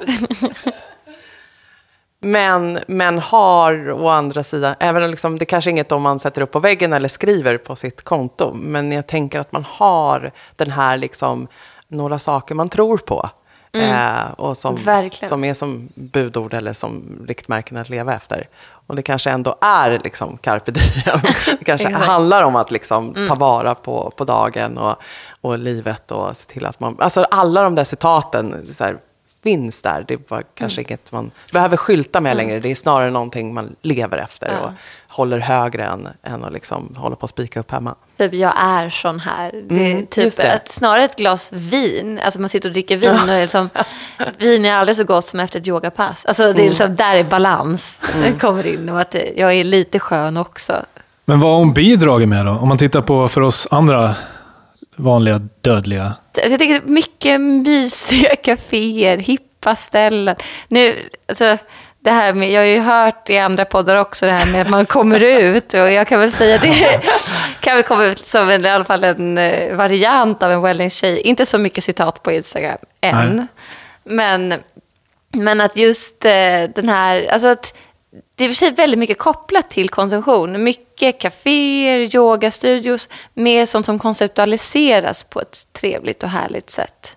Men, 2.20 2.78
men 2.86 3.18
har 3.18 3.90
å 3.90 4.08
andra 4.08 4.42
sidan, 4.42 4.74
även 4.80 5.02
om 5.02 5.10
liksom, 5.10 5.38
det 5.38 5.44
kanske 5.44 5.70
är 5.70 5.72
inget 5.72 5.92
om 5.92 6.02
man 6.02 6.18
sätter 6.18 6.42
upp 6.42 6.50
på 6.50 6.60
väggen 6.60 6.92
eller 6.92 7.08
skriver 7.08 7.58
på 7.58 7.76
sitt 7.76 8.04
konto, 8.04 8.52
men 8.54 8.92
jag 8.92 9.06
tänker 9.06 9.38
att 9.38 9.52
man 9.52 9.64
har 9.68 10.32
den 10.56 10.70
här, 10.70 10.96
liksom, 10.96 11.48
några 11.88 12.18
saker 12.18 12.54
man 12.54 12.68
tror 12.68 12.98
på. 12.98 13.30
Eh, 13.82 14.30
och 14.36 14.56
som, 14.56 14.76
Verkligen. 14.76 15.28
som 15.28 15.44
är 15.44 15.54
som 15.54 15.88
budord 15.94 16.54
eller 16.54 16.72
som 16.72 17.18
riktmärken 17.28 17.76
att 17.76 17.88
leva 17.88 18.14
efter. 18.14 18.48
Och 18.86 18.96
det 18.96 19.02
kanske 19.02 19.30
ändå 19.30 19.58
är 19.60 20.00
liksom 20.04 20.38
carpe 20.38 20.70
diem. 20.70 21.20
Det 21.58 21.64
kanske 21.64 21.88
handlar 21.88 22.42
om 22.42 22.56
att 22.56 22.70
liksom 22.70 23.26
ta 23.28 23.34
vara 23.34 23.74
på, 23.74 24.12
på 24.16 24.24
dagen 24.24 24.78
och, 24.78 24.96
och 25.40 25.58
livet 25.58 26.10
och 26.10 26.36
se 26.36 26.46
till 26.46 26.66
att 26.66 26.80
man... 26.80 26.96
Alltså 26.98 27.26
alla 27.30 27.62
de 27.62 27.74
där 27.74 27.84
citaten, 27.84 28.66
så 28.66 28.84
här, 28.84 28.98
finns 29.46 29.82
där. 29.82 30.04
Det 30.08 30.30
var 30.30 30.42
kanske 30.54 30.80
inget 30.82 31.12
man 31.12 31.30
behöver 31.52 31.76
skylta 31.76 32.20
med 32.20 32.36
längre. 32.36 32.60
Det 32.60 32.70
är 32.70 32.74
snarare 32.74 33.10
någonting 33.10 33.54
man 33.54 33.76
lever 33.82 34.18
efter 34.18 34.52
Ja. 34.52 34.58
och 34.60 34.70
håller 35.16 35.38
högre 35.38 35.84
än, 35.84 36.08
än 36.22 36.44
att 36.44 36.52
liksom 36.52 36.94
hålla 36.96 37.16
på 37.16 37.24
att 37.24 37.30
spika 37.30 37.60
upp 37.60 37.70
hemma. 37.70 37.94
Typ, 38.18 38.34
jag 38.34 38.52
är 38.56 38.90
sån 38.90 39.20
här. 39.20 39.52
Det 39.68 39.74
är 39.86 39.90
Mm, 39.92 40.06
typ. 40.06 40.38
Ett, 40.38 40.68
snarare 40.68 41.04
ett 41.04 41.16
glas 41.16 41.52
vin. 41.52 42.20
Alltså 42.24 42.40
man 42.40 42.48
sitter 42.48 42.68
och 42.68 42.72
dricker 42.72 42.96
vin 42.96 43.10
och 43.10 43.28
är 43.28 43.40
liksom, 43.42 43.70
vin 44.38 44.64
är 44.64 44.74
aldrig 44.74 44.96
så 44.96 45.04
gott 45.04 45.24
som 45.24 45.40
efter 45.40 45.60
ett 45.60 45.66
yogapass. 45.68 46.24
Alltså 46.24 46.52
det 46.52 46.62
är 46.64 46.68
liksom, 46.68 46.96
där 46.96 47.14
är 47.16 47.24
balans 47.24 48.02
Mm. 48.14 48.38
kommer 48.38 48.66
in 48.66 48.88
och 48.88 49.00
att 49.00 49.14
jag 49.36 49.52
är 49.52 49.64
lite 49.64 49.98
skön 49.98 50.36
också. 50.36 50.72
Men 51.24 51.40
vad 51.40 51.50
har 51.50 51.58
hon 51.58 51.72
bidragit 51.72 52.28
med 52.28 52.46
då? 52.46 52.52
Om 52.52 52.68
man 52.68 52.78
tittar 52.78 53.00
på 53.00 53.28
för 53.28 53.40
oss 53.40 53.68
andra 53.70 54.14
vanliga 54.96 55.38
dödliga. 55.60 56.12
Jag 56.42 56.58
tycker 56.58 56.80
mycket 56.80 57.40
mysiga 57.40 58.36
kaféer, 58.42 59.18
hippa 59.18 59.76
ställen. 59.76 60.36
Nu, 60.68 61.08
alltså, 61.28 61.58
det 62.06 62.10
här 62.10 62.34
med, 62.34 62.50
jag 62.50 62.60
har 62.60 62.66
ju 62.66 62.80
hört 62.80 63.30
i 63.30 63.38
andra 63.38 63.64
poddar 63.64 63.96
också 63.96 64.26
det 64.26 64.32
här 64.32 64.52
med 64.52 64.60
att 64.60 64.68
man 64.68 64.86
kommer 64.86 65.20
ut 65.20 65.74
och 65.74 65.92
jag 65.92 66.08
kan 66.08 66.20
väl 66.20 66.32
säga 66.32 66.58
det 66.58 67.00
kan 67.60 67.74
väl 67.74 67.82
komma 67.82 68.04
ut 68.04 68.26
som 68.26 68.48
en, 68.48 68.64
i 68.64 68.68
alla 68.68 68.84
fall 68.84 69.04
en 69.04 69.38
eh, 69.38 69.74
variant 69.74 70.42
av 70.42 70.52
en 70.52 70.62
wellness-tjej. 70.62 71.20
Inte 71.20 71.46
så 71.46 71.58
mycket 71.58 71.84
citat 71.84 72.22
på 72.22 72.32
Instagram 72.32 72.78
än. 73.00 73.36
Nej. 73.36 73.46
Men, 74.04 74.54
men 75.32 75.60
att 75.60 75.76
just 75.76 76.24
eh, 76.24 76.62
den 76.74 76.88
här, 76.88 77.28
alltså 77.32 77.48
att 77.48 77.74
det 78.34 78.44
är 78.44 78.48
i 78.48 78.50
och 78.50 78.54
för 78.54 78.56
sig 78.56 78.70
väldigt 78.70 78.98
mycket 78.98 79.18
kopplat 79.18 79.70
till 79.70 79.90
konsumtion. 79.90 80.62
Mycket 80.62 81.20
kaféer, 81.20 82.16
yogastudios, 82.16 83.08
mer 83.34 83.66
sånt 83.66 83.86
som 83.86 83.98
konceptualiseras 83.98 85.22
på 85.24 85.40
ett 85.40 85.72
trevligt 85.72 86.22
och 86.22 86.28
härligt 86.28 86.70
sätt. 86.70 87.16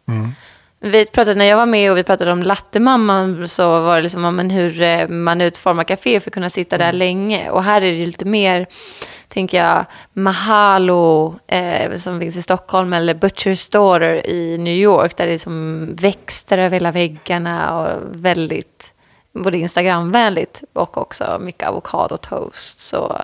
Vi 0.82 1.06
pratade, 1.06 1.38
när 1.38 1.45
jag 1.45 1.58
var 1.58 1.65
med 1.65 1.91
och 1.91 1.97
vi 1.97 2.04
pratade 2.04 2.32
om 2.32 2.43
lattemamman 2.43 3.47
så 3.47 3.82
var 3.82 3.95
det 3.95 4.02
liksom 4.02 4.25
om 4.25 4.36
men 4.36 4.49
hur 4.49 4.82
eh, 4.82 5.08
man 5.08 5.41
utformar 5.41 5.84
kafé 5.84 6.19
för 6.19 6.30
att 6.30 6.34
kunna 6.34 6.49
sitta 6.49 6.78
där 6.78 6.93
länge. 6.93 7.49
Och 7.49 7.63
här 7.63 7.82
är 7.82 7.91
det 7.91 7.97
ju 7.97 8.06
lite 8.06 8.25
mer, 8.25 8.67
tänker 9.28 9.65
jag, 9.65 9.86
Mahalo 10.13 11.39
eh, 11.47 11.95
som 11.95 12.19
finns 12.19 12.36
i 12.36 12.41
Stockholm 12.41 12.93
eller 12.93 13.13
Butcher's 13.13 13.71
Daughter 13.71 14.28
i 14.28 14.58
New 14.58 14.73
York 14.73 15.17
där 15.17 15.28
det 15.28 15.34
är 15.34 15.38
som 15.38 15.89
växter 15.95 16.58
över 16.58 16.75
hela 16.75 16.91
väggarna 16.91 17.80
och 17.80 17.99
väldigt 18.12 18.93
både 19.43 19.58
Instagramvänligt 19.58 20.63
och 20.73 20.97
också 20.97 21.39
mycket 21.41 21.67
avokadotoast. 21.67 22.80
Så 22.80 23.21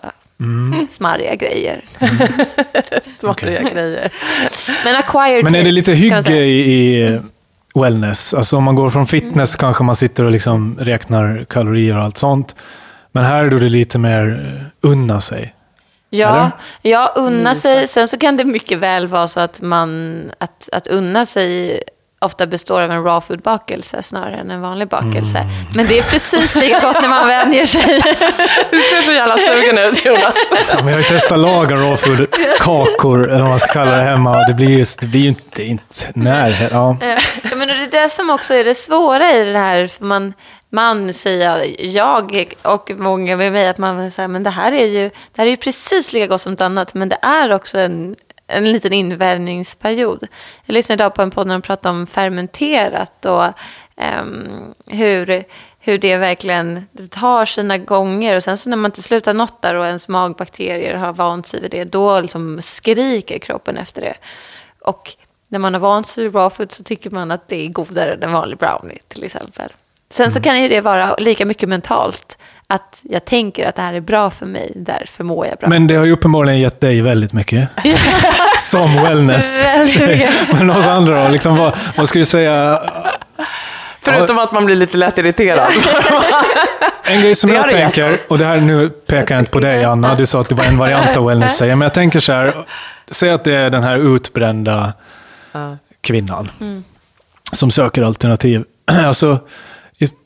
smarriga 0.90 1.36
grejer. 1.36 1.86
Smarriga 3.16 3.62
grejer. 3.62 4.14
Men 4.86 4.96
acquired 4.96 5.44
Men 5.44 5.56
är 5.56 5.64
det 5.64 5.72
lite 5.72 5.94
hygge 5.94 6.44
i, 6.44 7.04
i 7.04 7.20
wellness? 7.76 8.34
Alltså 8.34 8.58
om 8.58 8.64
man 8.64 8.76
går 8.76 8.90
från 8.90 9.08
fitness 9.08 9.56
kanske 9.56 9.84
man 9.84 9.96
sitter 9.96 10.24
och 10.24 10.32
liksom 10.32 10.78
räknar 10.80 11.46
kalorier 11.50 11.98
och 11.98 12.04
allt 12.04 12.18
sånt. 12.18 12.56
Men 13.12 13.24
här 13.24 13.44
är 13.44 13.50
det 13.50 13.70
lite 13.70 13.98
mer 13.98 14.54
eh, 14.82 14.90
unna 14.90 15.22
sig. 15.22 15.56
Ja, 16.10 16.36
Eller? 16.36 16.52
ja 16.82 17.14
unna 17.16 17.56
sig. 17.56 17.88
Sen 17.88 18.08
så 18.08 18.18
kan 18.18 18.38
det 18.38 18.46
mycket 18.46 18.78
väl 18.78 19.08
vara 19.08 19.28
så 19.28 19.40
att, 19.40 19.62
man, 19.62 20.22
att, 20.38 20.70
att 20.72 20.88
unna 20.88 21.26
sig 21.26 21.82
ofta 22.20 22.48
består 22.48 22.82
av 22.82 22.92
en 22.92 23.04
raw 23.04 23.22
food-bakelse 23.28 24.04
snarare 24.04 24.36
än 24.36 24.52
en 24.52 24.62
vanlig 24.62 24.88
bakelse. 24.88 25.38
Mm. 25.38 25.50
Men 25.76 25.88
det 25.88 26.00
är 26.00 26.04
precis 26.04 26.56
lika 26.56 26.80
gott 26.80 27.02
när 27.02 27.10
man 27.10 27.28
vänjer 27.28 27.66
sig. 27.66 27.82
Du 28.72 28.82
ser 28.82 29.02
så 29.02 29.12
jävla 29.12 29.38
sugen 29.38 29.78
ut 29.78 30.06
Jonas. 30.06 30.34
Ja, 30.70 30.76
men 30.76 30.88
jag 30.88 30.94
har 30.94 30.98
ju 30.98 31.04
testat 31.04 31.40
laga 31.40 31.76
raw 31.76 31.98
food 31.98 32.28
kakor, 32.60 33.30
eller 33.30 33.42
vad 33.42 33.50
man 33.50 33.60
ska 33.60 33.74
kalla 33.74 33.92
det 33.92 34.04
hemma. 34.04 34.38
Och 34.38 34.48
det 34.48 34.54
blir 34.54 34.70
ju 34.70 34.86
det 35.00 35.08
blir 35.08 35.22
ju 35.22 35.28
inte, 35.28 35.64
inte 35.64 35.96
när. 36.14 36.70
Ja. 36.72 36.98
Ja, 37.50 37.56
men 37.56 37.68
det 37.68 37.74
är 37.74 38.04
det 38.04 38.10
som 38.10 38.30
också 38.30 38.54
är 38.54 38.64
det 38.64 38.76
svåra 38.76 39.32
i 39.32 39.52
det 39.52 39.60
här. 39.60 39.88
För 39.88 40.06
man, 40.06 40.34
man 40.70 41.14
säger 41.14 41.76
jag 41.80 42.46
och 42.62 42.92
många 42.98 43.38
med 43.38 43.52
mig 43.52 43.68
att 43.68 43.78
man 43.78 44.12
säger 44.12 44.28
men 44.28 44.44
det 44.44 44.50
här 44.50 44.72
är 44.72 44.86
ju 44.86 45.10
det 45.10 45.38
här 45.38 45.46
är 45.46 45.52
ju 45.52 45.58
precis 45.58 46.14
lika 46.14 46.28
gott 46.28 46.42
som 46.42 46.52
något 46.52 46.62
annat. 46.62 46.94
Men 46.94 47.10
det 47.10 47.18
är 47.22 47.54
också 47.54 47.80
en, 47.80 48.16
en 48.48 48.72
liten 48.72 48.94
invärjningsperiod. 48.94 50.28
Jag 50.66 50.74
lyssnade 50.74 51.04
idag 51.04 51.14
på 51.14 51.22
en 51.22 51.32
podd 51.32 51.48
när 51.48 51.56
de 51.56 51.62
pratade 51.62 51.96
om 51.96 52.08
fermenterat 52.08 53.26
och 53.26 53.46
ehm, 53.96 54.74
hur, 54.88 55.44
hur 55.80 55.98
det 55.98 56.18
verkligen 56.18 56.88
det 56.92 57.12
tar 57.12 57.46
sina 57.46 57.78
gånger. 57.78 58.36
Och 58.36 58.44
sen 58.44 58.58
så 58.58 58.70
när 58.70 58.78
man 58.78 58.92
till 58.92 59.04
slut 59.04 59.26
har 59.26 59.34
nått 59.34 59.62
där 59.62 59.76
och 59.76 59.86
ens 59.86 60.08
magbakterier 60.08 60.96
har 60.96 61.14
vant 61.14 61.48
sig 61.48 61.62
vid 61.62 61.72
det, 61.72 61.84
då 61.84 62.22
liksom 62.22 62.62
skriker 62.62 63.40
kroppen 63.40 63.78
efter 63.78 64.02
det. 64.02 64.16
Och 64.80 65.16
när 65.48 65.60
man 65.60 65.74
har 65.74 65.82
vant 65.82 66.08
sig 66.08 66.24
vid 66.24 66.36
raw 66.36 66.56
food 66.56 66.72
så 66.72 66.84
tycker 66.84 67.10
man 67.10 67.32
att 67.32 67.48
det 67.48 67.66
är 67.66 67.70
godare 67.70 68.18
än 68.22 68.32
vanlig 68.32 68.58
brownie 68.58 69.00
till 69.08 69.24
exempel. 69.24 69.70
Sen 70.10 70.32
så 70.32 70.42
kan 70.42 70.62
ju 70.62 70.70
det 70.70 70.82
vara 70.82 71.16
lika 71.16 71.46
mycket 71.46 71.70
mentalt. 71.70 72.38
Att 72.68 73.02
jag 73.04 73.26
tänker 73.26 73.68
att 73.68 73.76
det 73.76 73.82
här 73.82 73.94
är 73.94 74.02
bra 74.02 74.30
för 74.30 74.46
mig, 74.46 74.72
därför 74.76 75.24
mår 75.24 75.46
jag 75.48 75.58
bra. 75.58 75.70
Men 75.70 75.88
det 75.88 75.96
har 75.96 76.06
ju 76.06 76.12
uppenbarligen 76.12 76.60
gett 76.60 76.82
dig 76.82 77.02
väldigt 77.02 77.34
mycket. 77.34 77.70
Som 78.60 78.94
wellness. 78.96 79.64
Men 80.52 80.70
oss 80.70 80.86
andra 80.86 81.24
då? 81.24 81.30
Liksom, 81.30 81.58
vad, 81.58 81.78
vad 81.98 82.10
skulle 82.10 82.22
du 82.22 82.26
säga? 82.26 82.82
Förutom 84.02 84.40
att 84.40 84.52
man 84.52 84.66
blir 84.66 84.76
lite 84.76 84.98
lätt 84.98 85.18
irriterad. 85.18 85.74
En 87.08 87.22
grej 87.22 87.36
som 87.36 87.50
Det 87.50 87.56
jag 87.56 87.70
tänker, 87.70 88.20
och 88.30 88.38
det 88.38 88.46
här 88.46 88.62
nu 88.62 88.90
pekar 88.90 89.36
jag 89.36 89.42
inte 89.42 89.52
på 89.52 89.60
dig 89.60 89.84
Anna, 89.84 90.16
du 90.16 90.26
sa 90.26 90.42
att 90.42 90.50
det 90.50 90.56
var 90.56 90.64
en 90.64 90.78
variant 90.78 91.18
av 91.18 91.26
wellness 91.26 91.58
säger, 91.58 91.76
men 91.76 91.86
jag 91.86 91.94
tänker 91.94 92.20
så 92.20 92.34
här, 92.34 92.54
säg 93.12 93.30
att 93.30 93.44
det 93.44 93.56
är 93.56 93.70
den 93.70 93.84
här 93.84 93.98
utbrända 94.16 94.94
kvinnan 96.02 96.50
som 97.52 97.72
söker 97.72 98.04
alternativ. 98.04 98.64
Alltså, 99.06 99.40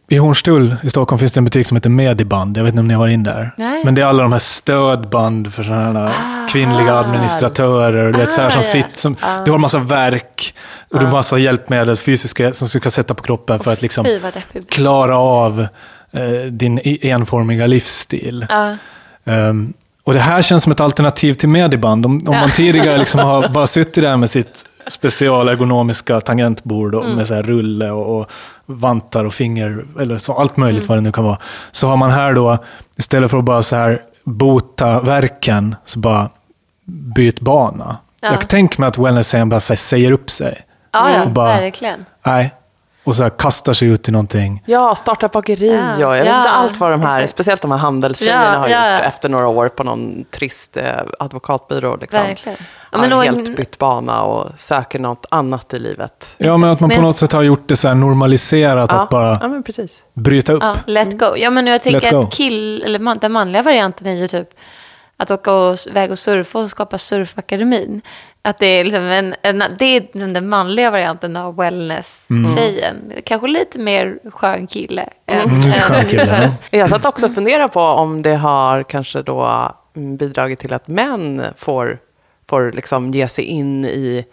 i, 0.10 0.18
Hornstull 0.18 0.76
i 0.84 0.90
Stockholm 0.90 1.20
finns 1.20 1.32
det 1.32 1.40
en 1.40 1.46
butik 1.46 1.68
som 1.68 1.78
heter 1.78 1.90
Mediband, 1.90 2.58
jag 2.58 2.64
vet 2.64 2.72
inte 2.74 2.80
om 2.80 2.88
ni 2.88 2.94
har 2.94 3.00
varit 3.00 3.14
in 3.14 3.24
där. 3.24 3.52
Nej. 3.58 3.82
Men 3.86 3.96
det 3.96 4.02
är 4.02 4.06
alla 4.06 4.24
de 4.24 4.32
här 4.32 4.40
stödband 4.40 5.54
för 5.54 5.64
sådana 5.64 6.08
här 6.08 6.48
kvinnliga 6.50 6.94
administratörer, 7.00 8.12
du 8.14 8.20
vet, 8.20 8.34
så 8.34 8.42
här 8.42 8.50
som 8.50 8.60
Ah, 8.60 8.64
ja. 8.64 8.72
sitter, 8.72 8.98
som, 9.00 9.16
du 9.46 9.52
har 9.52 9.58
massa 9.58 9.80
verk 9.80 10.54
och 10.92 11.00
du 11.00 11.06
har 11.06 11.12
massa 11.14 11.38
hjälpmedel, 11.38 11.98
fysiska, 11.98 12.54
som 12.54 12.66
du 12.66 12.80
ska 12.80 12.90
sätta 12.90 13.14
på 13.14 13.24
kroppen 13.24 13.60
för 13.60 13.74
att 13.74 13.82
liksom 13.82 14.06
Fy 14.06 14.20
klara 14.70 15.18
av 15.20 15.68
eh, 16.12 16.22
din 16.52 16.80
i- 16.80 17.10
enformiga 17.10 17.68
livsstil. 17.68 18.46
Ehm, 19.26 19.74
och 20.04 20.14
det 20.14 20.20
här 20.20 20.42
känns 20.42 20.64
som 20.64 20.72
ett 20.72 20.80
alternativ 20.80 21.34
till 21.34 21.50
Mediband. 21.50 22.06
Om, 22.06 22.22
om 22.28 22.36
man 22.36 22.50
tidigare 22.50 22.98
liksom 23.04 23.20
har 23.20 23.48
bara 23.50 23.68
suttit 23.68 24.04
där 24.04 24.18
med 24.18 24.30
sitt 24.30 24.66
specialergonomiska 24.88 26.22
tangentbord 26.22 26.96
och 26.96 27.06
med 27.10 27.28
så 27.28 27.42
rulle 27.42 27.92
och, 27.92 28.20
och 28.20 28.30
vantar 28.70 29.26
och 29.26 29.34
finger, 29.34 29.84
eller 30.00 30.18
så, 30.18 30.34
allt 30.34 30.58
möjligt 30.58 30.90
vad 30.90 30.98
det 30.98 31.02
nu 31.02 31.12
kan 31.12 31.24
vara. 31.24 31.38
Så 31.72 31.88
har 31.88 31.98
man 31.98 32.12
här 32.12 32.34
då, 32.34 32.58
istället 32.98 33.32
för 33.32 33.38
att 33.38 33.44
bara 33.44 33.62
så 33.64 33.76
här 33.76 34.02
bota 34.24 35.00
verken, 35.00 35.76
så 35.86 36.00
bara 36.00 36.30
byt 37.16 37.40
bana. 37.42 37.98
Ja. 38.22 38.32
Jag 38.32 38.50
tänker 38.50 38.80
mig 38.80 38.88
att 38.88 38.98
wellness 38.98 39.36
bara 39.46 39.60
säger 39.60 40.12
upp 40.12 40.30
sig. 40.30 40.62
Ja, 40.92 41.10
ja, 41.12 41.24
Och 41.24 41.32
bara- 41.32 41.48
verkligen. 41.62 42.06
Nej. 42.26 42.54
Och 43.10 43.16
så 43.16 43.24
här 43.24 43.30
kastar 43.30 43.74
sig 43.74 43.88
ut 43.88 44.10
i 44.10 44.12
någonting. 44.12 44.64
Ja, 44.66 44.96
starta 44.96 45.28
bageri 45.28 45.82
Ja, 46.00 46.08
och 46.08 46.18
jag 46.18 46.24
vet 46.24 46.26
ja, 46.34 46.38
inte 46.38 46.50
allt 46.50 46.78
vad 46.80 46.92
de 46.92 47.02
här, 47.02 47.20
exakt. 47.20 47.32
speciellt 47.32 47.62
de 47.62 47.72
här 47.72 47.78
handelstjejerna 47.78 48.54
Ja, 48.54 48.60
har 48.60 48.68
ja, 48.68 48.94
gjort 48.94 49.06
efter 49.06 49.30
några 49.30 49.48
år 49.48 49.70
på 49.70 49.84
någon 49.84 50.26
trist 50.32 50.78
eh, 50.78 50.84
advokatbyrå. 51.20 51.98
Liksom. 52.02 52.20
Verkligen. 52.24 52.58
Ja, 52.92 52.98
har 52.98 53.08
men 53.08 53.14
och- 53.14 53.24
helt 53.24 53.56
bytt 53.58 53.78
bana 53.78 54.22
och 54.22 54.60
söker 54.60 55.00
något 55.00 55.26
annat 55.32 55.74
i 55.74 55.80
livet. 55.80 56.36
Ja, 56.38 56.58
men 56.58 56.70
att 56.70 56.80
man 56.80 56.90
på 56.90 57.02
något 57.02 57.16
sätt 57.16 57.34
har 57.34 57.42
gjort 57.42 57.68
det 57.68 57.76
så 57.76 57.88
här 57.88 57.96
normaliserat 57.96 58.92
Ja, 58.94 59.00
att 59.02 59.10
bara 59.10 59.38
ja 59.42 59.48
men 59.48 59.64
precis. 59.64 60.00
bryta 60.14 60.54
upp. 60.54 60.64
Ja, 60.64 60.76
let 60.86 61.20
go. 61.20 61.38
Ja, 61.38 61.50
men 61.50 61.68
jag 61.68 61.82
tänker 61.82 62.20
att 62.20 62.32
kill, 62.32 62.84
eller 62.86 63.00
man, 63.00 63.18
den 63.18 63.32
manliga 63.32 63.62
varianten 63.62 64.08
är 64.08 64.14
ju 64.16 64.28
typ 64.28 64.50
att 65.18 65.32
åka 65.32 65.54
och 65.54 65.78
iväg 65.88 66.12
och 66.12 66.20
surfa 66.20 66.60
och 66.60 66.70
skapa 66.70 66.98
surfakademin. 66.98 68.02
Att 68.42 68.58
det 68.58 68.66
är, 68.66 68.84
liksom 68.84 69.04
en, 69.04 69.36
en, 69.42 69.64
det 69.80 69.86
är 69.86 70.28
den, 70.34 70.50
manliga 70.50 70.92
varianten 70.92 71.36
av 71.36 71.56
wellness-tjejen. 71.56 73.12
Kanske 73.26 73.48
lite 73.48 73.80
mer 73.80 74.20
skön 74.32 74.68
kille. 74.68 75.10
än- 75.26 75.50
Mm, 75.50 75.62
skön 75.72 76.06
kille, 76.06 76.26
wellness. 76.26 76.56
Jag 76.72 76.90
satt 76.90 77.06
också 77.06 77.26
och 77.26 77.34
funderade 77.36 77.70
på 77.70 77.80
om 77.82 78.22
det 78.22 78.36
har 78.36 78.84
kanske 78.84 79.22
då 79.22 79.70
mm, 79.96 80.18
bidragit 80.18 80.60
till 80.60 80.74
att 80.74 80.88
män 80.88 81.44
får, 81.58 82.00
får 82.50 82.72
liksom 82.72 83.12
ge 83.12 83.28
sig 83.28 83.44
in 83.46 83.86
i, 83.86 84.26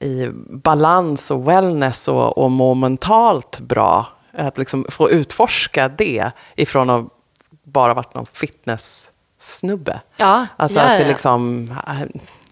i 0.00 0.28
balans 0.50 1.30
och 1.30 1.48
wellness 1.48 2.08
och, 2.08 2.38
och 2.38 2.50
må 2.50 2.74
mentalt 2.74 3.60
bra. 3.60 4.06
Att 4.38 4.58
liksom 4.58 4.86
få 4.88 5.10
utforska 5.10 5.88
det 5.88 6.30
ifrån 6.56 6.90
att 6.90 7.06
bara 7.64 7.94
varit 7.94 8.14
någon 8.14 8.26
fitness-snubbe. 8.32 10.00
Ja, 10.16 10.46
Alltså 10.56 10.78
ja, 10.78 10.84
att 10.84 10.98
det 10.98 11.08
liksom, 11.08 11.74
ja 11.86 11.92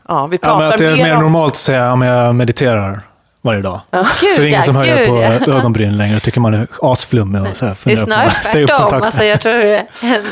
vi 0.08 0.38
Ja, 0.42 0.48
pratar 0.48 0.58
men 0.58 0.68
att 0.68 0.78
det 0.78 0.86
är 0.86 0.96
mer 0.96 1.14
om... 1.14 1.22
normalt 1.22 1.52
att 1.52 1.56
säga 1.56 1.92
att 1.92 2.06
jag 2.06 2.34
mediterar 2.34 3.00
varje 3.42 3.62
dag. 3.62 3.80
Gud, 4.20 4.32
så 4.32 4.40
det 4.40 4.46
är 4.46 4.48
ingen 4.48 4.52
ja, 4.52 4.62
som 4.62 4.76
höjer 4.76 5.06
på 5.06 5.22
ja. 5.22 5.54
ögonbryn 5.58 5.98
längre 5.98 6.16
och 6.16 6.22
tycker 6.22 6.40
man 6.40 6.54
är 6.54 6.66
asflummig 6.82 7.42
och 7.42 7.56
så 7.56 7.66
här 7.66 7.76
Det 7.84 7.92
är 7.92 7.96
snarare 7.96 8.30
tvärtom. 8.52 9.02
Alltså, 9.02 9.24
jag 9.24 9.40
tror 9.40 9.54
en, 9.54 9.84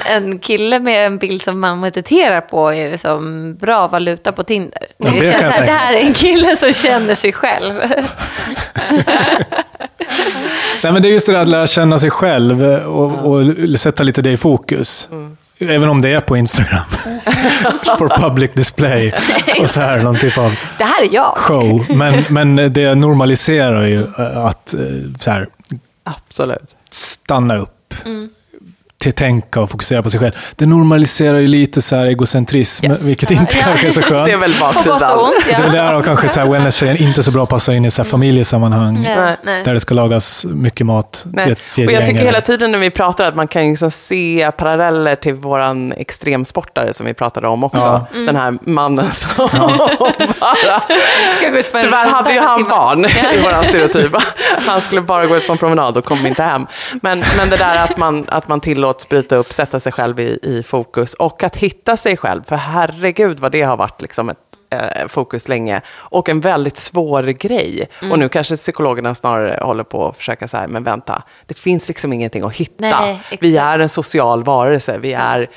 en 0.07 0.39
kille 0.39 0.81
med 0.81 1.07
en 1.07 1.19
bild 1.19 1.43
som 1.43 1.61
man 1.61 1.81
mediterar 1.81 2.41
på 2.41 2.73
är 2.73 2.91
liksom 2.91 3.55
bra 3.55 3.89
valuta 3.89 4.33
på 4.33 4.45
Tinder. 4.45 4.87
Ja, 4.97 5.11
det 5.11 5.21
det, 5.21 5.33
känns 5.33 5.57
det 5.57 5.72
här 5.72 5.95
är 5.95 6.01
en 6.01 6.14
kille 6.14 6.57
som 6.57 6.72
känner 6.72 7.14
sig 7.14 7.33
själv. 7.33 7.74
Nej, 10.83 10.93
men 10.93 11.03
det 11.03 11.09
är 11.09 11.12
just 11.12 11.27
det 11.27 11.33
där 11.33 11.43
att 11.43 11.49
lära 11.49 11.66
känna 11.66 11.99
sig 11.99 12.11
själv 12.11 12.62
och, 12.87 13.33
och 13.33 13.45
sätta 13.79 14.03
lite 14.03 14.22
det 14.22 14.31
i 14.31 14.37
fokus. 14.37 15.09
Även 15.59 15.89
om 15.89 16.01
det 16.03 16.09
är 16.09 16.21
på 16.21 16.37
Instagram. 16.37 16.85
For 17.99 18.09
public 18.29 18.51
display. 18.55 19.13
Och 19.61 19.71
så 19.71 19.81
här, 19.81 19.99
någon 19.99 20.19
typ 20.19 20.39
av 20.39 20.55
Det 20.79 20.85
här 20.85 21.03
är 21.05 21.15
jag. 21.15 21.33
show. 21.37 21.87
Men, 21.89 22.25
men 22.29 22.57
det 22.73 22.95
normaliserar 22.95 23.87
ju 23.87 24.03
eh, 24.19 24.45
att 24.45 24.75
eh, 24.75 24.81
så 25.21 25.31
här, 25.31 25.49
Absolut. 26.05 26.77
stanna 26.91 27.57
upp. 27.57 27.95
Till 28.99 29.12
tänka 29.12 29.61
och 29.61 29.70
fokusera 29.70 30.03
på 30.03 30.11
sig 30.11 30.20
själv. 30.20 30.32
Det 30.57 30.66
normaliserar 30.66 31.38
ju 31.38 31.47
lite 31.49 31.82
så 31.82 31.97
här 31.97 32.07
egocentrism, 32.07 32.86
Yes. 32.86 33.03
vilket 33.09 33.30
inte 33.30 33.57
Ja. 33.59 33.64
kanske 33.64 33.86
är 33.86 33.90
så 33.90 34.03
skönt. 34.03 34.26
Det 34.26 34.32
är 34.32 34.36
väl 34.36 34.55
baksidan. 34.61 34.99
ja. 35.01 35.32
Det 35.47 35.53
är 35.53 35.70
där 35.72 35.94
och 35.99 36.05
kanske 36.05 36.28
så 36.28 36.40
här 36.40 36.47
wellness-tjejen 36.47 36.97
inte 36.97 37.22
så 37.22 37.30
bra 37.30 37.47
passar 37.47 37.72
in 37.72 37.84
i 37.84 37.90
så 37.90 38.03
här 38.03 38.11
familjesammanhang. 38.11 39.03
Nej, 39.03 39.36
nej. 39.44 39.64
Där 39.64 39.74
det 39.74 39.80
ska 39.80 39.94
lagas 39.94 40.44
mycket 40.44 40.86
mat 40.86 41.12
till 41.12 41.30
Nej. 41.34 41.51
ett, 41.53 41.59
till 41.74 41.84
ett 41.84 41.88
Och 41.90 41.94
jag 41.97 42.07
tycker 42.07 42.20
hela 42.20 42.40
tiden 42.40 42.72
när 42.72 42.78
vi 42.78 42.90
pratar 42.90 43.28
att 43.28 43.36
man 43.36 43.49
kan 43.49 43.62
liksom 43.70 43.90
se 43.90 44.51
paralleller 44.57 45.16
till 45.16 45.34
våran 45.34 45.92
extremsportare 45.92 46.92
som 46.94 47.07
vi 47.07 47.14
pratade 47.14 47.49
om 47.49 47.64
också. 47.64 47.78
Ja. 47.78 48.07
Mm. 48.12 48.26
Den 48.26 48.36
här 48.36 48.59
mannen 48.62 49.12
som 49.12 49.28
bara... 50.40 50.82
Ska 51.36 51.51
gå 51.51 51.59
ut 51.59 51.72
på 51.72 51.80
Tyvärr 51.80 52.07
hade 52.09 52.32
ju 52.32 52.40
han 52.40 52.64
barn 52.64 53.05
i 53.34 53.42
våran 53.42 53.64
stereotyp. 53.64 54.12
Han 54.66 54.80
skulle 54.80 55.01
bara 55.01 55.26
gå 55.26 55.36
ut 55.36 55.47
på 55.47 55.53
en 55.53 55.59
promenad 55.59 55.97
och 55.97 56.05
kom 56.05 56.26
inte 56.26 56.42
hem. 56.42 56.66
Men, 57.03 57.24
men 57.36 57.51
det 57.51 57.57
där 57.57 57.84
att 57.84 57.97
man, 57.97 58.26
att 58.28 58.49
man 58.49 58.61
tillåts 58.87 59.09
bryta 59.09 59.37
upp, 59.37 59.53
sätta 59.53 59.80
sig 59.80 59.93
själv 59.93 60.20
i, 60.20 60.39
i 60.43 60.62
fokus 60.62 61.14
och 61.14 61.43
att 61.43 61.57
hitta 61.57 61.97
sig 61.97 62.16
själv. 62.16 62.43
För 62.45 62.57
herregud 62.57 63.41
vad 63.41 63.53
det 63.53 63.62
har 63.62 63.76
varit 63.76 64.03
liksom 64.03 64.28
ett 64.28 64.39
eh, 64.70 65.09
fokus 65.09 65.49
länge. 65.49 65.80
Och 66.11 66.28
en 66.28 66.41
väldigt 66.41 66.76
svår 66.76 67.22
grej. 67.22 67.89
Mm. 68.01 68.12
Och 68.12 68.18
nu 68.18 68.28
kanske 68.28 68.57
psykologerna 68.57 69.14
snarare 69.14 69.59
håller 69.62 69.84
på 69.84 70.09
att 70.09 70.16
försöka 70.16 70.49
så 70.49 70.57
här, 70.57 70.68
men 70.68 70.84
vänta, 70.84 71.22
det 71.47 71.59
finns 71.59 71.89
liksom 71.89 72.12
ingenting 72.12 72.43
att 72.43 72.53
hitta. 72.53 73.01
Nej, 73.01 73.20
vi 73.41 73.57
är 73.57 73.78
en 73.78 73.89
social 73.89 74.45
varelse, 74.45 74.99
vi 74.99 75.12
är, 75.12 75.49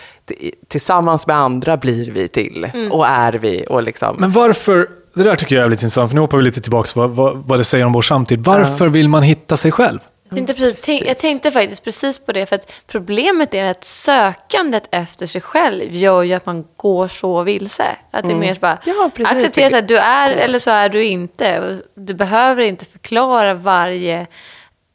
tillsammans 0.67 1.27
med 1.27 1.36
andra 1.36 1.77
blir 1.77 2.11
vi 2.11 2.27
till. 2.27 2.69
Mm. 2.73 2.91
Och 2.91 3.07
är 3.07 3.34
vi. 3.34 3.65
Och 3.69 3.84
liksom, 3.84 4.15
Men 4.19 4.32
varför, 4.32 4.89
det 5.13 5.23
där 5.23 5.36
tycker 5.36 5.55
jag 5.55 5.59
är 5.59 5.65
jävligt 5.65 5.84
intressant, 5.84 6.09
för 6.09 6.15
nu 6.15 6.21
hoppar 6.21 6.38
vi 6.38 6.43
lite 6.43 6.61
tillbaka 6.61 6.89
vad, 6.95 7.09
vad, 7.09 7.38
vad 7.38 7.59
det 7.59 7.63
säger 7.63 7.86
om 7.86 7.93
vår 7.93 8.01
samtid. 8.01 8.43
Varför 8.43 8.88
vill 8.88 9.09
man 9.09 9.23
hitta 9.23 9.57
sig 9.57 9.71
själv? 9.71 9.99
Jag 10.30 10.36
tänkte, 10.36 10.53
precis, 10.53 10.82
tänk, 10.82 11.01
jag 11.01 11.07
Precis. 11.07 11.21
tänkte 11.21 11.51
faktiskt 11.51 11.84
precis 11.84 12.17
på 12.17 12.32
det, 12.32 12.45
för 12.45 12.55
att 12.55 12.73
problemet 12.88 13.53
är 13.53 13.65
att 13.65 13.84
sökandet 13.84 14.88
efter 14.91 15.25
sig 15.25 15.41
själv 15.41 15.93
gör 15.93 16.23
ju 16.23 16.34
att 16.34 16.45
man 16.45 16.67
går 16.75 17.07
så 17.07 17.43
vilse. 17.43 17.95
Att 18.11 18.25
det 18.25 18.32
är 18.32 18.36
mer 18.36 18.53
så 18.53 18.59
bara, 18.59 18.77
Ja, 18.86 19.11
precis. 19.15 19.36
acceptera 19.38 19.77
att 19.77 19.88
du 19.88 19.97
är 19.97 20.32
eller 20.32 20.59
så 20.59 20.71
är 20.71 20.89
du 20.89 21.05
inte. 21.05 21.80
Du 21.95 22.13
behöver 22.13 22.63
inte 22.63 22.86
förklara 22.86 23.53
varje... 23.53 24.27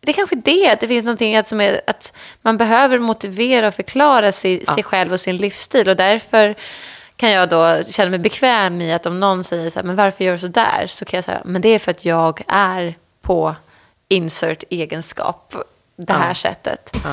Det 0.01 0.11
är 0.11 0.15
kanske 0.15 0.37
det, 0.37 0.71
att 0.71 0.81
det 0.81 0.89
finns 0.89 1.05
någonting 1.05 1.37
att, 1.37 1.49
som 1.49 1.61
är, 1.61 1.81
att 1.87 2.13
man 2.43 2.57
behöver 2.57 2.99
motivera 2.99 3.69
och 3.69 3.75
förklara 3.75 4.33
sig, 4.33 4.67
sig 4.67 4.83
själv 4.83 5.13
och 5.13 5.21
sin 5.21 5.37
livsstil. 5.37 5.89
Och 5.89 5.97
därför 5.97 6.55
kan 7.17 7.31
jag 7.31 7.49
då 7.49 7.83
känna 7.91 8.11
mig 8.11 8.19
bekväm 8.19 8.81
i 8.81 8.93
att 8.93 9.07
om 9.07 9.21
någon 9.21 9.45
säger 9.45 9.71
så 9.71 9.79
här, 9.79 9.87
men 9.87 9.97
varför 9.97 10.25
gör 10.25 10.33
du 10.33 10.39
så 10.39 10.47
där? 10.47 10.87
Så 10.87 11.05
kan 11.05 11.19
jag 11.19 11.25
säga, 11.25 11.43
men 11.45 11.63
det 11.63 11.69
är 11.69 11.79
för 11.79 11.91
att 11.91 12.05
jag 12.05 12.43
är 12.49 12.95
på 13.23 13.55
insert 14.09 14.65
egenskap 14.71 15.55
det 15.97 16.13
här 16.13 16.35
sättet. 16.35 16.97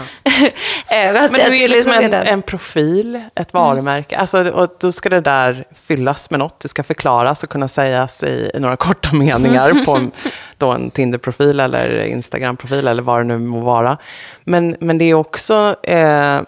Eh, 0.87 1.23
att- 1.23 1.31
Men 1.31 1.51
du 1.51 1.59
är 1.63 1.67
liksom 1.67 1.91
är 1.91 2.01
en, 2.01 2.13
en 2.13 2.41
profil, 2.41 3.21
ett 3.35 3.53
varumärke. 3.53 4.17
Alltså, 4.17 4.49
och 4.49 4.75
då 4.79 4.91
ska 4.91 5.09
det 5.09 5.21
där 5.21 5.65
fyllas 5.75 6.29
med 6.29 6.39
något. 6.39 6.59
Det 6.59 6.67
ska 6.67 6.83
förklaras 6.83 7.43
och 7.43 7.49
kunna 7.49 7.67
sägas 7.67 8.23
i, 8.23 8.51
i 8.53 8.59
några 8.59 8.75
korta 8.75 9.09
meningar 9.15 9.85
på 9.85 9.91
en, 9.91 10.11
då 10.57 10.71
en 10.71 10.91
Tinder-profil 10.91 11.59
eller 11.59 11.99
Instagram-profil 12.03 12.87
eller 12.87 13.03
vad 13.03 13.19
det 13.19 13.23
nu 13.23 13.37
må 13.37 13.59
vara. 13.59 13.97
Men, 14.43 14.75
men 14.79 14.97
det 14.97 15.05
är 15.05 15.13
också 15.13 15.75
eh, 15.83 16.39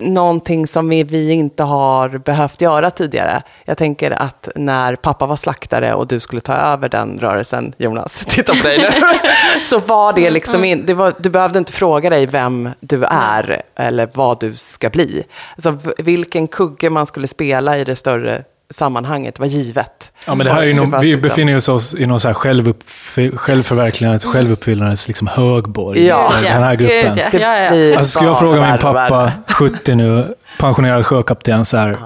någonting 0.00 0.66
som 0.66 0.88
vi, 0.88 1.04
vi 1.04 1.32
inte 1.32 1.62
har 1.62 2.08
behövt 2.08 2.60
göra 2.60 2.90
tidigare. 2.90 3.42
Jag 3.64 3.78
tänker 3.78 4.10
att 4.10 4.48
när 4.54 4.96
pappa 4.96 5.26
var 5.26 5.36
slaktare 5.36 5.94
och 5.94 6.06
du 6.06 6.20
skulle 6.20 6.40
ta 6.40 6.52
över 6.52 6.88
den 6.88 7.18
rörelsen, 7.20 7.74
Jonas, 7.78 8.26
titta 8.28 8.54
på 8.54 8.62
dig 8.62 8.78
nu, 8.78 9.18
så 9.62 9.78
var 9.78 10.12
det 10.12 10.30
liksom 10.30 10.64
in, 10.64 10.86
det 10.86 10.94
var, 10.94 11.14
du 11.18 11.30
behövde 11.30 11.58
inte 11.58 11.72
fråga 11.72 12.10
dig 12.10 12.26
vem 12.26 12.70
du 12.80 13.04
är 13.04 13.62
eller 13.76 14.08
vad 14.14 14.40
du 14.40 14.56
ska 14.56 14.90
bli. 14.90 15.24
Alltså, 15.54 15.92
vilken 15.98 16.48
kugge 16.48 16.90
man 16.90 17.06
skulle 17.06 17.28
spela 17.28 17.78
i 17.78 17.84
det 17.84 17.96
större 17.96 18.44
sammanhanget 18.70 19.38
var 19.38 19.46
givet. 19.46 20.12
Ja, 20.26 20.34
men 20.34 20.46
det 20.46 20.52
här 20.52 20.62
är 20.62 20.74
någon, 20.74 21.00
vi 21.00 21.06
liksom- 21.06 21.22
befinner 21.22 21.56
oss 21.56 21.68
oss 21.68 21.94
i 21.94 22.06
någon 22.06 22.20
så 22.20 22.28
här 22.28 22.34
självuppf- 22.34 23.36
självförverkligandets, 23.36 24.24
självuppfyllnadets 24.24 25.08
liksom 25.08 25.26
högborg. 25.26 26.06
Ja. 26.06 26.20
så 26.20 26.30
här, 26.36 26.42
den 26.42 26.62
här 26.62 26.74
gruppen. 26.74 27.18
Ja. 27.40 27.56
Ja, 27.74 27.96
Alltså 27.96 28.10
skulle 28.10 28.28
jag 28.30 28.38
fråga 28.38 28.70
min 28.70 28.78
pappa, 28.78 28.92
värre. 28.92 29.32
70 29.48 29.94
nu, 29.94 30.34
pensionerad 30.58 31.06
sjökapten, 31.06 31.64
så 31.64 31.76
här, 31.76 31.96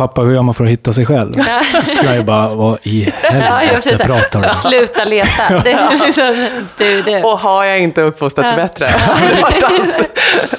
pappa 0.00 0.20
hur 0.22 0.34
gör 0.34 0.42
man 0.42 0.54
för 0.54 0.64
att 0.64 0.70
hitta 0.70 0.92
sig 0.92 1.06
själv? 1.06 1.32
Då 1.74 1.82
skulle 1.84 2.08
jag 2.10 2.16
ju 2.16 2.22
bara, 2.22 2.54
vad 2.54 2.78
i 2.82 3.12
Ja, 3.22 3.30
helvete 3.30 3.74
precis. 3.74 3.98
pratar 3.98 4.40
du 4.42 4.48
om? 4.48 4.54
Sluta 4.54 5.04
leta. 5.04 5.60
Det 5.64 5.72
är 5.72 6.06
liksom, 6.06 6.48
du, 6.78 7.02
du. 7.02 7.22
Och 7.22 7.38
har 7.38 7.64
jag 7.64 7.80
inte 7.80 8.02
uppfostrat 8.02 8.44
det 8.46 8.50
Ja. 8.50 8.56
bättre? 8.56 8.90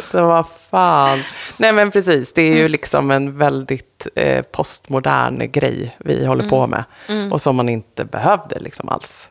Så 0.12 0.26
vad 0.26 0.46
fan. 0.72 1.24
Nej 1.58 1.72
men 1.72 1.92
precis, 1.92 2.34
det 2.34 2.42
är 2.42 2.56
ju 2.58 2.68
liksom 2.68 3.12
en 3.12 3.38
väldigt 3.38 4.08
eh, 4.16 4.42
postmodern 4.42 5.52
grej 5.52 5.96
vi 6.00 6.26
håller 6.26 6.50
på 6.50 6.68
med. 6.68 6.84
Och 7.32 7.42
som 7.42 7.56
man 7.56 7.70
inte 7.70 8.06
behövde 8.06 8.60
liksom 8.60 8.90
alls. 8.90 9.30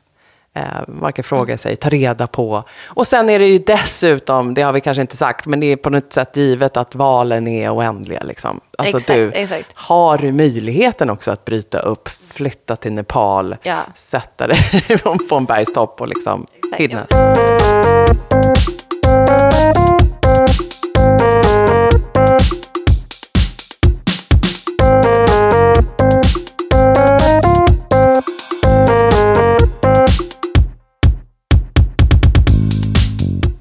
Eh, 0.54 0.62
varken 0.86 1.24
fråga 1.24 1.58
sig, 1.58 1.76
ta 1.76 1.88
reda 1.88 2.26
på. 2.26 2.62
Och 2.86 3.06
sen 3.06 3.30
är 3.30 3.38
det 3.38 3.46
ju 3.46 3.58
dessutom, 3.58 4.54
det 4.54 4.62
har 4.62 4.72
vi 4.72 4.80
kanske 4.80 5.00
inte 5.00 5.16
sagt, 5.16 5.46
men 5.46 5.60
det 5.60 5.66
är 5.66 5.76
på 5.76 5.90
något 5.90 6.12
sätt 6.12 6.36
givet 6.36 6.76
att 6.76 6.94
valen 6.94 7.48
är 7.48 7.74
oändliga. 7.76 8.22
Liksom. 8.22 8.60
Alltså 8.78 8.96
Exakt, 8.96 9.14
du 9.18 9.30
exakt. 9.32 9.72
har 9.74 10.18
du 10.18 10.32
möjligheten 10.32 11.10
också 11.10 11.30
att 11.30 11.44
bryta 11.44 11.78
upp, 11.78 12.08
flytta 12.08 12.76
till 12.76 12.92
Nepal, 12.92 13.56
Ja. 13.62 13.78
sätta 13.94 14.46
dig 14.46 14.58
på 15.28 15.36
en 15.36 15.44
bergstopp 15.44 16.00
och 16.00 16.08
liksom 16.08 16.46
Exakt, 16.64 16.80
hinna. 16.80 17.06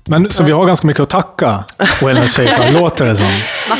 Men 0.09 0.29
så 0.29 0.43
vi 0.43 0.51
har 0.51 0.65
ganska 0.65 0.87
mycket 0.87 1.03
att 1.03 1.09
tacka 1.09 1.63
Wellness 2.01 2.35
Shaper, 2.37 2.71
låter 2.71 3.05
det 3.05 3.15
som. 3.15 3.25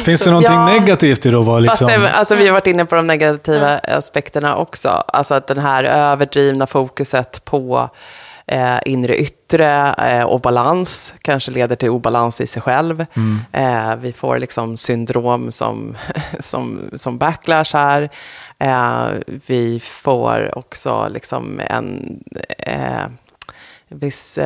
Finns 0.03 0.23
det 0.23 0.30
någonting 0.30 0.55
Ja. 0.55 0.65
negativt 0.65 1.25
i 1.25 1.30
det 1.32 1.39
att 1.39 1.45
vara 1.45 1.59
liksom... 1.59 1.88
Det, 1.88 2.09
alltså, 2.11 2.36
vi 2.36 2.45
har 2.47 2.53
varit 2.53 2.67
inne 2.67 2.86
på 2.86 2.95
de 2.95 3.07
negativa 3.07 3.77
aspekterna 3.80 4.55
också. 4.55 4.89
Alltså 4.89 5.34
att 5.34 5.47
den 5.47 5.57
här 5.57 5.84
överdrivna 5.84 6.67
fokuset 6.67 7.45
på 7.45 7.89
eh, 8.47 8.77
inre 8.86 9.17
yttre 9.17 9.93
eh, 9.97 10.23
och 10.23 10.41
balans 10.41 11.13
kanske 11.21 11.51
leder 11.51 11.75
till 11.75 11.89
obalans 11.89 12.41
i 12.41 12.47
sig 12.47 12.61
själv. 12.61 13.05
Eh, 13.51 13.95
vi 13.95 14.13
får 14.13 14.39
liksom 14.39 14.77
syndrom 14.77 15.51
som, 15.51 15.97
som, 16.39 16.89
som 16.97 17.17
backlash 17.17 17.73
här. 17.73 18.09
Eh, 18.59 19.07
vi 19.45 19.80
får 19.80 20.57
också 20.57 21.07
liksom 21.09 21.61
en 21.69 22.19
eh, 22.57 23.05
viss... 23.89 24.39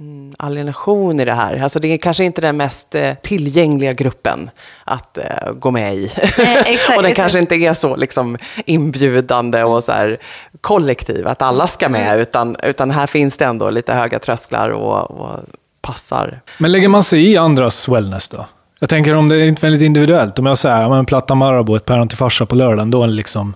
Mm, 0.00 0.34
alienation 0.38 1.20
i 1.20 1.24
det 1.24 1.32
här. 1.32 1.62
Alltså 1.62 1.78
det 1.80 1.88
är 1.88 1.98
kanske 1.98 2.24
inte 2.24 2.40
den 2.40 2.56
mest 2.56 2.94
eh, 2.94 3.14
tillgängliga 3.22 3.92
gruppen 3.92 4.50
att 4.84 5.18
eh, 5.18 5.52
gå 5.52 5.70
med 5.70 5.94
i. 5.96 6.12
Nej, 6.38 6.62
exakt, 6.66 6.88
och 6.96 7.02
den 7.02 7.10
exakt. 7.10 7.16
kanske 7.16 7.38
inte 7.38 7.54
är 7.54 7.74
så 7.74 7.96
liksom, 7.96 8.38
inbjudande 8.66 9.62
och 9.64 9.84
så 9.84 9.92
här, 9.92 10.18
kollektiv, 10.60 11.28
att 11.28 11.42
alla 11.42 11.66
ska 11.66 11.86
Mm. 11.86 12.02
med, 12.02 12.20
utan, 12.20 12.56
utan 12.62 12.90
här 12.90 13.06
finns 13.06 13.36
det 13.38 13.44
ändå 13.44 13.70
lite 13.70 13.92
höga 13.94 14.18
trösklar 14.18 14.68
och, 14.70 15.10
och 15.10 15.38
passar. 15.80 16.40
Men 16.58 16.72
lägger 16.72 16.88
man 16.88 17.02
sig 17.02 17.30
i 17.32 17.36
andras 17.36 17.88
wellness 17.88 18.28
då? 18.28 18.46
Jag 18.80 18.88
tänker 18.88 19.14
om 19.14 19.28
det 19.28 19.36
är 19.36 19.46
inte 19.46 19.62
väldigt 19.62 19.82
individuellt. 19.82 20.38
Om 20.38 20.46
jag 20.46 20.58
säger, 20.58 20.88
men 20.88 21.06
platta 21.06 21.34
Marabou, 21.34 21.76
ett 21.76 21.84
päron 21.84 22.08
till 22.08 22.18
farsa 22.18 22.46
på 22.46 22.54
lördagen, 22.54 22.90
då 22.90 23.02
är 23.02 23.06
liksom... 23.06 23.54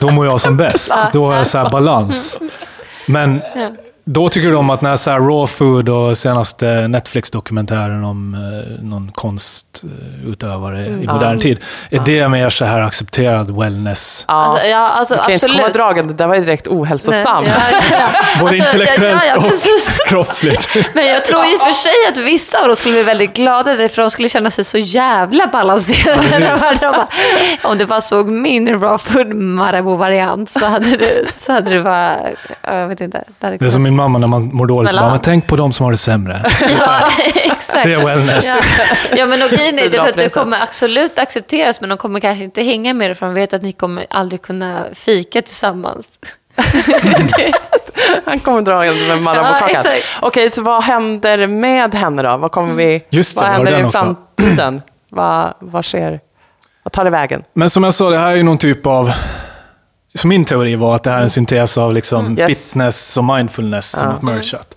Då 0.00 0.10
mår 0.10 0.26
jag 0.26 0.40
som 0.40 0.56
bäst. 0.66 0.94
Då 1.12 1.30
har 1.30 1.36
jag 1.36 1.46
så 1.46 1.58
här 1.58 1.70
balans. 1.70 2.38
Men 3.06 3.42
då 4.04 4.28
tycker 4.28 4.50
de 4.50 4.70
att 4.70 4.80
när 4.82 4.96
så 4.96 5.10
här 5.10 5.18
raw 5.20 5.46
food 5.46 5.88
och 5.88 6.16
senaste 6.18 6.88
Netflix-dokumentären 6.88 8.04
om 8.04 8.34
eh, 8.34 8.84
någon 8.84 9.10
konstutövare 9.14 10.86
i 10.86 11.06
modern 11.06 11.40
tid, 11.40 11.58
är 11.90 12.00
det 12.06 12.28
mer 12.28 12.50
så 12.50 12.64
här 12.64 12.80
accepterad 12.80 13.58
wellness? 13.60 14.24
Ja, 14.28 14.34
Alltså, 14.34 14.66
ja, 14.66 14.78
alltså, 14.88 15.14
du 15.14 15.20
kan 15.20 15.32
inte 15.32 15.46
komma 15.46 15.58
absolut. 15.58 15.74
dragande, 15.74 16.12
det 16.12 16.16
där 16.16 16.26
var 16.26 16.34
ju 16.34 16.40
direkt 16.40 16.66
ohälsosamt. 16.66 17.46
Ja, 17.48 17.54
ja. 17.90 18.08
Både 18.40 18.50
Alltså, 18.50 18.54
intellektuellt 18.78 19.22
ja, 19.26 19.34
ja, 19.42 19.46
och 19.46 19.52
kroppsligt. 20.08 20.68
Men 20.94 21.06
jag 21.06 21.24
tror 21.24 21.44
ju 21.44 21.58
för 21.58 21.72
sig 21.72 21.92
att 22.08 22.16
vissa 22.16 22.60
av 22.60 22.66
dem 22.66 22.76
skulle 22.76 22.94
bli 22.94 23.02
väldigt 23.02 23.34
glada 23.36 23.88
för 23.88 24.02
de 24.02 24.10
skulle 24.10 24.28
känna 24.28 24.50
sig 24.50 24.64
så 24.64 24.78
jävla 24.78 25.46
balanserade. 25.46 26.22
De 26.80 26.80
bara, 26.80 27.06
Om 27.62 27.78
du 27.78 27.86
bara 27.86 28.00
såg 28.00 28.28
min 28.28 28.68
raw 28.80 28.98
food 28.98 29.34
Marabou-variant 29.34 30.50
så 30.50 30.66
hade 30.66 30.96
det, 30.96 31.24
så 31.38 31.52
hade 31.52 31.70
det 31.70 31.80
bara, 31.82 32.16
jag 32.62 32.88
vet 32.88 33.00
inte. 33.00 33.24
Det 33.40 33.46
är 33.46 33.68
som 33.68 33.84
kunnat- 33.84 33.93
sin 33.94 33.96
mamma 33.96 34.18
när 34.18 34.26
man 34.26 34.50
mår 34.52 34.66
dåligt. 34.66 34.92
Så 34.92 34.98
bara, 34.98 35.10
men 35.10 35.20
tänk 35.20 35.46
på 35.46 35.56
de 35.56 35.72
som 35.72 35.84
har 35.84 35.90
det 35.90 35.96
sämre. 35.96 36.44
Ja, 36.60 37.08
exakt. 37.34 37.84
Det 37.84 37.92
är 37.92 38.04
wellness. 38.06 38.44
Ja. 38.46 38.56
ja, 39.16 39.26
men 39.26 39.42
och 39.42 39.48
grejen 39.50 39.78
är 39.78 39.82
jag 39.82 39.92
tror 39.92 40.00
att 40.00 40.06
det 40.06 40.12
Bidragpriset. 40.12 40.32
kommer 40.42 40.62
absolut 40.62 41.18
accepteras, 41.18 41.80
men 41.80 41.88
de 41.90 41.98
kommer 41.98 42.20
kanske 42.20 42.44
inte 42.44 42.62
hänga 42.62 42.94
med 42.94 43.10
det, 43.10 43.14
för 43.14 43.26
de 43.26 43.34
vet 43.34 43.52
att 43.52 43.62
ni 43.62 43.72
kommer 43.72 44.06
aldrig 44.10 44.42
kunna 44.42 44.84
fika 44.94 45.42
tillsammans. 45.42 46.06
Han 48.24 48.38
kommer 48.38 48.62
dra 48.62 48.86
in 48.86 48.92
med 48.98 49.08
Ja, 49.08 49.16
Marabou-kakan. 49.16 49.70
exakt. 49.70 50.04
Okej, 50.22 50.50
så 50.50 50.62
vad 50.62 50.82
händer 50.82 51.46
med 51.46 51.94
henne 51.94 52.22
då? 52.22 52.36
Vad 52.36 52.52
kommer 52.52 52.74
vi... 52.74 53.04
Just 53.10 53.36
det, 53.36 53.40
vad 53.40 53.50
händer 53.50 53.88
i 53.88 53.90
framtiden? 53.90 54.82
vad, 55.10 55.54
vad 55.58 55.84
sker? 55.84 56.20
Vad 56.82 56.92
tar 56.92 57.04
det 57.04 57.10
vägen? 57.10 57.42
Men 57.54 57.70
som 57.70 57.84
jag 57.84 57.94
sa, 57.94 58.10
det 58.10 58.18
här 58.18 58.30
är 58.30 58.36
ju 58.36 58.42
någon 58.42 58.58
typ 58.58 58.86
av... 58.86 59.12
Så 60.14 60.26
min 60.28 60.44
teori 60.44 60.76
var 60.76 60.96
att 60.96 61.02
det 61.02 61.10
här 61.10 61.18
är 61.18 61.22
en 61.22 61.30
syntes 61.30 61.78
av 61.78 61.94
liksom 61.94 62.26
Mm. 62.26 62.46
Fitness 62.46 63.16
och 63.16 63.24
mindfulness 63.24 63.90
som 63.90 64.10
ett 64.10 64.22
merchat. 64.22 64.76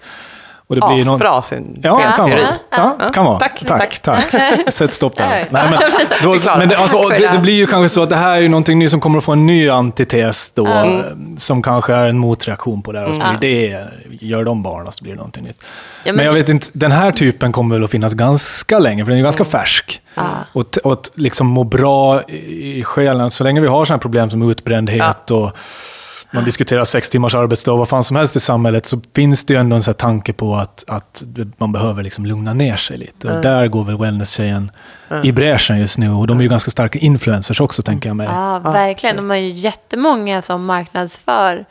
Och 0.70 0.76
det 0.76 0.82
blir 0.88 1.06
någon... 1.06 1.16
Asbra 1.16 1.42
syn. 1.42 1.80
Ja, 1.84 1.98
det 1.98 2.14
kan 2.18 2.30
vara. 2.30 2.40
Ja, 2.70 3.10
kan 3.14 3.26
vara. 3.26 3.40
Tack, 3.40 3.64
tack. 3.66 4.00
tack. 4.00 4.26
Sätt 4.74 4.94
stopp 4.94 5.16
där. 5.18 5.28
Nej, 5.30 5.48
men, 5.52 5.74
då, 6.24 6.36
men 6.58 6.70
det, 6.70 6.76
alltså, 6.78 7.10
Tack 7.10 7.20
det, 7.20 7.28
det. 7.32 7.38
blir 7.40 7.54
ju 7.54 7.68
kanske 7.68 7.90
så 7.90 8.04
att 8.04 8.10
det 8.10 8.16
här 8.16 8.32
är 8.36 8.40
ju 8.42 8.48
någonting 8.48 8.80
ny 8.80 8.90
som 8.90 9.00
kommer 9.00 9.18
att 9.18 9.24
få 9.24 9.32
en 9.32 9.46
ny 9.46 9.70
antites 9.70 10.52
då, 10.52 10.68
eh, 10.68 11.00
som 11.38 11.62
kanske 11.62 11.94
är 11.94 12.06
en 12.06 12.18
motreaktion 12.18 12.82
på 12.82 12.92
det 12.92 13.00
här. 13.00 13.08
Och 13.08 13.16
så 13.16 13.22
Mm. 13.22 13.38
blir 13.40 13.50
det, 13.70 13.88
gör 14.26 14.44
de 14.44 14.64
barnen 14.64 14.92
så 14.92 15.04
blir 15.04 15.14
det 15.14 15.18
någonting 15.18 15.44
nytt. 15.44 15.56
Ja, 15.60 15.66
men, 16.06 16.16
men- 16.16 16.26
jag 16.26 16.34
vet 16.34 16.50
inte, 16.50 16.68
den 16.74 16.92
här 16.92 17.12
typen 17.12 17.52
kommer 17.52 17.76
väl 17.76 17.84
att 17.84 17.92
finnas 17.92 18.14
ganska 18.14 18.80
länge, 18.80 19.06
för 19.06 19.12
den 19.12 19.20
är 19.20 19.24
ganska 19.24 19.46
färsk. 19.46 20.02
Och, 20.54 20.72
t- 20.72 20.82
och 20.84 20.94
att 20.94 21.12
liksom 21.16 21.48
må 21.48 21.64
bra 21.64 22.22
i 22.28 22.80
i 22.80 22.84
själen, 22.84 23.32
så 23.32 23.44
länge 23.44 23.62
vi 23.62 23.68
har 23.68 23.86
sådana 23.86 24.02
problem 24.02 24.30
som 24.30 24.50
utbrändhet 24.52 25.32
och 25.32 25.52
man 26.38 26.46
diskuterar 26.46 26.84
sex 26.84 27.10
timmars 27.10 27.36
arbetsdag, 27.36 27.76
vad 27.76 27.90
fan 27.90 28.04
som 28.04 28.16
helst 28.16 28.36
i 28.36 28.40
samhället, 28.40 28.86
så 28.86 29.02
finns 29.16 29.46
det 29.46 29.54
ju 29.54 29.60
ändå 29.60 29.76
en 29.76 29.84
sån 29.84 29.92
här 29.92 29.98
tanke 29.98 30.34
på 30.34 30.56
att, 30.56 30.84
att 30.88 31.24
man 31.58 31.72
behöver 31.72 32.04
liksom 32.04 32.26
lugna 32.26 32.54
ner 32.54 32.76
sig 32.76 32.98
lite. 32.98 33.32
Och 33.32 33.42
där 33.42 33.68
går 33.68 33.84
väl 33.84 33.98
wellness-tjejen 33.98 34.72
i 35.24 35.32
bräschen 35.32 35.80
just 35.80 35.98
nu. 35.98 36.12
Och 36.12 36.28
de 36.28 36.38
är 36.38 36.44
ju 36.44 36.50
ganska 36.50 36.72
starka 36.72 37.00
influencers 37.00 37.62
också, 37.62 37.82
tänker 37.82 38.10
jag 38.10 38.16
mig. 38.16 38.28
Ja, 38.32 38.60
verkligen. 38.60 39.16
De 39.16 39.30
har 39.30 39.38
ju 39.38 39.50
jättemånga 39.50 40.42
som 40.42 40.66
marknadsför 40.66 41.66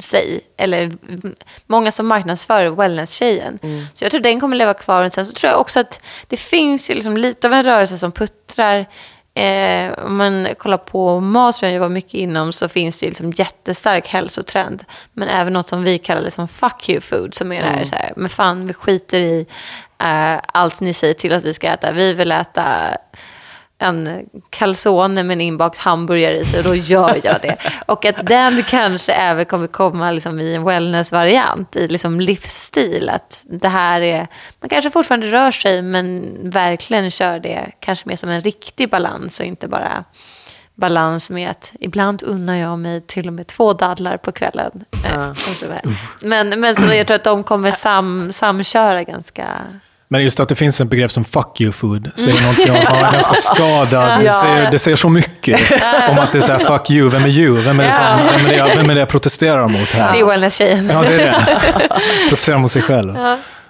sig, 0.00 0.40
eller 0.56 0.82
mm, 0.82 1.34
många 1.66 1.90
som 1.90 2.06
marknadsför 2.06 2.66
wellness-tjejen. 2.66 3.58
Så 3.94 4.04
jag 4.04 4.10
tror 4.10 4.20
den 4.20 4.40
kommer 4.40 4.56
leva 4.56 4.74
kvar. 4.74 5.08
Sen 5.08 5.26
så 5.26 5.32
tror 5.32 5.50
jag 5.50 5.60
också 5.60 5.80
att 5.80 6.00
det 6.26 6.36
finns 6.36 6.90
ju 6.90 6.94
liksom 6.94 7.16
lite 7.16 7.46
av 7.46 7.52
en 7.52 7.64
rörelse 7.64 7.98
som 7.98 8.12
puttrar. 8.12 8.86
Eh, 9.34 9.92
om 9.92 10.16
man 10.16 10.48
kollar 10.58 10.76
på 10.76 11.20
mat 11.20 11.54
som 11.54 11.68
jag 11.68 11.74
jobbar 11.74 11.88
mycket 11.88 12.14
inom 12.14 12.52
så 12.52 12.68
finns 12.68 13.00
det 13.00 13.06
ju 13.06 13.10
liksom 13.10 13.30
jättestark 13.30 14.08
hälsotrend. 14.08 14.84
Men 15.12 15.28
även 15.28 15.52
något 15.52 15.68
som 15.68 15.84
vi 15.84 15.98
kallar 15.98 16.22
liksom 16.22 16.48
fuck 16.48 16.88
you 16.88 17.00
food 17.00 17.34
som 17.34 17.52
är 17.52 17.62
det 17.62 17.68
här, 17.68 17.84
så 17.84 17.94
här 17.94 18.12
men 18.16 18.28
fan 18.28 18.66
vi 18.66 18.74
skiter 18.74 19.20
i 19.20 19.46
eh, 19.98 20.40
allt 20.46 20.80
ni 20.80 20.94
säger 20.94 21.14
till 21.14 21.32
att 21.32 21.44
vi 21.44 21.54
ska 21.54 21.68
äta. 21.68 21.92
Vi 21.92 22.12
vill 22.12 22.32
äta 22.32 22.96
en 23.82 24.26
calzone 24.50 25.22
med 25.22 25.34
en 25.34 25.40
inbakt 25.40 25.78
hamburgare 25.78 26.38
i 26.38 26.44
sig 26.44 26.62
då 26.62 26.74
gör 26.74 27.20
jag 27.22 27.36
det. 27.42 27.56
Och 27.86 28.04
att 28.04 28.26
den 28.26 28.62
kanske 28.62 29.12
även 29.12 29.44
kommer 29.44 29.66
komma 29.66 30.10
liksom 30.10 30.40
i 30.40 30.54
en 30.54 30.64
wellness-variant, 30.64 31.76
i 31.76 31.88
liksom 31.88 32.20
livsstil. 32.20 33.08
Att 33.08 33.44
det 33.50 33.68
här 33.68 34.00
är, 34.00 34.26
man 34.60 34.68
kanske 34.68 34.90
fortfarande 34.90 35.26
rör 35.26 35.50
sig 35.50 35.82
men 35.82 36.36
verkligen 36.50 37.10
kör 37.10 37.38
det 37.38 37.72
kanske 37.80 38.08
mer 38.08 38.16
som 38.16 38.28
en 38.28 38.40
riktig 38.40 38.90
balans 38.90 39.40
och 39.40 39.46
inte 39.46 39.68
bara 39.68 40.04
balans 40.74 41.30
med 41.30 41.50
att 41.50 41.72
ibland 41.80 42.22
unnar 42.22 42.56
jag 42.56 42.78
mig 42.78 43.00
till 43.00 43.26
och 43.26 43.32
med 43.32 43.46
två 43.46 43.72
dadlar 43.72 44.16
på 44.16 44.32
kvällen. 44.32 44.84
Eh, 45.14 45.30
och 45.30 45.36
sådär. 45.36 45.80
Men, 46.22 46.60
men 46.60 46.76
så 46.76 46.94
jag 46.94 47.06
tror 47.06 47.14
att 47.14 47.24
de 47.24 47.44
kommer 47.44 47.70
sam, 47.70 48.32
samköra 48.32 49.02
ganska... 49.02 49.46
Men 50.12 50.22
just 50.22 50.40
att 50.40 50.48
det 50.48 50.54
finns 50.54 50.80
ett 50.80 50.88
begrepp 50.88 51.12
som 51.12 51.24
fuck 51.24 51.60
you 51.60 51.72
food 51.72 52.10
säger 52.14 52.40
någonting 52.40 52.70
om 52.70 52.76
att 52.76 52.92
man 52.92 53.04
är 53.04 53.12
ganska 53.12 53.34
skadad. 53.34 54.20
Det 54.20 54.26
Ja. 54.26 54.40
säger, 54.40 54.70
det 54.70 54.78
säger 54.78 54.96
så 54.96 55.08
mycket 55.08 55.60
om 56.10 56.18
att 56.18 56.32
det 56.32 56.38
är 56.38 56.42
så 56.42 56.52
här, 56.52 56.58
fuck 56.58 56.90
you, 56.90 57.08
vem 57.10 57.24
är 57.24 57.28
you? 57.28 57.60
Vem 57.60 57.80
är 57.80 57.84
det, 57.84 57.92
som, 57.92 58.02
vem 58.36 58.46
är 58.46 58.50
det, 58.50 58.56
jag- 58.56 58.76
vem 58.76 58.90
är 58.90 58.94
det 58.94 59.00
jag 59.00 59.08
protesterar 59.08 59.68
mot 59.68 59.88
här? 59.92 60.12
Det 60.12 60.20
är 60.20 60.24
wellness-tjejen. 60.24 60.90
Ja, 60.92 61.02
det 61.02 61.14
är 61.14 61.18
det. 61.18 61.58
Protesterar 62.28 62.58
mot 62.58 62.72
sig 62.72 62.82
själv. 62.82 63.16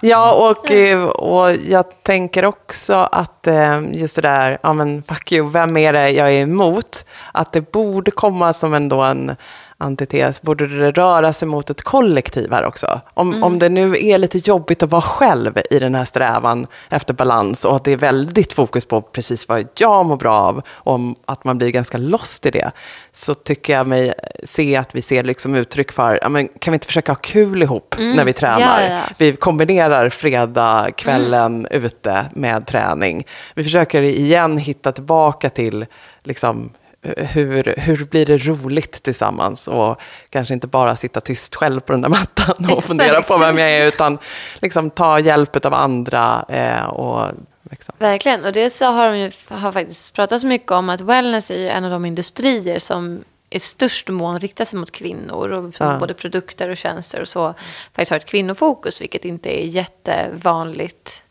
Ja, 0.01 0.33
och, 0.33 0.71
eh, 0.73 1.05
och 1.05 1.51
jag 1.69 1.85
tänker 2.03 2.45
också 2.45 2.95
att 2.95 3.47
eh, 3.47 3.81
just 3.93 4.17
det 4.17 4.23
där, 4.23 4.59
ja 4.63 4.73
men 4.73 5.03
fuck 5.09 5.33
you, 5.33 5.51
vem 5.51 5.77
är 5.77 5.93
det 5.93 6.11
jag 6.11 6.29
är 6.33 6.41
emot? 6.43 7.05
Att 7.33 7.53
det 7.53 7.73
borde 7.73 8.11
komma 8.11 8.53
som 8.53 8.75
ändå 8.75 9.01
en 9.03 9.37
antites, 9.83 10.43
borde 10.43 10.67
det 10.67 10.91
röra 10.91 11.33
sig 11.33 11.49
mot 11.49 11.71
ett 11.71 11.83
kollektiv 11.83 12.53
här 12.53 12.65
också? 12.65 13.01
Om, 13.15 13.43
om 13.43 13.59
det 13.59 13.69
nu 13.69 14.07
är 14.07 14.19
lite 14.19 14.39
jobbigt 14.39 14.83
att 14.83 14.91
vara 14.91 15.03
själv 15.03 15.59
i 15.71 15.79
den 15.79 15.95
här 15.95 16.05
strävan 16.05 16.67
efter 16.91 17.15
balans 17.15 17.65
och 17.65 17.77
att 17.77 17.85
det 17.85 17.93
är 17.93 17.97
väldigt 17.97 18.53
fokus 18.53 18.85
på 18.85 19.01
precis 19.01 19.49
vad 19.49 19.67
jag 19.77 20.07
mår 20.07 20.17
bra 20.17 20.35
av 20.35 20.63
och 20.69 20.93
om 20.95 21.17
att 21.27 21.45
man 21.45 21.59
blir 21.59 21.71
ganska 21.71 21.99
lost 21.99 22.47
i 22.47 22.51
det, 22.51 22.71
så 23.13 23.35
tycker 23.35 23.73
jag 23.73 23.87
mig 23.87 24.13
se 24.45 24.77
att 24.77 24.95
vi 24.95 25.03
ser 25.03 25.25
liksom 25.25 25.55
uttryck 25.55 25.93
för, 25.93 26.19
ja, 26.23 26.29
men 26.29 26.49
kan 26.49 26.73
vi 26.73 26.77
inte 26.77 26.87
försöka 26.87 27.13
ha 27.13 27.17
kul 27.17 27.63
ihop 27.63 27.95
när 27.99 28.25
vi 28.25 28.33
tränar? 28.33 28.81
Ja, 28.83 28.95
ja. 28.95 29.01
Vi 29.19 29.37
kombinerar 29.37 30.09
fredag 30.09 30.91
kvällen 30.97 31.67
ute 31.71 32.27
med 32.35 32.67
träning. 32.67 33.27
Vi 33.55 33.65
försöker 33.65 34.03
igen 34.03 34.59
hitta 34.59 34.93
tillbaka 34.93 35.51
till 35.51 35.87
liksom, 36.23 36.71
hur, 37.17 37.75
hur 37.79 38.05
blir 38.05 38.27
det 38.27 38.39
roligt 38.39 39.03
tillsammans 39.03 39.69
och 39.69 40.01
kanske 40.31 40.55
inte 40.55 40.67
bara 40.67 40.97
sitta 40.97 41.21
tyst 41.21 41.55
själv 41.55 41.81
på 41.81 41.93
den 41.93 42.01
där 42.01 42.09
mattan 42.09 42.55
och 42.59 42.65
Exakt. 42.65 42.87
fundera 42.87 43.23
på 43.23 43.39
vem 43.39 43.59
jag 43.59 43.71
är 43.71 43.87
utan 43.87 44.19
liksom 44.61 44.91
ta 44.91 45.19
hjälp 45.19 45.67
av 45.67 45.75
andra 45.75 46.45
eh, 46.49 46.85
och 46.85 47.27
liksom. 47.71 47.95
Verkligen, 47.99 48.45
och 48.45 48.53
det 48.53 48.71
så 48.71 48.85
har 48.87 49.11
de 49.11 49.19
ju 49.19 49.31
har 49.49 49.73
faktiskt 49.73 50.13
pratat 50.13 50.41
så 50.41 50.47
mycket 50.47 50.71
om 50.71 50.89
att 50.89 51.01
wellness 51.01 51.51
är 51.51 51.59
ju 51.59 51.69
en 51.69 51.85
av 51.85 51.91
de 51.91 52.05
industrier 52.05 52.79
som 52.79 53.25
i 53.51 53.61
störst 53.61 54.09
mån 54.09 54.39
riktar 54.41 54.65
sig 54.65 54.79
mot 54.79 54.91
kvinnor 54.93 55.51
och 55.51 55.75
Ja. 55.79 55.97
både 55.99 56.15
produkter 56.15 56.69
och 56.69 56.77
tjänster 56.77 57.21
och 57.21 57.29
så 57.29 57.55
faktiskt 57.93 58.11
har 58.11 58.17
ett 58.19 58.27
kvinnofokus, 58.27 59.01
vilket 59.01 59.25
inte 59.25 59.63
är 59.63 59.67
jättevanligt 59.67 61.25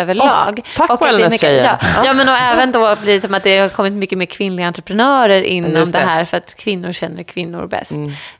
överlag. 0.00 0.60
Åh, 0.64 0.64
tack, 0.76 0.90
och 0.90 0.94
att 0.94 1.00
det 1.00 1.06
är 1.24 1.30
mycket, 1.30 1.42
wellness-tjejen. 1.42 1.76
ja, 1.96 2.02
ja, 2.04 2.12
men 2.12 2.28
och 2.28 2.34
även 2.36 2.72
då 2.72 2.96
blir 3.02 3.14
det 3.14 3.20
som 3.20 3.34
att 3.34 3.42
det 3.42 3.58
har 3.58 3.68
kommit 3.68 3.92
mycket 3.92 4.18
mer 4.18 4.26
kvinnliga 4.26 4.66
entreprenörer 4.66 5.42
inom 5.42 5.72
det. 5.72 5.84
det. 5.92 5.98
här 5.98 6.24
för 6.24 6.36
att 6.36 6.54
kvinnor 6.54 6.92
känner 6.92 7.22
kvinnor 7.22 7.66
bäst. 7.66 7.92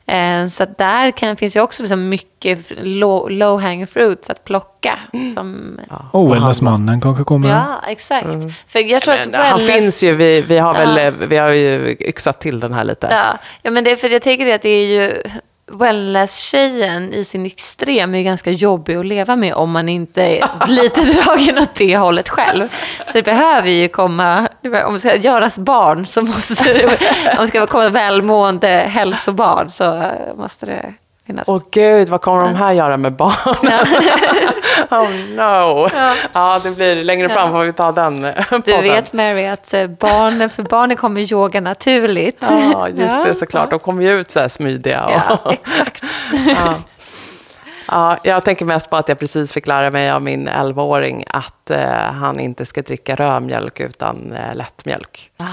Eh, 0.07 0.45
så 0.45 0.63
att 0.63 0.77
där 0.77 1.11
kan, 1.11 1.35
finns 1.37 1.55
ju 1.55 1.61
också 1.61 1.83
liksom 1.83 2.09
mycket 2.09 2.71
low, 2.83 3.31
low 3.31 3.61
hanging 3.61 3.87
fruits 3.87 4.29
att 4.29 4.43
plocka. 4.43 4.99
Som, 5.35 5.79
Och 6.11 6.33
wellnessmannen 6.33 7.01
kanske 7.01 7.23
kommer. 7.23 7.49
Ja, 7.49 7.81
exakt. 7.87 8.27
För 8.67 8.79
jag 8.79 9.01
tror 9.01 9.13
att 9.13 9.27
Men 9.31 9.45
Han 9.45 9.59
wellness- 9.59 9.67
finns 9.71 10.03
ju, 10.03 10.15
vi, 10.15 10.41
vi, 10.41 10.57
har 10.57 10.73
väl, 10.73 10.97
Ja. 10.97 11.01
eh, 11.03 11.13
vi 11.27 11.37
har 11.37 11.49
ju 11.49 11.95
yxat 11.99 12.41
till 12.41 12.59
den 12.59 12.73
här 12.73 12.83
lite. 12.83 13.07
Ja, 13.11 13.37
ja 13.61 13.71
men 13.71 13.83
det 13.83 13.95
för 13.95 14.09
jag 14.09 14.21
tänker 14.21 14.45
det 14.45 14.53
att 14.53 14.61
det 14.61 14.69
är 14.69 14.85
ju 14.85 15.23
wellness-tjejen 15.71 17.13
i 17.13 17.23
sin 17.23 17.45
extrem 17.45 18.13
är 18.13 18.17
ju 18.17 18.23
ganska 18.23 18.51
jobbig 18.51 18.95
att 18.95 19.05
leva 19.05 19.35
med 19.35 19.53
om 19.53 19.71
man 19.71 19.89
inte 19.89 20.23
är 20.23 20.67
lite 20.67 21.01
dragen 21.21 21.57
åt 21.57 21.75
det 21.75 21.97
hållet 21.97 22.29
själv. 22.29 22.67
Så 23.05 23.11
det 23.13 23.23
behöver 23.23 23.69
ju 23.69 23.87
komma, 23.87 24.47
om 24.85 24.93
det 24.93 24.99
ska 24.99 25.15
göras 25.15 25.59
barn 25.59 26.05
så 26.05 26.21
måste 26.21 26.73
det, 26.73 26.85
om 27.37 27.41
det 27.41 27.47
ska 27.47 27.67
komma 27.67 27.89
välmående 27.89 28.67
hälsobarn 28.67 29.69
så 29.69 30.11
måste 30.35 30.65
det 30.65 30.93
finnas. 31.29 31.47
Åh 31.47 31.61
gud, 31.71 32.09
vad 32.09 32.21
kommer 32.21 32.43
de 32.43 32.55
här 32.55 32.71
göra 32.73 32.97
med 32.97 33.13
barnen? 33.13 33.87
oh 34.89 35.09
no. 35.35 35.89
Ja. 36.33 36.59
det 36.63 36.71
blir 36.71 37.03
längre 37.03 37.29
fram 37.29 37.51
får 37.51 37.63
vi 37.63 37.73
ta 37.73 37.91
den 37.91 38.25
eh, 38.25 38.33
du 38.49 38.59
podden. 38.59 38.83
vet 38.83 39.13
Mary 39.13 39.45
att 39.47 39.73
eh, 39.73 39.83
barnen, 39.85 40.49
för 40.49 40.63
barnen 40.63 40.97
kommer 40.97 41.33
yoga 41.33 41.61
naturligt. 41.61 42.37
Ja, 42.41 42.87
just 42.89 42.99
Ja. 43.17 43.23
det 43.23 43.33
såklart. 43.33 43.69
De 43.69 43.79
kommer 43.79 44.03
ju 44.03 44.19
ut 44.19 44.31
så 44.31 44.39
här 44.39 44.47
smydiga. 44.47 45.05
Och, 45.05 45.11
Ja, 45.11 45.51
exakt. 45.51 46.03
ja. 46.47 46.75
Ja, 47.91 48.17
jag 48.23 48.45
tänker 48.45 48.65
mest 48.65 48.89
på 48.89 48.95
att 48.95 49.09
jag 49.09 49.19
precis 49.19 49.53
fick 49.53 49.67
lära 49.67 49.91
mig 49.91 50.11
av 50.11 50.21
min 50.21 50.49
11-åring 50.49 51.23
att 51.27 51.69
eh, 51.69 51.79
han 52.21 52.39
inte 52.39 52.65
ska 52.65 52.81
dricka 52.81 53.15
rödmjölk 53.15 53.79
utan 53.79 54.31
eh, 54.31 54.55
lättmjölk. 54.55 55.31
Ah. 55.37 55.45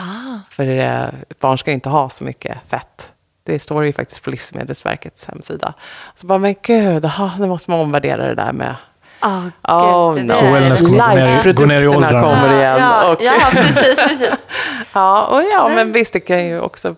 För 0.51 0.79
eh, 0.79 1.05
barn 1.41 1.59
ska 1.59 1.71
ju 1.71 1.75
inte 1.75 1.89
ha 1.89 2.09
så 2.11 2.25
mycket 2.25 2.57
fett. 2.69 3.13
Det 3.47 3.59
står 3.59 3.85
ju 3.87 3.93
faktiskt 3.93 4.23
på 4.23 4.31
Livsmedelsverkets 4.31 5.27
hemsida. 5.27 5.75
Så 6.15 6.27
bara, 6.27 6.39
men 6.39 6.55
gud, 6.63 7.05
aha, 7.05 7.31
nu 7.39 7.47
måste 7.47 7.71
man 7.71 7.81
omvärdera 7.81 8.27
det 8.27 8.35
där 8.35 8.53
med 8.53 8.75
Oh, 9.23 9.47
Oh, 9.63 10.15
gud, 10.15 10.25
no. 10.27 10.35
Så 10.35 10.45
wellness 10.53 10.81
kommer 10.81 11.09
gå 11.09 11.15
ner 11.15 11.29
i- 11.49 11.53
gå 11.53 11.67
ner 11.67 11.79
i 11.79 11.81
Lightprodukterna 11.81 11.97
åldrarna. 11.97 12.21
kommer 12.23 12.59
igen. 12.59 12.79
Ja, 12.79 13.09
och, 13.13 13.23
ja, 13.23 13.33
precis, 13.53 13.75
precis. 14.09 14.49
ja, 14.93 15.25
och 15.27 15.43
ja, 15.43 15.69
men 15.75 15.93
visst, 15.93 16.13
det 16.13 16.21
kan 16.21 16.47
ju 16.47 16.61
också 16.61 16.95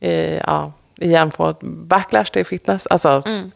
eh, 0.00 0.36
ja, 0.38 0.72
igen 1.00 1.30
få 1.30 1.48
ett 1.50 1.60
backlash 1.62 2.24
till 2.32 2.46
fitness. 2.46 2.86
Alltså, 2.86 3.22
Mm. 3.26 3.50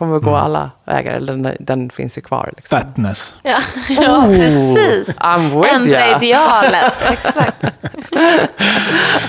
Kommer 0.00 0.16
att 0.16 0.22
gå 0.22 0.36
alla 0.36 0.70
vägar, 0.84 1.14
eller 1.14 1.32
den, 1.32 1.56
den 1.60 1.90
finns 1.90 2.18
ju 2.18 2.22
kvar. 2.22 2.52
Liksom. 2.56 2.78
Fatness. 2.78 3.34
Ja, 3.42 3.58
ja 3.88 4.24
precis. 4.26 5.18
I'm 5.18 5.60
with 5.62 5.74
Ändra 5.74 6.06
ya. 6.06 6.16
idealet. 6.16 6.92
Exakt. 7.10 7.64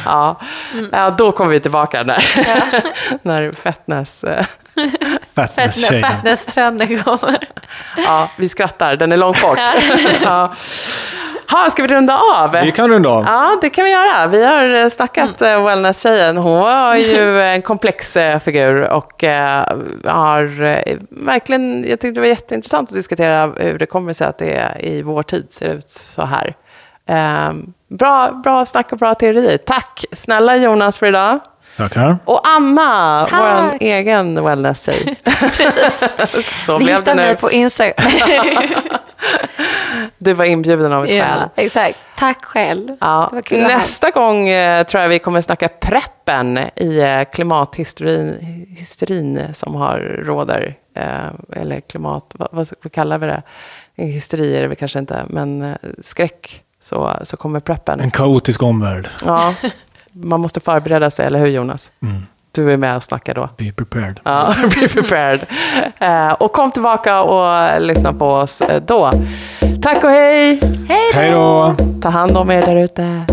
Ja. 0.05 0.39
ja, 0.91 1.09
då 1.09 1.31
kommer 1.31 1.51
vi 1.51 1.59
tillbaka 1.59 2.03
när, 2.03 2.25
när 3.21 3.51
fetness... 3.51 4.23
eh. 4.23 4.45
Fatness-trenden 5.35 7.03
kommer. 7.03 7.47
Ja, 7.97 8.29
vi 8.37 8.49
skrattar, 8.49 8.95
den 8.95 9.11
är 9.11 9.17
långt 9.17 9.41
bort. 9.41 9.59
ja. 10.23 10.53
Ha, 11.51 11.69
ska 11.69 11.81
vi 11.81 11.87
runda 11.87 12.19
av? 12.35 12.51
Vi 12.63 12.71
kan 12.71 12.89
runda 12.89 13.09
av. 13.09 13.23
Ja, 13.25 13.57
det 13.61 13.69
kan 13.69 13.85
vi 13.85 13.91
göra. 13.91 14.27
Vi 14.27 14.45
har 14.45 14.73
eh, 14.73 14.89
snackat 14.89 15.41
mm. 15.41 15.63
wellness-tjejen. 15.63 16.37
Hon 16.37 16.59
var 16.59 16.95
ju 16.95 17.41
en 17.53 17.61
komplex 17.61 18.17
eh, 18.17 18.39
figur 18.39 18.81
och 18.81 19.23
eh, 19.23 19.63
har 20.05 20.61
eh, 20.61 20.97
verkligen, 21.09 21.89
jag 21.89 21.99
tyckte 21.99 22.11
det 22.11 22.19
var 22.19 22.27
jätteintressant 22.27 22.89
att 22.89 22.95
diskutera 22.95 23.51
hur 23.57 23.79
det 23.79 23.85
kommer 23.85 24.13
sig 24.13 24.27
att 24.27 24.37
det 24.37 24.71
i 24.79 25.01
vår 25.01 25.23
tid 25.23 25.47
ser 25.49 25.67
ut 25.69 25.89
så 25.89 26.25
här. 26.25 26.55
Eh, 27.09 27.53
bra, 27.87 28.31
bra 28.43 28.65
snack 28.65 28.91
och 28.91 28.97
bra 28.97 29.13
teorier. 29.13 29.57
Tack 29.57 30.05
snälla 30.11 30.55
Jonas 30.55 30.97
för 30.97 31.07
idag. 31.07 31.39
Tackar. 31.77 32.17
Och 32.25 32.41
Anna, 32.47 33.25
Tack. 33.29 33.39
vår 33.39 33.77
egen 33.79 34.43
wellness-tjej. 34.43 35.15
Precis. 35.23 36.03
Så 36.65 36.79
Ni 36.79 36.85
blev 36.85 36.97
hittar 36.97 37.15
mig 37.15 37.29
nu. 37.29 37.35
på 37.35 37.51
Instagram. 37.51 37.95
Du 40.17 40.33
var 40.33 40.45
inbjuden 40.45 40.93
av 40.93 41.07
skäl. 41.07 41.17
ja, 41.17 41.49
exakt. 41.55 41.99
Tack 42.17 42.45
själv. 42.45 42.97
Ja. 42.99 43.31
Nästa 43.51 44.09
gång 44.09 44.49
eh, 44.49 44.83
tror 44.85 45.01
jag 45.01 45.09
vi 45.09 45.19
kommer 45.19 45.41
snacka 45.41 45.67
preppen 45.67 46.59
i 46.75 46.99
eh, 46.99 47.23
klimathysterin 47.23 48.37
hysterin 48.77 49.53
som 49.53 49.75
har 49.75 49.99
råder. 49.99 50.75
Eh, 50.95 51.61
eller 51.61 51.79
klimat, 51.79 52.35
vad, 52.39 52.47
vad, 52.51 52.69
vad 52.83 52.91
kallar 52.91 53.17
vi 53.17 53.27
det? 53.27 53.43
Hysteri 53.95 54.57
är 54.57 54.69
det 54.69 54.75
kanske 54.75 54.99
inte, 54.99 55.25
men 55.29 55.61
eh, 55.61 55.75
skräck. 56.03 56.63
Så, 56.79 57.11
så 57.23 57.37
kommer 57.37 57.59
preppen. 57.59 57.99
En 57.99 58.11
kaotisk 58.11 58.63
omvärld. 58.63 59.09
Ja, 59.25 59.55
man 60.11 60.39
måste 60.39 60.59
förbereda 60.59 61.11
sig, 61.11 61.25
eller 61.25 61.39
hur 61.39 61.47
Jonas? 61.47 61.91
Mm. 62.01 62.25
Du 62.53 62.71
är 62.71 62.77
med 62.77 62.95
och 62.95 63.03
snackar 63.03 63.33
då. 63.33 63.49
Be 63.57 63.71
prepared. 63.71 64.19
Ja, 64.23 64.53
be 64.63 64.87
prepared. 64.87 65.45
Eh, 65.99 66.33
och 66.33 66.51
kom 66.51 66.71
tillbaka 66.71 67.21
och 67.21 67.81
lyssna 67.81 68.13
på 68.13 68.27
oss 68.27 68.61
eh, 68.61 68.81
då. 68.81 69.11
Tack 69.81 70.03
och 70.03 70.09
hej! 70.09 70.59
Hej 70.87 71.11
då! 71.13 71.19
Hej 71.19 71.31
då! 71.31 71.75
Ta 72.01 72.09
hand 72.09 72.37
om 72.37 72.51
er 72.51 72.61
där 72.61 72.75
ute. 72.75 73.25